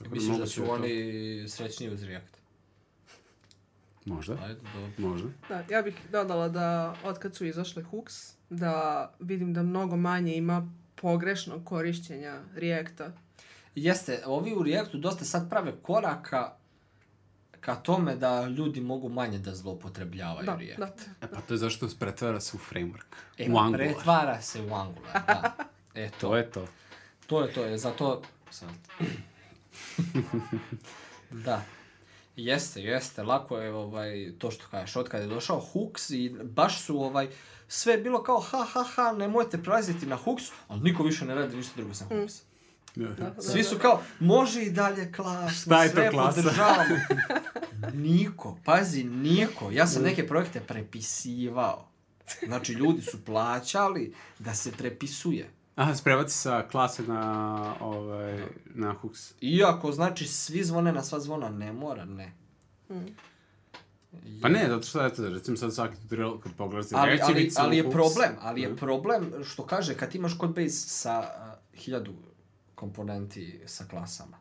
Tako 0.04 0.16
Misliš 0.16 0.38
da 0.38 0.48
su 0.48 0.62
to- 0.62 0.72
oni 0.72 0.90
srećniji 1.48 1.90
uz 1.90 2.04
React? 2.04 2.38
Možda, 4.06 4.34
Ajde, 4.36 4.60
dobro. 4.66 5.10
možda. 5.10 5.30
Da, 5.50 5.64
ja 5.70 5.82
bih 5.82 5.96
dodala 6.12 6.50
da 6.50 6.96
otkad 7.04 7.36
su 7.36 7.46
izašle 7.46 7.84
hooks, 7.84 8.14
da 8.50 8.74
vidim 9.20 9.54
da 9.54 9.64
mnogo 9.64 9.96
manje 9.98 10.36
ima 10.36 10.68
pogrešnog 10.96 11.66
korišćenja 11.66 12.42
Reacta. 12.56 13.12
Jeste, 13.76 14.24
ovi 14.26 14.54
u 14.54 14.64
Reactu 14.64 14.98
dosta 14.98 15.26
sad 15.26 15.50
prave 15.50 15.74
koraka 15.74 16.54
ka 17.54 17.76
tome 17.76 18.16
da 18.16 18.46
ljudi 18.46 18.82
mogu 18.82 19.10
manje 19.10 19.40
da 19.40 19.56
zloupotrebljavaju 19.56 20.46
Da, 20.46 20.56
React. 20.56 20.80
da. 20.80 20.88
E 21.22 21.30
pa 21.30 21.42
to 21.42 21.54
je 21.54 21.58
zašto 21.58 21.90
se 21.90 21.96
pretvara 22.00 22.40
se 22.40 22.58
u 22.58 22.74
framework. 22.74 23.16
E, 23.38 23.52
u 23.52 23.58
Angular. 23.58 23.78
pretvara 23.88 24.42
se 24.42 24.62
u 24.62 24.74
Angular, 24.74 25.14
da. 25.28 25.56
E, 25.96 26.10
to, 26.12 26.18
To 26.20 26.38
je 26.38 26.52
to. 26.52 26.68
to 27.28 27.42
je 27.42 27.54
to, 27.54 27.66
je 27.66 27.78
zato... 27.78 28.22
Sad. 28.50 28.70
da. 31.46 31.62
Jeste, 32.36 32.82
jeste, 32.82 33.24
lako 33.24 33.58
je 33.58 33.74
ovaj, 33.74 34.32
to 34.40 34.52
što 34.52 34.66
kažeš, 34.72 34.96
od 34.96 35.10
kada 35.10 35.24
je 35.24 35.30
došao 35.30 35.60
Hooks 35.60 36.10
i 36.10 36.36
baš 36.44 36.82
su 36.82 37.02
ovaj, 37.02 37.28
sve 37.68 37.94
je 37.94 38.00
bilo 38.02 38.24
kao 38.24 38.40
ha 38.40 38.66
ha 38.74 38.84
ha, 38.84 39.12
nemojte 39.12 39.64
prelaziti 39.64 40.06
na 40.06 40.16
Hooks, 40.16 40.44
ali 40.68 40.82
niko 40.82 41.04
više 41.04 41.26
ne 41.26 41.36
radi 41.36 41.58
ništa 41.58 41.74
drugo 41.76 41.94
sam 41.94 42.08
Hooks. 42.08 42.34
Da, 42.96 43.42
Svi 43.42 43.64
su 43.64 43.78
kao, 43.80 44.02
može 44.20 44.64
i 44.64 44.72
dalje 44.72 45.12
klasno, 45.12 45.50
Šta 45.50 45.84
je 45.84 45.90
to 45.90 45.96
sve 45.96 46.10
klasa? 46.10 46.42
podržavamo. 46.42 46.96
niko, 47.94 48.58
pazi, 48.66 49.04
niko. 49.04 49.72
Ja 49.72 49.88
sam 49.88 50.04
neke 50.04 50.28
projekte 50.28 50.60
prepisivao. 50.60 51.88
Znači, 52.46 52.74
ljudi 52.74 53.02
su 53.02 53.26
plaćali 53.26 54.14
da 54.40 54.54
se 54.54 54.72
prepisuje. 54.72 55.50
Aha, 55.76 55.96
sprebaci 55.96 56.38
sa 56.38 56.68
klase 56.68 57.04
na, 57.04 57.76
ovaj, 57.80 58.44
na 58.66 58.94
hooks. 58.94 59.34
Iako, 59.42 59.92
znači, 59.92 60.28
svi 60.28 60.64
zvone 60.64 60.92
na 60.92 61.04
sva 61.04 61.20
zvona, 61.20 61.50
ne 61.50 61.74
mora, 61.74 62.06
ne. 62.06 62.34
Pa 64.42 64.50
ne, 64.50 64.66
zato 64.70 64.88
što 64.88 65.06
eto, 65.06 65.30
recimo 65.30 65.58
sad 65.58 65.74
svaki 65.74 65.96
tutorial 66.02 66.40
kad 66.40 66.52
pogledaš 66.54 66.92
Ali, 66.92 67.12
ali, 67.12 67.18
direkcivicu, 67.18 67.62
ali 67.62 67.78
je 67.78 67.84
hooks, 67.84 67.94
problem, 67.94 68.36
ali 68.42 68.62
je 68.62 68.76
problem 68.76 69.32
što 69.44 69.66
kaže 69.66 69.96
kad 69.98 70.16
imaš 70.16 70.38
code 70.38 70.64
base 70.64 70.90
sa 70.90 71.20
uh, 71.20 71.80
hiljadu 71.80 72.14
komponenti 72.76 73.62
sa 73.66 73.86
klasama 73.90 74.41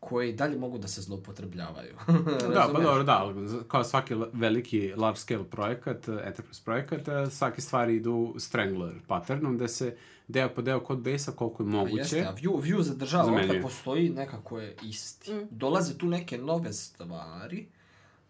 koje 0.00 0.30
i 0.30 0.32
dalje 0.32 0.58
mogu 0.58 0.78
da 0.78 0.88
se 0.88 1.00
zloupotrebljavaju. 1.00 1.94
Da, 2.54 2.68
pa 2.72 2.80
dobro, 2.80 3.02
da, 3.02 3.32
kao 3.68 3.84
svaki 3.84 4.14
veliki 4.32 4.92
large 4.96 5.18
scale 5.18 5.44
projekat, 5.44 6.08
eh, 6.08 6.12
enterprise 6.24 6.62
projekat, 6.64 7.08
eh, 7.08 7.30
svake 7.30 7.60
stvari 7.60 7.96
idu 7.96 8.34
strangler 8.38 8.94
patternom, 9.06 9.56
gde 9.56 9.68
se 9.68 9.96
deo 10.28 10.48
po 10.48 10.62
deo 10.62 10.80
kod 10.80 10.98
base-a 10.98 11.32
koliko 11.32 11.62
je 11.62 11.70
Pa 11.70 11.76
moguće. 11.76 11.96
Jeste, 11.96 12.26
a 12.26 12.34
view, 12.34 12.62
view 12.62 12.82
zadržava, 12.82 13.24
Zamenjuje. 13.24 13.50
otkad 13.50 13.62
postoji 13.62 14.10
nekako 14.10 14.60
je 14.60 14.76
isti. 14.82 15.46
Dolaze 15.50 15.98
tu 15.98 16.06
neke 16.06 16.38
nove 16.38 16.72
stvari, 16.72 17.66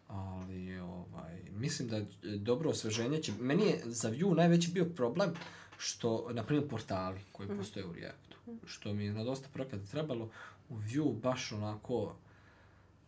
ali 0.09 0.79
ovaj, 0.79 1.37
mislim 1.51 1.89
da 1.89 1.97
je 1.97 2.07
dobro 2.23 2.71
osveženje 2.71 3.23
će... 3.23 3.33
Meni 3.41 3.67
je 3.67 3.83
za 3.85 4.11
view 4.11 4.35
najveći 4.35 4.71
bio 4.71 4.85
problem 4.85 5.31
što, 5.79 6.29
na 6.33 6.43
primjer, 6.43 6.69
portali 6.69 7.21
koji 7.33 7.49
postoje 7.49 7.87
u 7.87 7.93
Reactu. 7.93 8.37
Što 8.67 8.95
mi 8.95 9.05
je 9.05 9.13
na 9.13 9.25
dosta 9.25 9.49
projekata 9.53 9.87
trebalo 9.87 10.29
u 10.69 10.77
view 10.77 11.21
baš 11.21 11.53
onako... 11.53 12.17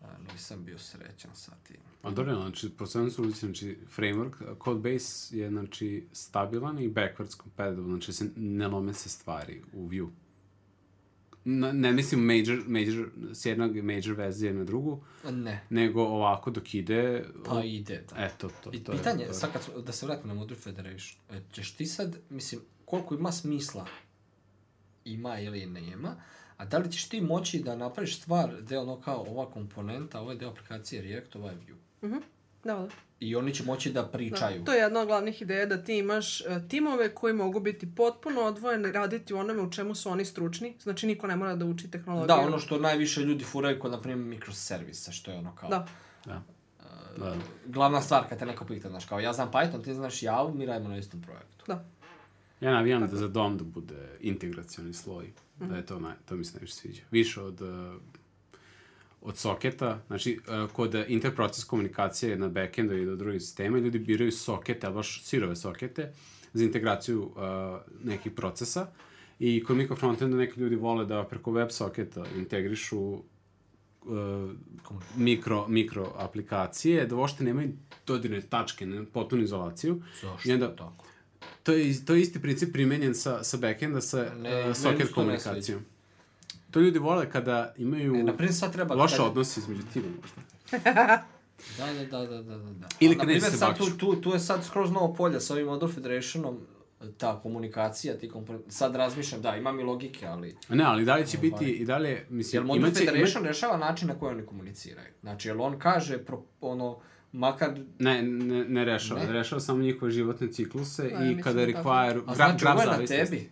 a, 0.02 0.06
nisam 0.32 0.64
bio 0.64 0.78
srećan 0.78 1.30
sa 1.34 1.52
tim. 1.62 1.76
A 2.02 2.10
dobro, 2.10 2.34
znači, 2.34 2.70
po 2.70 2.86
svemu 2.86 3.10
su 3.10 3.30
znači, 3.30 3.78
framework, 3.88 4.32
code 4.64 4.92
base 4.92 5.38
je, 5.38 5.48
znači, 5.48 6.06
stabilan 6.12 6.78
i 6.78 6.90
backwards 6.90 7.36
compatible, 7.36 7.84
znači, 7.84 8.12
se, 8.12 8.30
ne 8.36 8.68
lome 8.68 8.94
se 8.94 9.08
stvari 9.08 9.62
u 9.72 9.88
view. 9.88 10.08
Na, 11.44 11.72
ne 11.72 11.92
mislim 11.92 12.20
major, 12.22 12.62
major, 12.66 13.08
s 13.32 13.46
jednog 13.46 13.76
major 13.76 14.12
verzije 14.12 14.54
na 14.54 14.64
drugu, 14.64 15.04
Ne, 15.24 15.64
nego 15.70 16.02
ovako 16.02 16.50
dok 16.50 16.74
ide... 16.74 17.24
pa 17.44 17.62
ide. 17.62 18.04
Da. 18.10 18.24
Eto, 18.24 18.50
to, 18.64 18.70
I 18.72 18.78
to 18.78 18.92
je- 18.92 18.98
pitanje, 18.98 19.24
je- 19.24 19.34
sad 19.34 19.52
kad, 19.52 19.62
su- 19.62 19.82
da 19.82 19.92
se 19.92 20.06
vratim 20.06 20.28
na 20.28 20.34
Modern 20.34 20.60
Federation, 20.60 21.20
e, 21.30 21.40
ćeš 21.52 21.72
ti 21.72 21.86
sad, 21.86 22.16
mislim, 22.30 22.60
koliko 22.84 23.14
ima 23.14 23.32
smisla, 23.32 23.86
ima 25.04 25.40
ili 25.40 25.66
nema, 25.66 26.16
a 26.58 26.64
da 26.64 26.78
li 26.78 26.92
ćeš 26.92 27.08
ti 27.08 27.20
moći 27.20 27.58
da 27.58 27.76
napraviš 27.76 28.20
stvar 28.20 28.50
gde 28.60 28.78
ono 28.78 29.00
kao 29.00 29.24
ova 29.28 29.50
komponenta, 29.50 30.20
ovaj 30.20 30.36
deo 30.36 30.50
aplikacije 30.50 31.02
React, 31.02 31.36
ovaj 31.36 31.54
Vue. 31.54 32.10
Da, 32.64 32.74
da. 32.74 32.88
I 33.20 33.36
oni 33.36 33.54
će 33.54 33.64
moći 33.64 33.92
da 33.92 34.06
pričaju. 34.06 34.58
Da, 34.58 34.64
to 34.64 34.72
je 34.72 34.80
jedna 34.80 35.00
od 35.00 35.06
glavnih 35.06 35.42
ideja 35.42 35.66
da 35.66 35.84
ti 35.84 35.98
imaš 35.98 36.40
uh, 36.40 36.46
timove 36.68 37.14
koji 37.14 37.34
mogu 37.34 37.60
biti 37.60 37.94
potpuno 37.94 38.40
odvojeni, 38.40 38.92
raditi 38.92 39.34
u 39.34 39.38
onome 39.38 39.62
u 39.62 39.70
čemu 39.70 39.94
su 39.94 40.10
oni 40.10 40.24
stručni. 40.24 40.76
Znači 40.82 41.06
niko 41.06 41.26
ne 41.26 41.36
mora 41.36 41.56
da 41.56 41.64
uči 41.64 41.90
tehnologiju. 41.90 42.26
Da, 42.26 42.36
ono 42.36 42.58
što 42.58 42.78
najviše 42.78 43.20
ljudi 43.20 43.44
furaju 43.44 43.78
kod, 43.78 43.90
na 43.90 44.00
primjer, 44.00 44.26
mikroservisa, 44.26 45.12
što 45.12 45.30
je 45.30 45.38
ono 45.38 45.54
kao... 45.54 45.70
Da. 45.70 45.86
Da. 46.24 46.42
Da. 47.18 47.36
Glavna 47.66 48.00
stvar 48.00 48.28
kad 48.28 48.38
te 48.38 48.46
neko 48.46 48.64
pita, 48.64 48.88
znaš, 48.88 49.06
kao 49.06 49.20
ja 49.20 49.32
znam 49.32 49.50
Python, 49.52 49.84
ti 49.84 49.94
znaš 49.94 50.22
Java, 50.22 50.54
mi 50.54 50.66
radimo 50.66 50.88
na 50.88 50.96
istom 50.96 51.22
projektu. 51.22 51.64
Da. 51.66 51.84
Ja 52.60 52.72
navijam 52.72 53.06
da 53.06 53.16
za 53.16 53.28
dom 53.28 53.58
da 53.58 53.64
bude 53.64 54.16
integracioni 54.20 54.94
sloj. 54.94 55.32
Da 55.60 55.76
je 55.76 55.86
to, 55.86 56.00
naj, 56.00 56.14
to 56.24 56.36
mi 56.36 56.44
se 56.44 56.52
najviše 56.54 56.74
sviđa. 56.74 57.02
Više 57.10 57.40
od, 57.40 57.60
uh, 57.60 57.68
od 59.20 59.36
soketa. 59.36 60.02
Znači, 60.06 60.38
uh, 60.64 60.70
kod 60.70 60.94
interproces 61.08 61.64
komunikacije 61.64 62.36
na 62.36 62.48
backendu 62.48 62.96
i 62.96 63.06
do 63.06 63.16
drugih 63.16 63.42
sistema, 63.42 63.78
ljudi 63.78 63.98
biraju 63.98 64.32
sokete, 64.32 64.86
ali 64.86 64.94
baš 64.94 65.22
sirove 65.22 65.56
sokete, 65.56 66.12
za 66.52 66.64
integraciju 66.64 67.22
uh, 67.22 67.32
nekih 68.04 68.32
procesa. 68.32 68.86
I 69.38 69.64
kod 69.64 69.76
mikrofrontenda 69.76 70.36
neki 70.36 70.60
ljudi 70.60 70.76
vole 70.76 71.04
da 71.06 71.24
preko 71.24 71.52
web 71.52 71.68
soketa 71.70 72.24
integrišu 72.36 72.98
uh, 73.00 73.22
mikro, 75.16 75.68
mikro 75.68 76.12
aplikacije, 76.16 77.06
da 77.06 77.16
uopšte 77.16 77.44
nemaju 77.44 77.72
dodirne 78.06 78.40
tačke, 78.40 78.86
ne, 78.86 79.04
potpunu 79.04 79.42
izolaciju. 79.42 80.02
Zašto 80.22 80.48
I 80.48 80.52
onda, 80.52 80.76
tako? 80.76 81.04
To 81.62 81.72
je, 81.72 82.04
to 82.04 82.14
je 82.14 82.20
isti 82.20 82.42
princip 82.42 82.72
primenjen 82.72 83.14
sa, 83.14 83.44
sa 83.44 83.56
backenda, 83.56 84.00
sa 84.00 84.26
Ne, 84.38 84.70
uh, 84.70 84.76
socket 84.76 85.12
komunikacijom. 85.12 85.84
To 86.70 86.80
ljudi 86.80 86.98
vole 86.98 87.30
kada 87.30 87.74
imaju 87.76 88.14
E, 88.14 88.22
na 88.22 88.36
primjer, 88.36 88.54
sad 88.54 88.72
treba... 88.72 88.94
loše 88.94 89.16
kad- 89.16 89.26
odnose 89.26 89.60
između 89.60 89.82
tima 89.92 90.06
možda. 90.20 90.40
Da, 91.78 91.92
da, 91.92 92.04
da, 92.04 92.26
da, 92.26 92.42
da, 92.42 92.58
da. 92.58 92.70
da. 92.72 92.88
Ili 93.00 93.18
kad 93.18 93.28
neće 93.28 93.40
se 93.40 93.56
sad 93.56 93.78
tu, 93.78 93.84
tu, 93.98 94.16
tu 94.20 94.30
je 94.30 94.40
sad 94.40 94.64
skroz 94.64 94.90
novo 94.90 95.14
polje 95.14 95.40
sa 95.40 95.54
ovim 95.54 95.66
Model 95.66 95.88
Federationom, 95.88 96.58
ta 97.18 97.40
komunikacija, 97.42 98.18
ti 98.18 98.28
kompon... 98.28 98.62
sad 98.68 98.94
razmišljam, 98.94 99.42
da, 99.42 99.56
imam 99.56 99.80
i 99.80 99.82
logike, 99.82 100.26
ali... 100.26 100.56
Ne, 100.68 100.84
ali 100.84 101.04
da 101.04 101.16
li 101.16 101.26
će 101.26 101.38
biti 101.38 101.64
i 101.70 101.84
dalje, 101.84 102.26
mislim, 102.30 102.58
Jel 102.62 102.66
Model 102.66 102.86
imaće, 102.86 103.04
Federation 103.04 103.44
rešava 103.44 103.76
način 103.76 104.08
na 104.08 104.14
koji 104.18 104.34
oni 104.34 104.46
komuniciraju? 104.46 105.08
Znači, 105.20 105.48
jel 105.48 105.62
on 105.62 105.78
kaže, 105.78 106.18
pro, 106.18 106.42
ono, 106.60 106.98
makar... 107.32 107.78
Ne, 107.98 108.22
ne, 108.22 108.64
ne 108.64 108.84
rešava. 108.84 109.20
Ne? 109.20 109.32
Rešava 109.32 109.60
samo 109.60 109.82
njihove 109.82 110.10
životne 110.10 110.52
cikluse 110.52 111.02
Da, 111.02 111.24
ja 111.24 111.30
i 111.30 111.42
kada 111.42 111.66
da 111.66 111.72
tako. 111.72 111.88
require... 111.88 112.22
A 112.26 112.34
znači, 112.34 112.66
ovo 112.66 112.80
je 112.80 112.86
na 112.86 113.06
tebi? 113.06 113.50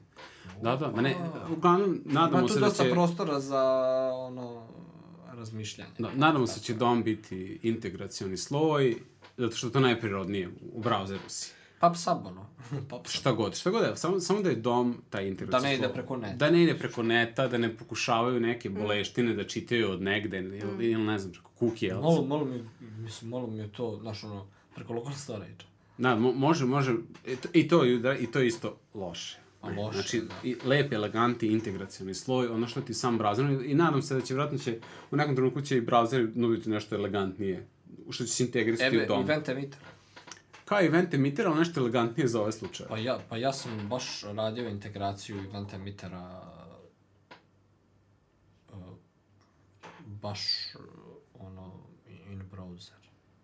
Da, 0.63 0.77
da, 0.77 0.91
ma 0.91 1.03
ne, 1.03 1.17
uglavnom, 1.57 2.01
Ima 2.05 2.21
nadamo 2.21 2.47
tu 2.47 2.55
se 2.55 2.61
da 2.61 2.67
dosta 2.67 2.85
će... 2.85 2.91
prostora 2.91 3.41
za, 3.41 3.63
ono, 4.15 4.67
razmišljanje. 5.27 5.91
Da, 5.99 6.11
nadamo 6.15 6.47
se 6.47 6.61
da 6.61 6.65
će 6.65 6.75
DOM 6.75 7.03
biti 7.03 7.61
integracioni 7.63 8.37
sloj, 8.37 8.97
zato 9.37 9.57
što 9.57 9.71
to 9.71 9.81
najprirodnije 9.81 10.51
u 10.73 10.83
browseru 10.83 11.29
si. 11.29 11.56
PubSub, 11.89 12.27
ono. 12.27 12.47
PubSub. 12.91 13.21
Šta 13.21 13.33
god, 13.33 13.57
šta 13.57 13.71
god 13.71 13.85
je, 13.85 13.97
samo, 13.97 14.21
samo 14.21 14.43
da 14.43 14.49
je 14.49 14.57
dom 14.57 14.97
taj 15.11 15.29
integracijski 15.29 15.63
Da 15.63 15.69
ne 15.69 15.75
ide 15.75 15.95
preko 15.95 16.17
neta. 16.17 16.37
Da 16.37 16.51
ne 16.51 16.63
ide 16.63 16.79
preko 16.79 17.03
neta, 17.03 17.49
da 17.49 17.59
ne 17.59 17.77
pokušavaju 17.77 18.41
neke 18.41 18.71
boleštine 18.71 19.35
da 19.35 19.45
čitaju 19.45 19.91
od 19.91 20.03
negde, 20.03 20.39
ili, 20.39 20.59
ili 20.91 21.05
ne 21.05 21.19
znam, 21.19 21.33
preko 21.33 21.75
jel? 21.81 22.01
Malo, 22.01 22.25
malo 22.25 22.45
mi, 22.45 22.65
mislim, 22.81 23.31
malo 23.31 23.47
mi 23.47 23.59
je 23.59 23.73
to, 23.73 23.99
znaš, 24.03 24.25
ono, 24.25 24.47
preko 24.75 24.93
local 24.93 25.13
storage. 25.13 25.65
Da, 25.99 26.15
mo, 26.15 26.33
može, 26.33 26.65
može, 26.65 26.95
i 27.27 27.37
to, 27.37 27.49
i 27.53 27.69
to, 27.69 27.85
da, 27.85 28.15
i 28.15 28.27
to 28.27 28.39
je 28.39 28.47
isto 28.47 28.79
loše. 28.95 29.39
A 29.61 29.69
loše, 29.69 29.99
znači, 29.99 30.21
da. 30.21 30.35
i 30.45 30.57
lep, 30.65 30.93
eleganti, 30.93 31.47
integracioni 31.47 32.15
sloj, 32.15 32.47
ono 32.47 32.67
što 32.67 32.81
ti 32.81 32.95
sam 32.95 33.19
browser, 33.19 33.71
i 33.71 33.75
nadam 33.75 34.03
se 34.03 34.15
da 34.15 34.21
će, 34.21 34.35
vjerojatno 34.35 34.59
će, 34.59 34.79
u 35.11 35.17
nekom 35.17 35.37
trenutku 35.37 35.61
će 35.61 35.77
i 35.77 35.87
browser 35.87 36.31
nuditi 36.35 36.71
nešto 36.71 36.95
elegantnije, 36.95 37.67
što 38.11 38.25
će 38.25 38.33
se 38.33 38.45
integrisati 38.45 38.97
u 38.97 38.99
Eve, 38.99 39.07
dom. 39.07 39.21
event 39.21 39.49
emitter. 39.49 39.81
Kao 40.67 40.81
event 40.81 41.15
emitter, 41.15 41.47
ali 41.47 41.59
nešto 41.59 41.81
elegantnije 41.81 42.29
za 42.29 42.41
ove 42.41 42.53
slučaje. 42.53 42.89
Pa 42.89 42.99
ja, 42.99 43.19
pa 43.29 43.37
ja 43.37 43.53
sam 43.53 43.89
baš 43.89 44.05
radio 44.25 44.69
integraciju 44.69 45.39
event 45.39 45.73
emittera 45.73 46.43
uh, 48.69 48.79
baš 50.07 50.41
uh, 50.75 50.81
ono 51.37 51.73
in 52.07 52.43
browser. 52.53 52.93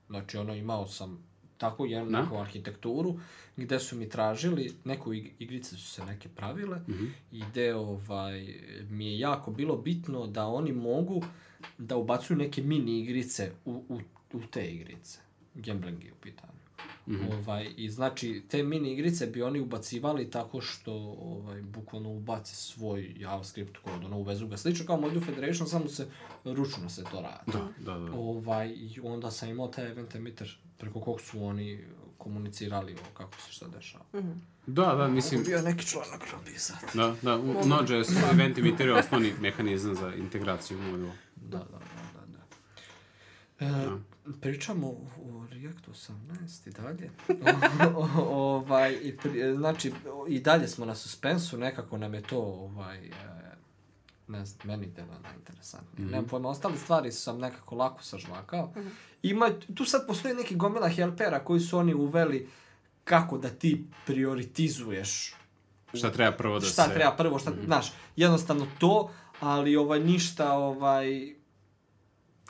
Znači 0.09 0.37
ono 0.39 0.55
imao 0.55 0.87
sam 0.87 1.25
tako 1.59 1.85
jednu 1.85 2.11
Da. 2.11 2.23
neku 2.23 2.37
arhitekturu 2.37 3.19
gde 3.57 3.81
su 3.81 3.97
mi 3.97 4.09
tražili, 4.09 4.75
neku 4.85 5.13
ig- 5.13 5.31
igrice 5.39 5.77
su 5.77 5.91
se 5.91 6.05
neke 6.05 6.29
pravile 6.29 6.79
Mhm. 6.79 7.05
i 7.33 7.43
gde 7.43 7.75
ovaj, 7.75 8.55
mi 8.83 9.07
je 9.07 9.19
jako 9.19 9.51
bilo 9.51 9.77
bitno 9.77 10.27
da 10.27 10.47
oni 10.47 10.73
mogu 10.73 11.23
da 11.79 11.97
ubacuju 11.97 12.37
neke 12.37 12.63
mini 12.63 13.01
igrice 13.01 13.53
u, 13.65 13.85
u, 13.89 14.01
u 14.33 14.41
te 14.43 14.67
igrice. 14.67 15.19
Gambling 15.55 16.05
je 16.05 16.13
u 16.13 16.17
pitanju. 16.17 16.53
Mhm. 17.09 17.33
Ovaj, 17.33 17.69
I 17.77 17.91
znači, 17.91 18.43
te 18.49 18.63
mini 18.63 18.93
igrice 18.93 19.27
bi 19.27 19.43
oni 19.43 19.61
ubacivali 19.61 20.31
tako 20.31 20.61
što 20.61 20.93
ovaj, 21.21 21.63
bukvalno 21.63 22.11
ubace 22.11 22.55
svoj 22.55 23.15
JavaScript 23.19 23.77
kod, 23.77 24.05
ono 24.05 24.19
uvezu 24.19 24.47
ga. 24.47 24.57
Slično 24.57 24.87
kao 24.87 25.01
Module 25.01 25.21
Federation, 25.21 25.69
samo 25.69 25.89
se 25.89 26.07
ručno 26.45 26.89
se 26.89 27.05
to 27.11 27.21
radi. 27.21 27.53
Da, 27.53 27.93
da, 27.93 27.99
da. 27.99 28.13
Ovaj, 28.13 28.69
I 28.69 29.01
onda 29.03 29.31
sam 29.31 29.49
imao 29.49 29.69
taj 29.69 29.91
event 29.91 30.15
emitter 30.15 30.59
preko 30.79 31.01
kog 31.01 31.21
su 31.21 31.45
oni 31.45 31.85
komunicirali 32.19 32.95
o 32.95 33.15
kako 33.15 33.41
se 33.41 33.53
šta 33.53 33.69
dešava. 33.69 34.05
Da, 34.67 34.95
da, 34.95 35.09
mislim, 35.09 35.45
Bio 35.45 35.63
neki 35.63 35.87
članak 35.87 36.33
napisati. 36.33 36.87
da, 36.99 37.15
da, 37.23 37.37
u 37.37 37.51
u 37.51 37.67
Node.js 37.67 38.09
event 38.33 38.59
emitter 38.59 38.87
je 38.87 38.95
osnovni 38.95 39.33
mehanizam 39.41 39.95
za 39.95 40.15
integraciju 40.15 40.79
modula. 40.79 41.13
Da, 41.37 41.59
da, 41.59 41.65
da, 41.65 42.27
da. 42.27 43.67
da. 43.67 43.97
E, 43.97 44.12
pričamo 44.41 44.87
o 44.89 45.47
Reactu 45.51 45.91
18 45.91 46.69
i 46.69 46.71
dalje. 46.71 47.11
o, 47.97 48.09
o, 48.17 48.57
ovaj, 48.57 48.99
i 49.03 49.17
pri, 49.17 49.57
znači, 49.57 49.93
i 50.29 50.41
dalje 50.41 50.69
smo 50.69 50.85
na 50.85 50.95
suspensu, 50.95 51.59
nekako 51.59 51.99
nam 51.99 52.15
je 52.15 52.23
to, 52.23 52.39
ovaj, 52.39 53.07
e, 53.07 53.13
ne 54.29 54.47
znam, 54.47 54.67
meni 54.67 54.87
delo 54.87 55.19
najinteresantnije. 55.23 56.05
Mm 56.05 56.09
-hmm. 56.09 56.13
Nemam 56.13 56.27
pojma, 56.27 56.49
ostale 56.49 56.77
stvari 56.79 57.13
sam 57.13 57.39
nekako 57.39 57.75
lako 57.75 58.03
sažvakao. 58.03 58.67
Mm 58.67 58.81
-hmm. 58.81 58.91
Ima, 59.23 59.51
tu 59.75 59.85
sad 59.85 60.07
postoji 60.07 60.35
neki 60.35 60.57
gomila 60.57 60.89
helpera 60.89 61.45
koji 61.45 61.61
su 61.61 61.79
oni 61.79 61.95
uveli 61.95 62.49
kako 63.05 63.39
da 63.39 63.49
ti 63.49 63.87
prioritizuješ 64.07 65.35
Šta 65.95 66.11
treba 66.11 66.37
prvo 66.37 66.59
da 66.59 66.67
šta 66.67 66.85
se... 66.89 66.95
treba 66.95 67.13
prvo, 67.17 67.39
šta, 67.39 67.53
znaš, 67.65 67.93
jednostavno 68.17 68.67
to, 68.79 69.11
ali 69.41 69.77
ovaj, 69.77 70.01
ništa, 70.01 70.53
ovaj, 70.53 71.35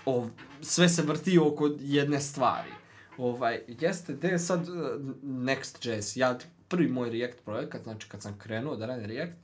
ov, 0.04 0.30
sve 0.62 0.88
se 0.88 1.02
vrti 1.02 1.38
oko 1.38 1.70
jedne 1.80 2.20
stvari. 2.20 2.70
Ovaj, 3.18 3.60
jeste, 3.68 4.12
gde 4.12 4.28
je 4.28 4.38
sad 4.38 4.68
uh, 4.68 4.76
Next.js, 5.22 6.16
ja, 6.16 6.38
prvi 6.68 6.88
moj 6.88 7.10
React 7.10 7.44
projekat, 7.44 7.82
znači 7.82 8.08
kad 8.08 8.22
sam 8.22 8.38
krenuo 8.38 8.76
da 8.76 8.86
radim 8.86 9.06
React, 9.06 9.36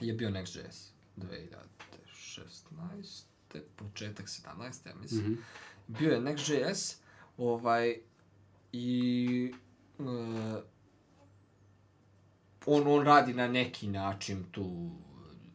je 0.00 0.12
bio 0.12 0.30
Next.js, 0.30 0.90
2016. 1.16 3.22
početak 3.76 4.26
17. 4.26 4.88
ja 4.88 4.94
mislim. 4.94 5.26
Mm 5.26 5.34
-hmm. 5.34 5.38
Bio 5.98 6.12
je 6.12 6.20
Next.js, 6.20 6.96
ovaj, 7.36 7.96
i 8.72 9.54
uh, 9.98 10.06
on, 12.66 12.86
on 12.86 13.06
radi 13.06 13.34
na 13.34 13.48
neki 13.48 13.88
način 13.88 14.44
tu 14.50 14.90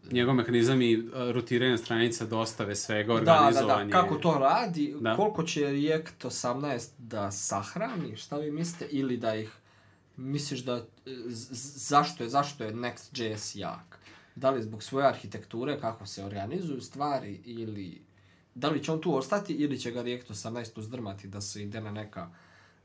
Njegov 0.06 0.36
mehanizam 0.36 0.82
i 0.82 0.97
uh, 0.97 1.06
rotiranje 1.14 1.78
stranica, 1.78 2.26
dostave 2.26 2.76
svega, 2.76 3.14
Da, 3.14 3.22
da, 3.22 3.34
organizovanje. 3.34 3.86
da, 3.86 4.01
kako 4.01 4.16
to 4.16 4.34
radi, 4.34 4.93
Da. 4.93 4.99
da. 5.01 5.16
koliko 5.16 5.43
će 5.43 5.62
React 5.62 6.26
18 6.26 6.89
da 6.97 7.32
sahrani, 7.32 8.18
šta 8.18 8.38
vi 8.38 8.51
mislite, 8.51 8.88
ili 8.88 9.18
da 9.18 9.36
ih, 9.36 9.51
misliš 10.18 10.60
da, 10.60 10.86
z- 11.28 11.49
zašto 11.80 12.24
je, 12.24 12.30
zašto 12.30 12.64
je 12.64 12.74
Next.js 12.74 13.56
jak? 13.56 13.99
Da 14.36 14.49
li 14.49 14.64
zbog 14.64 14.84
svoje 14.84 15.08
arhitekture, 15.08 15.80
kako 15.80 16.06
se 16.06 16.26
organizuju 16.26 16.82
stvari, 16.82 17.41
ili 17.45 18.01
da 18.56 18.70
li 18.70 18.84
će 18.84 18.91
on 18.91 19.01
tu 19.01 19.16
ostati, 19.16 19.54
ili 19.54 19.80
će 19.80 19.91
ga 19.91 20.01
React 20.01 20.30
18 20.30 20.80
uzdrmati 20.80 21.28
da 21.28 21.41
se 21.41 21.64
ide 21.64 21.82
na 21.82 21.91
neka 21.91 22.30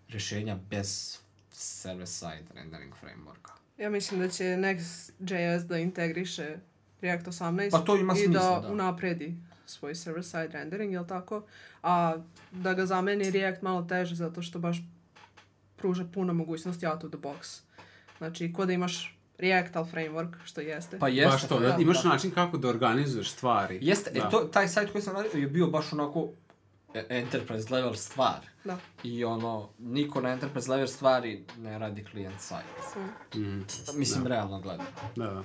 rešenja 0.08 0.58
bez 0.70 1.18
server-side 1.52 2.44
rendering 2.54 2.94
frameworka? 2.94 3.52
Ja 3.78 3.90
mislim 3.90 4.20
da 4.20 4.28
će 4.28 4.44
Next.js 4.44 5.60
da 5.60 5.78
integriše 5.78 6.56
React 7.00 7.26
18 7.26 7.70
Pa 7.70 7.78
to 7.78 7.96
ima 7.96 8.12
i 8.12 8.16
smisla, 8.16 8.60
da, 8.60 8.60
da. 8.60 8.72
unapredi 8.72 9.36
svoj 9.66 9.94
server-side 9.94 10.52
rendering, 10.52 10.92
jel 10.92 11.06
tako? 11.06 11.42
A 11.82 12.16
da 12.52 12.74
ga 12.74 12.86
zameni 12.86 13.30
React 13.30 13.62
malo 13.62 13.82
teže 13.82 14.14
zato 14.14 14.42
što 14.42 14.58
baš 14.58 14.82
pruža 15.76 16.04
puno 16.14 16.32
mogućnosti 16.32 16.86
out 16.86 17.04
of 17.04 17.10
the 17.10 17.18
box. 17.18 17.60
Znači, 18.18 18.52
ko 18.52 18.66
da 18.66 18.72
imaš 18.72 19.18
React 19.38 19.76
al 19.76 19.84
framework, 19.84 20.34
što 20.44 20.60
jeste. 20.60 20.98
Pa 20.98 21.08
jeste. 21.08 21.30
Baš 21.30 21.48
to, 21.48 21.54
pa 21.54 21.60
da, 21.60 21.76
imaš 21.80 22.04
način 22.04 22.30
kako 22.30 22.58
da 22.58 22.68
organizuješ 22.68 23.30
stvari. 23.30 23.78
Jeste, 23.82 24.10
da. 24.10 24.18
e, 24.18 24.30
to, 24.30 24.38
taj 24.38 24.68
sajt 24.68 24.92
koji 24.92 25.02
sam 25.02 25.16
radio 25.16 25.40
je 25.40 25.46
bio 25.46 25.66
baš 25.66 25.92
onako 25.92 26.20
e, 26.20 26.47
enterprise 26.94 27.74
level 27.74 27.94
stvar. 27.94 28.40
Da. 28.64 28.78
I 29.02 29.24
ono, 29.24 29.68
niko 29.78 30.20
na 30.20 30.28
enterprise 30.28 30.70
level 30.70 30.86
stvari 30.88 31.44
ne 31.58 31.78
radi 31.78 32.04
client 32.10 32.40
side. 32.40 33.00
Mm, 33.34 33.64
Mislim, 33.94 34.22
da. 34.22 34.28
realno 34.28 34.60
gledano. 34.60 34.88
da, 35.16 35.24
da. 35.26 35.42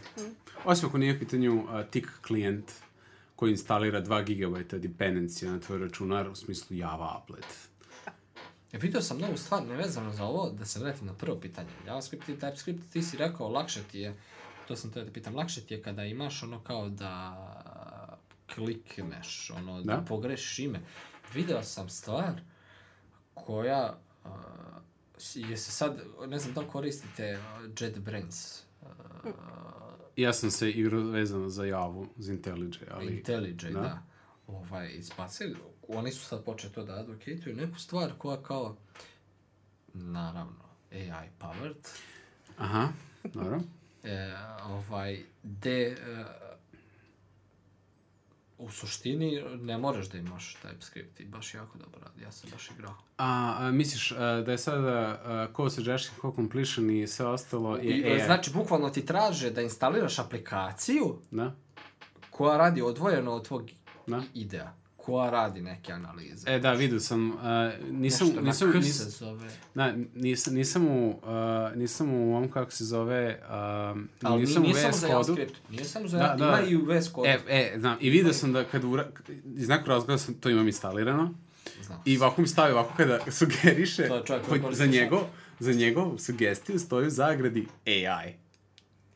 Osim 0.66 0.90
ako 0.90 0.98
nije 0.98 1.16
u 1.16 1.20
pitanju 1.20 1.56
uh, 1.56 1.86
tik 1.92 2.08
klijent 2.28 2.72
koji 3.36 3.52
instalira 3.52 4.02
2 4.02 4.24
GB 4.64 4.82
dependencija 4.82 5.52
na 5.52 5.60
tvoj 5.60 5.78
računar 5.80 6.30
u 6.30 6.36
smislu 6.36 6.76
Java 6.78 7.20
applet. 7.22 7.46
Ja 8.72 8.80
vidio 8.80 9.02
sam 9.02 9.18
novu 9.18 9.38
stvar 9.38 9.64
nevezano 9.64 10.12
za 10.12 10.24
ovo, 10.24 10.50
da 10.50 10.66
se 10.66 10.80
vratim 10.80 11.08
na 11.08 11.14
prvo 11.14 11.40
pitanje. 11.40 11.70
JavaScript 11.88 12.30
i 12.30 12.36
TypeScript, 12.36 12.80
ti 12.94 13.02
si 13.04 13.18
rekao, 13.18 13.50
lakše 13.50 13.84
ti 13.92 14.00
je, 14.00 14.16
to 14.68 14.76
sam 14.76 14.92
te 14.92 15.04
da 15.04 15.12
pitam, 15.12 15.36
lakše 15.36 15.62
ti 15.62 15.74
je 15.74 15.82
kada 15.82 16.06
imaš 16.06 16.44
ono 16.44 16.60
kao 16.60 16.90
da 16.90 17.38
klikneš, 18.56 19.52
ono, 19.52 19.82
da, 19.82 19.96
Da. 19.96 20.02
pogrešiš 20.02 20.60
ime. 20.60 20.80
Video 21.34 21.64
sam 21.64 21.90
stvar 21.90 22.42
koja 23.34 23.98
uh, 24.26 24.32
je 25.36 25.58
se 25.58 25.72
sad, 25.72 25.98
ne 26.28 26.40
znam 26.40 26.54
da 26.54 26.62
li 26.62 26.68
koristite 26.68 27.40
uh, 27.40 27.70
JetBrains, 27.80 28.64
uh, 28.82 28.88
Ja 30.16 30.34
sam 30.34 30.52
se 30.52 30.72
igrao 30.72 31.02
vezano 31.02 31.50
za 31.50 31.66
Javu, 31.66 32.08
za 32.18 32.34
IntelliJ, 32.34 32.72
ali... 32.92 33.14
IntelliJ, 33.18 33.54
da. 33.54 33.80
da. 33.80 34.04
Ovaj, 34.48 34.92
izbacili, 34.92 35.56
oni 35.88 36.12
su 36.12 36.26
sad 36.26 36.44
počeli 36.44 36.74
to 36.74 36.84
da 36.84 36.94
advocatuju, 36.94 37.56
neku 37.56 37.80
stvar 37.80 38.12
koja 38.18 38.44
kao, 38.44 38.76
naravno, 39.94 40.64
AI 40.92 41.30
powered, 41.40 41.88
Aha, 42.58 42.90
dobro. 43.24 43.62
e, 44.04 44.34
ovaj, 44.66 45.24
de, 45.44 45.88
e, 45.88 46.26
u 48.64 48.72
suštini 48.72 49.30
ne 49.56 49.78
moraš 49.78 50.10
da 50.10 50.18
imaš 50.18 50.58
TypeScript 50.64 51.22
i 51.22 51.26
baš 51.26 51.54
jako 51.54 51.78
dobro 51.78 52.00
radi, 52.02 52.22
ja 52.22 52.32
sam 52.32 52.50
baš 52.52 52.70
igrao. 52.72 52.94
A, 53.18 53.56
a 53.60 53.72
misliš 53.72 54.12
a, 54.12 54.16
da 54.46 54.52
je 54.52 54.58
sada 54.58 54.92
a, 55.26 55.48
code 55.56 55.70
suggestion, 55.70 56.16
code 56.22 56.36
completion 56.36 56.90
i 56.90 57.08
sve 57.08 57.26
ostalo 57.26 57.80
I, 57.80 57.88
je 57.88 58.12
AI? 58.12 58.26
znači, 58.26 58.52
bukvalno 58.52 58.90
ti 58.90 59.06
traže 59.06 59.50
da 59.50 59.62
instaliraš 59.62 60.20
aplikaciju 60.20 61.16
Da? 61.32 61.56
koja 62.30 62.58
radi 62.58 62.82
odvojeno 62.82 63.32
od 63.32 63.48
tvog 63.48 63.70
Da. 64.08 64.22
idea, 64.34 64.74
koja 65.06 65.30
radi 65.30 65.62
neke 65.62 65.94
analize. 65.94 66.52
E, 66.52 66.60
da, 66.60 66.74
vidio 66.74 67.00
sam, 67.00 67.32
a, 67.42 67.72
nisam, 67.92 68.28
Nešto 68.28 68.42
nisam, 68.42 68.68
na 68.68 68.74
K 68.74 68.78
nisam, 68.78 69.06
se 69.06 69.10
zove. 69.10 69.50
da, 69.76 69.94
nisam, 70.16 70.54
nisam 70.54 70.88
u, 70.88 71.10
uh, 71.10 71.78
nisam 71.78 72.14
u 72.14 72.36
ovom, 72.36 72.52
kako 72.52 72.72
se 72.72 72.86
zove, 72.86 73.40
um, 73.94 74.10
Ali 74.22 74.42
nisam 74.42 74.64
nije, 74.64 74.74
u 74.74 74.90
VS 74.90 75.02
kodu. 75.02 75.38
Samo 75.84 76.08
za, 76.08 76.18
Da, 76.18 76.36
da. 76.38 76.46
ima 76.46 76.62
i 76.62 76.76
u 76.76 76.86
VS 76.86 77.10
kodu. 77.12 77.28
E, 77.28 77.40
e, 77.50 77.74
znam, 77.80 77.98
i 78.02 78.10
vidio 78.10 78.34
sam 78.34 78.54
da 78.54 78.64
kad 78.64 78.84
ura, 78.84 79.08
iz 79.56 79.68
nekog 79.70 79.88
razloga 79.88 80.18
sam 80.18 80.34
to 80.34 80.50
imam 80.50 80.68
instalirano, 80.68 81.34
Znam. 81.82 82.02
i 82.06 82.18
ovako 82.18 82.42
mi 82.42 82.48
stavi 82.48 82.72
ovako 82.74 82.94
kada 82.98 83.20
sugeriše, 83.40 84.08
To 84.08 84.16
je 84.16 84.24
čovjek 84.26 84.48
koristi 84.48 84.76
za 84.76 84.86
njegov, 84.86 85.22
za 85.60 85.74
njegov 85.74 86.18
sugestiju 86.18 86.80
stoji 86.80 87.08
u 87.08 87.10
zagradi 87.10 87.68
AI. 87.86 88.34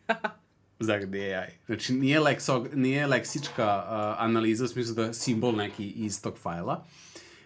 U 0.80 0.84
zagradi 0.84 1.20
AI. 1.20 1.50
Znači, 1.66 1.94
nije, 1.94 2.20
leksog, 2.20 2.76
nije 2.76 3.08
leksička 3.08 3.84
uh, 3.86 4.24
analiza 4.24 4.66
u 4.66 4.68
smislu 4.68 4.96
da 4.96 5.14
simbol 5.14 5.56
neki 5.56 5.88
iz 5.90 6.22
tog 6.22 6.38
fajla. 6.38 6.86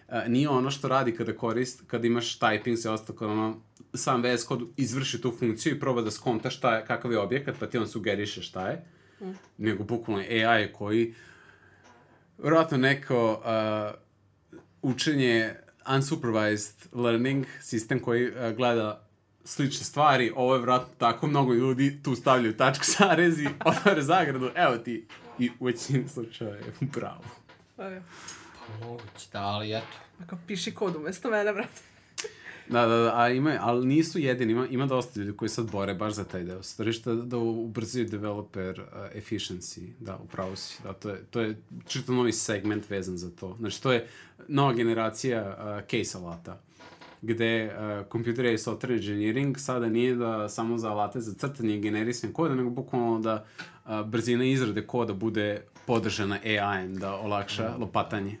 Uh, 0.08 0.14
nije 0.28 0.48
ono 0.48 0.70
što 0.70 0.88
radi 0.88 1.16
kada 1.16 1.36
korist, 1.36 1.82
kada 1.86 2.06
imaš 2.06 2.38
typing 2.38 2.76
se 2.76 2.90
ostalo, 2.90 3.18
kada 3.18 3.32
ono, 3.32 3.56
sam 3.94 4.22
VS 4.22 4.44
kod 4.44 4.62
izvrši 4.76 5.20
tu 5.20 5.36
funkciju 5.38 5.76
i 5.76 5.80
proba 5.80 6.02
da 6.02 6.10
skonta 6.10 6.50
šta 6.50 6.76
je, 6.76 6.84
kakav 6.86 7.12
je 7.12 7.18
objekat, 7.18 7.54
pa 7.60 7.66
ti 7.66 7.78
on 7.78 7.88
sugeriše 7.88 8.42
šta 8.42 8.68
je. 8.68 8.84
Nego 9.58 9.84
bukvalno 9.84 10.22
AI 10.22 10.72
koji 10.72 11.14
vjerojatno 12.38 12.78
neko 12.78 13.32
uh, 13.32 14.00
učenje 14.82 15.54
unsupervised 15.96 16.76
learning 16.92 17.46
sistem 17.60 18.00
koji 18.00 18.30
uh, 18.30 18.56
gleda 18.56 19.08
slične 19.44 19.84
stvari, 19.84 20.32
ovo 20.36 20.54
je 20.54 20.60
vratno 20.60 20.94
tako 20.98 21.26
mnogo 21.26 21.54
ljudi 21.54 22.02
tu 22.02 22.14
stavljaju 22.14 22.56
tačku 22.56 22.84
sarezi, 22.84 23.48
otvore 23.64 24.02
zagradu, 24.02 24.50
evo 24.54 24.78
ti 24.78 25.06
i 25.38 25.50
u 25.60 25.64
većini 25.64 26.08
slučaja 26.08 26.54
je 26.54 26.72
upravo. 26.80 27.24
Ajde. 27.76 28.02
Moguće, 28.80 29.26
da, 29.32 29.40
ali 29.40 29.72
eto. 29.72 29.96
Ako 30.22 30.36
piši 30.46 30.74
kod 30.74 30.96
umjesto 30.96 31.30
mene, 31.30 31.52
brate. 31.52 31.82
Da, 32.68 32.86
da, 32.86 32.96
da, 32.96 33.12
a 33.16 33.28
ima, 33.28 33.58
ali 33.60 33.86
nisu 33.86 34.18
jedini, 34.18 34.52
ima, 34.52 34.66
ima 34.66 34.86
dosta 34.86 35.20
ljudi 35.20 35.36
koji 35.36 35.48
sad 35.48 35.70
bore 35.70 35.94
baš 35.94 36.12
za 36.12 36.24
taj 36.24 36.42
deo. 36.44 36.62
Starišta 36.62 37.14
da 37.14 37.36
ubrzaju 37.36 38.06
developer 38.06 38.80
uh, 38.80 38.86
efficiency, 39.14 39.88
da, 40.00 40.16
upravo 40.16 40.56
si. 40.56 40.82
Da, 40.82 40.92
to 40.92 41.10
je, 41.10 41.24
to 41.30 41.40
je 41.40 41.56
čito 41.86 42.12
novi 42.12 42.32
segment 42.32 42.90
vezan 42.90 43.16
za 43.16 43.30
to. 43.30 43.56
Znači, 43.58 43.82
to 43.82 43.92
je 43.92 44.08
nova 44.48 44.72
generacija 44.72 45.56
uh, 45.58 45.88
case 45.90 46.18
alata 46.18 46.60
gde 47.22 47.66
uh, 47.66 48.06
computer 48.12 48.44
aided 48.44 48.60
software 48.60 48.94
engineering 48.94 49.58
sada 49.58 49.88
nije 49.88 50.14
da 50.14 50.48
samo 50.48 50.78
za 50.78 50.90
alate 50.90 51.20
za 51.20 51.34
crtanje 51.34 51.76
i 51.76 51.80
generisanje 51.80 52.32
koda, 52.32 52.54
nego 52.54 52.70
bukvalno 52.70 53.20
da 53.20 53.44
uh, 53.84 54.06
brzina 54.06 54.44
izrade 54.44 54.86
koda 54.86 55.12
bude 55.12 55.62
podržana 55.86 56.38
AI-em, 56.44 56.96
da 56.96 57.14
olakša 57.14 57.76
lopatanje. 57.78 58.38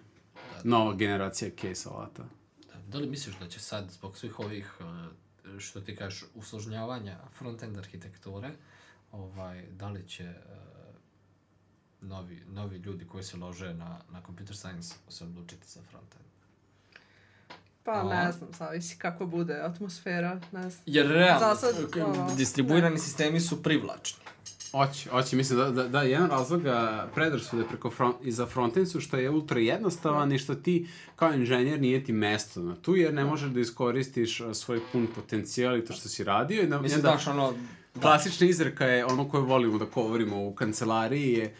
Nova 0.64 0.94
generacija 0.94 1.50
case 1.60 1.88
alata. 1.88 2.22
Da, 2.68 2.78
da 2.88 2.98
li 2.98 3.10
misliš 3.10 3.38
da 3.38 3.48
će 3.48 3.60
sad, 3.60 3.90
zbog 3.90 4.18
svih 4.18 4.40
ovih, 4.40 4.72
uh, 4.80 5.58
što 5.58 5.80
ti 5.80 5.96
kažeš, 5.96 6.24
usložnjavanja 6.34 7.18
front-end 7.38 7.78
arhitekture, 7.78 8.50
ovaj, 9.12 9.64
da 9.70 9.88
li 9.88 10.08
će 10.08 10.24
uh, 10.24 10.62
novi, 12.00 12.42
novi 12.46 12.76
ljudi 12.76 13.06
koji 13.06 13.24
se 13.24 13.36
lože 13.36 13.74
na, 13.74 14.00
na 14.10 14.22
computer 14.26 14.56
science 14.56 14.94
se 15.08 15.24
odlučiti 15.24 15.68
za 15.68 15.80
front-end? 15.80 16.41
Pa 17.84 17.92
A? 17.92 18.02
ne 18.02 18.32
znam, 18.32 18.50
zavisi 18.58 18.98
kako 18.98 19.26
bude 19.26 19.54
atmosfera, 19.54 20.40
ne 20.52 20.70
znam. 20.70 20.82
Jer 20.86 21.06
realno, 21.06 21.54
Za 21.54 21.54
sad, 21.54 21.74
ono, 22.06 22.34
distribuirani 22.36 22.98
sistemi 22.98 23.40
su 23.40 23.62
privlačni. 23.62 24.22
Oći, 24.72 25.08
oći, 25.12 25.36
mislim 25.36 25.58
da, 25.58 25.70
da, 25.70 25.88
da 25.88 26.02
jedan 26.02 26.30
razlog 26.30 26.62
predrasude 27.14 27.64
preko 27.68 27.90
front, 27.90 28.16
i 28.22 28.32
za 28.32 28.46
frontend 28.46 28.90
su 28.90 29.00
što 29.00 29.16
je 29.16 29.30
ultra 29.30 29.60
jednostavan 29.60 30.32
i 30.32 30.38
što 30.38 30.54
ti 30.54 30.88
kao 31.16 31.32
inženjer 31.32 31.80
nije 31.80 32.04
ti 32.04 32.12
mesto 32.12 32.60
na 32.62 32.76
tu 32.76 32.96
jer 32.96 33.14
ne 33.14 33.24
možeš 33.24 33.50
da 33.50 33.60
iskoristiš 33.60 34.42
svoj 34.52 34.80
pun 34.92 35.08
potencijal 35.14 35.78
i 35.78 35.84
to 35.84 35.92
što 35.92 36.08
si 36.08 36.24
radio 36.24 36.62
i 36.62 36.66
da, 36.66 36.80
Mislim, 36.80 36.98
onda 36.98 37.10
daš 37.10 37.26
ono, 37.26 37.54
klasična 38.00 38.46
izreka 38.46 38.86
je 38.86 39.06
ono 39.06 39.28
koju 39.28 39.44
volimo 39.44 39.78
da 39.78 39.84
govorimo 39.84 40.46
u 40.46 40.54
kancelariji 40.54 41.32
je 41.32 41.54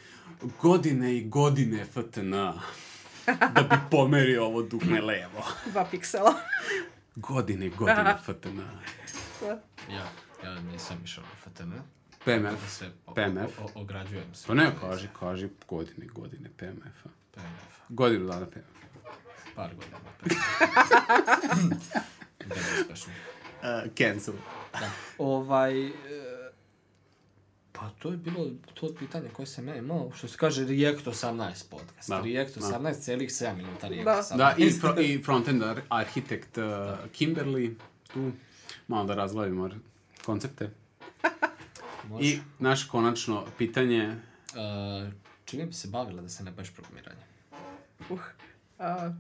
godine 0.63 1.17
i 1.17 1.29
godine 1.29 1.85
FTN 1.85 2.35
da 3.27 3.63
bi 3.63 3.77
pomerio 3.91 4.45
ovo 4.45 4.63
dugme 4.63 5.01
levo. 5.01 5.45
Dva 5.73 5.85
piksela. 5.91 6.35
Godine 7.17 7.67
i 7.67 7.71
godine 7.79 8.17
FTN. 8.25 8.61
ja, 9.91 10.07
ja 10.45 10.61
nisam 10.61 11.01
išao 11.05 11.25
na 11.25 11.51
FTN. 11.51 11.71
Da 11.71 11.83
PMF. 12.25 12.71
se 12.71 12.91
o, 13.07 13.15
PMF. 13.15 13.59
O, 13.59 13.65
o, 13.65 13.81
ograđujem 13.81 14.35
se. 14.35 14.47
Pa 14.47 14.55
ne, 14.55 14.71
kaži, 14.81 15.09
kaži 15.21 15.49
godine, 15.69 16.07
godine 16.07 16.51
PMF-a. 16.57 17.09
PMF. 17.35 17.79
Godinu 17.89 18.27
dana 18.27 18.47
PMF. 18.47 19.07
Par 19.55 19.71
godina. 19.75 19.99
Bezuspešno. 22.47 23.13
Uh, 23.63 23.69
cancel. 23.99 24.35
Da. 24.73 24.91
Ovaj, 25.19 25.87
e, 25.87 25.93
pa 25.93 26.32
to 27.99 28.11
je 28.11 28.17
bilo 28.17 28.51
to 28.75 28.95
pitanje 28.99 29.29
koje 29.29 29.47
sam 29.47 29.69
ja 29.69 29.77
imao, 29.77 30.11
što 30.15 30.29
se 30.29 30.37
kaže 30.37 30.67
React 30.67 31.07
18 31.07 31.71
podcast. 31.71 32.09
Da, 32.09 32.21
React 32.21 32.59
da. 32.59 32.67
18, 32.67 33.01
celih 33.01 33.31
7 33.31 33.57
minuta 33.57 33.89
React 33.89 34.05
Da. 34.05 34.37
18. 34.37 34.37
Da, 34.37 34.55
i, 34.59 34.71
fro, 34.71 35.01
i 35.01 35.23
frontend 35.23 35.63
ar 35.63 35.81
arhitekt 35.89 36.59
uh, 36.59 36.65
Kimberly, 37.19 37.75
tu 38.13 38.33
malo 38.89 39.05
da 39.05 39.15
razglavimo 39.15 39.71
koncepte. 40.25 40.71
Može. 42.09 42.29
I 42.29 42.39
naše 42.59 42.89
konačno 42.89 43.45
pitanje, 43.59 44.17
Uh, 44.53 45.13
čime 45.45 45.67
bi 45.67 45.73
se 45.73 45.89
bavila 45.89 46.23
da 46.23 46.29
se 46.29 46.45
ne 46.45 46.51
baviš 46.51 46.71
programiranjem? 46.75 47.25
Uh. 48.11 48.21
A, 48.79 49.13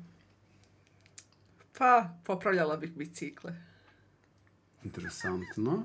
pa, 1.78 2.10
popravljala 2.24 2.76
bih 2.76 2.92
bicikle. 2.92 3.54
interesantno, 4.84 5.84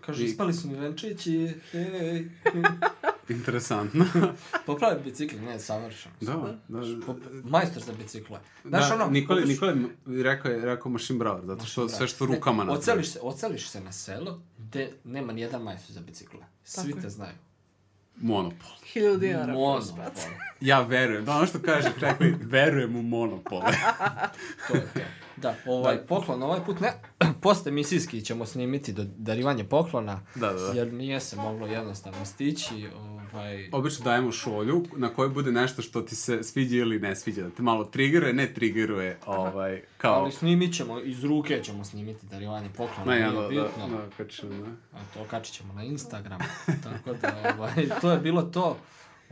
Kaže, 0.00 0.22
I- 0.22 0.26
ispali 0.26 0.54
su 0.54 0.68
mi 0.68 0.74
venčići, 0.76 1.54
hej. 1.72 2.28
interesantno. 3.30 4.04
Popraviti 4.66 5.04
bicikli, 5.04 5.40
ne, 5.40 5.60
savršeno. 5.60 6.14
da, 6.20 6.32
da, 6.68 6.78
Pop- 6.78 7.42
Majstor 7.44 7.82
za 7.82 7.92
bicikle. 7.94 8.38
Znaš 8.64 8.88
da, 8.88 8.94
ono, 8.94 9.06
Nikoli, 9.06 9.42
kupiš- 9.42 9.48
Nikoli 9.48 9.88
rekao 10.22 10.50
je, 10.50 10.60
rekao 10.60 10.90
machine 10.90 11.18
brower, 11.18 11.44
zato 11.44 11.64
što 11.66 11.88
sve 11.88 12.08
što 12.08 12.26
rukama 12.26 12.56
ne, 12.56 12.66
napravi. 12.66 12.78
oceliš 12.78 13.08
se, 13.08 13.18
oceliš 13.22 13.68
se 13.68 13.80
na 13.80 13.92
selo, 13.92 14.40
gde 14.58 14.92
nema 15.04 15.32
ni 15.32 15.40
jedan 15.40 15.62
majstor 15.62 15.92
za 15.92 16.00
bicikle. 16.00 16.40
Svi 16.64 16.82
Tako 16.82 16.98
je. 16.98 17.02
te 17.02 17.10
znaju. 17.10 17.34
Monopol. 18.16 18.70
Hiljadu 18.84 19.18
dinara. 19.18 19.52
Monopol. 19.52 20.04
Ja 20.60 20.80
verujem, 20.80 21.24
da 21.24 21.32
ono 21.32 21.46
što 21.46 21.58
kaže, 21.60 21.88
čekaj, 21.94 22.34
verujem 22.40 22.96
u 22.96 23.02
monopole. 23.02 23.72
To 24.68 24.74
je 24.74 24.80
to. 24.84 25.00
Da, 25.42 25.54
ovaj 25.66 26.06
poklon 26.06 26.42
ovaj 26.42 26.60
put 26.66 26.80
ne, 26.80 26.92
postemisijski 27.42 28.20
ćemo 28.22 28.46
snimiti 28.46 28.92
do 28.92 29.04
darivanje 29.16 29.64
poklona, 29.64 30.20
Da, 30.34 30.52
da, 30.52 30.60
da. 30.60 30.72
jer 30.72 30.92
nije 30.92 31.20
se 31.20 31.36
moglo 31.36 31.66
jednostavno 31.66 32.24
stići, 32.24 32.88
ovaj, 32.96 33.68
Obično 33.72 34.04
dajemo 34.04 34.32
šolju 34.32 34.84
na 34.96 35.08
kojoj 35.08 35.28
bude 35.28 35.52
nešto 35.52 35.82
što 35.82 36.00
ti 36.02 36.16
se 36.16 36.42
sviđa 36.42 36.76
ili 36.76 37.00
ne 37.00 37.16
sviđa, 37.16 37.42
da 37.42 37.50
te 37.50 37.62
malo 37.62 37.84
triggeruje, 37.84 38.32
ne 38.32 38.54
triggeruje, 38.54 39.18
ovaj, 39.26 39.82
kao... 39.98 40.14
ali 40.14 40.32
snimit 40.32 40.74
ćemo, 40.74 41.00
iz 41.00 41.24
ruke 41.24 41.62
ćemo 41.62 41.84
snimiti 41.84 42.26
darivanje 42.26 42.68
poklona, 42.76 43.12
Ne, 43.12 43.20
ja, 43.20 43.30
nije 43.30 43.42
da, 43.42 43.42
da, 43.42 43.48
bitno, 43.48 43.88
da, 43.88 44.10
kačem, 44.16 44.50
da. 44.50 44.98
a 44.98 45.02
to 45.14 45.24
kačit 45.30 45.54
ćemo 45.54 45.72
na 45.72 45.84
Instagram, 45.84 46.38
tako 46.84 47.12
da, 47.20 47.54
ovaj, 47.58 47.88
to 48.00 48.10
je 48.10 48.18
bilo 48.18 48.42
to, 48.42 48.76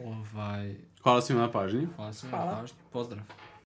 ovaj, 0.04 0.74
Hvala 1.02 1.22
svima 1.22 1.40
na 1.40 1.50
pažnji. 1.50 1.86
hvala 1.96 2.12
svima 2.12 2.36
na 2.36 2.42
Hvala. 2.42 2.61
pažnji, 2.61 2.78
pozdrav. 2.92 3.22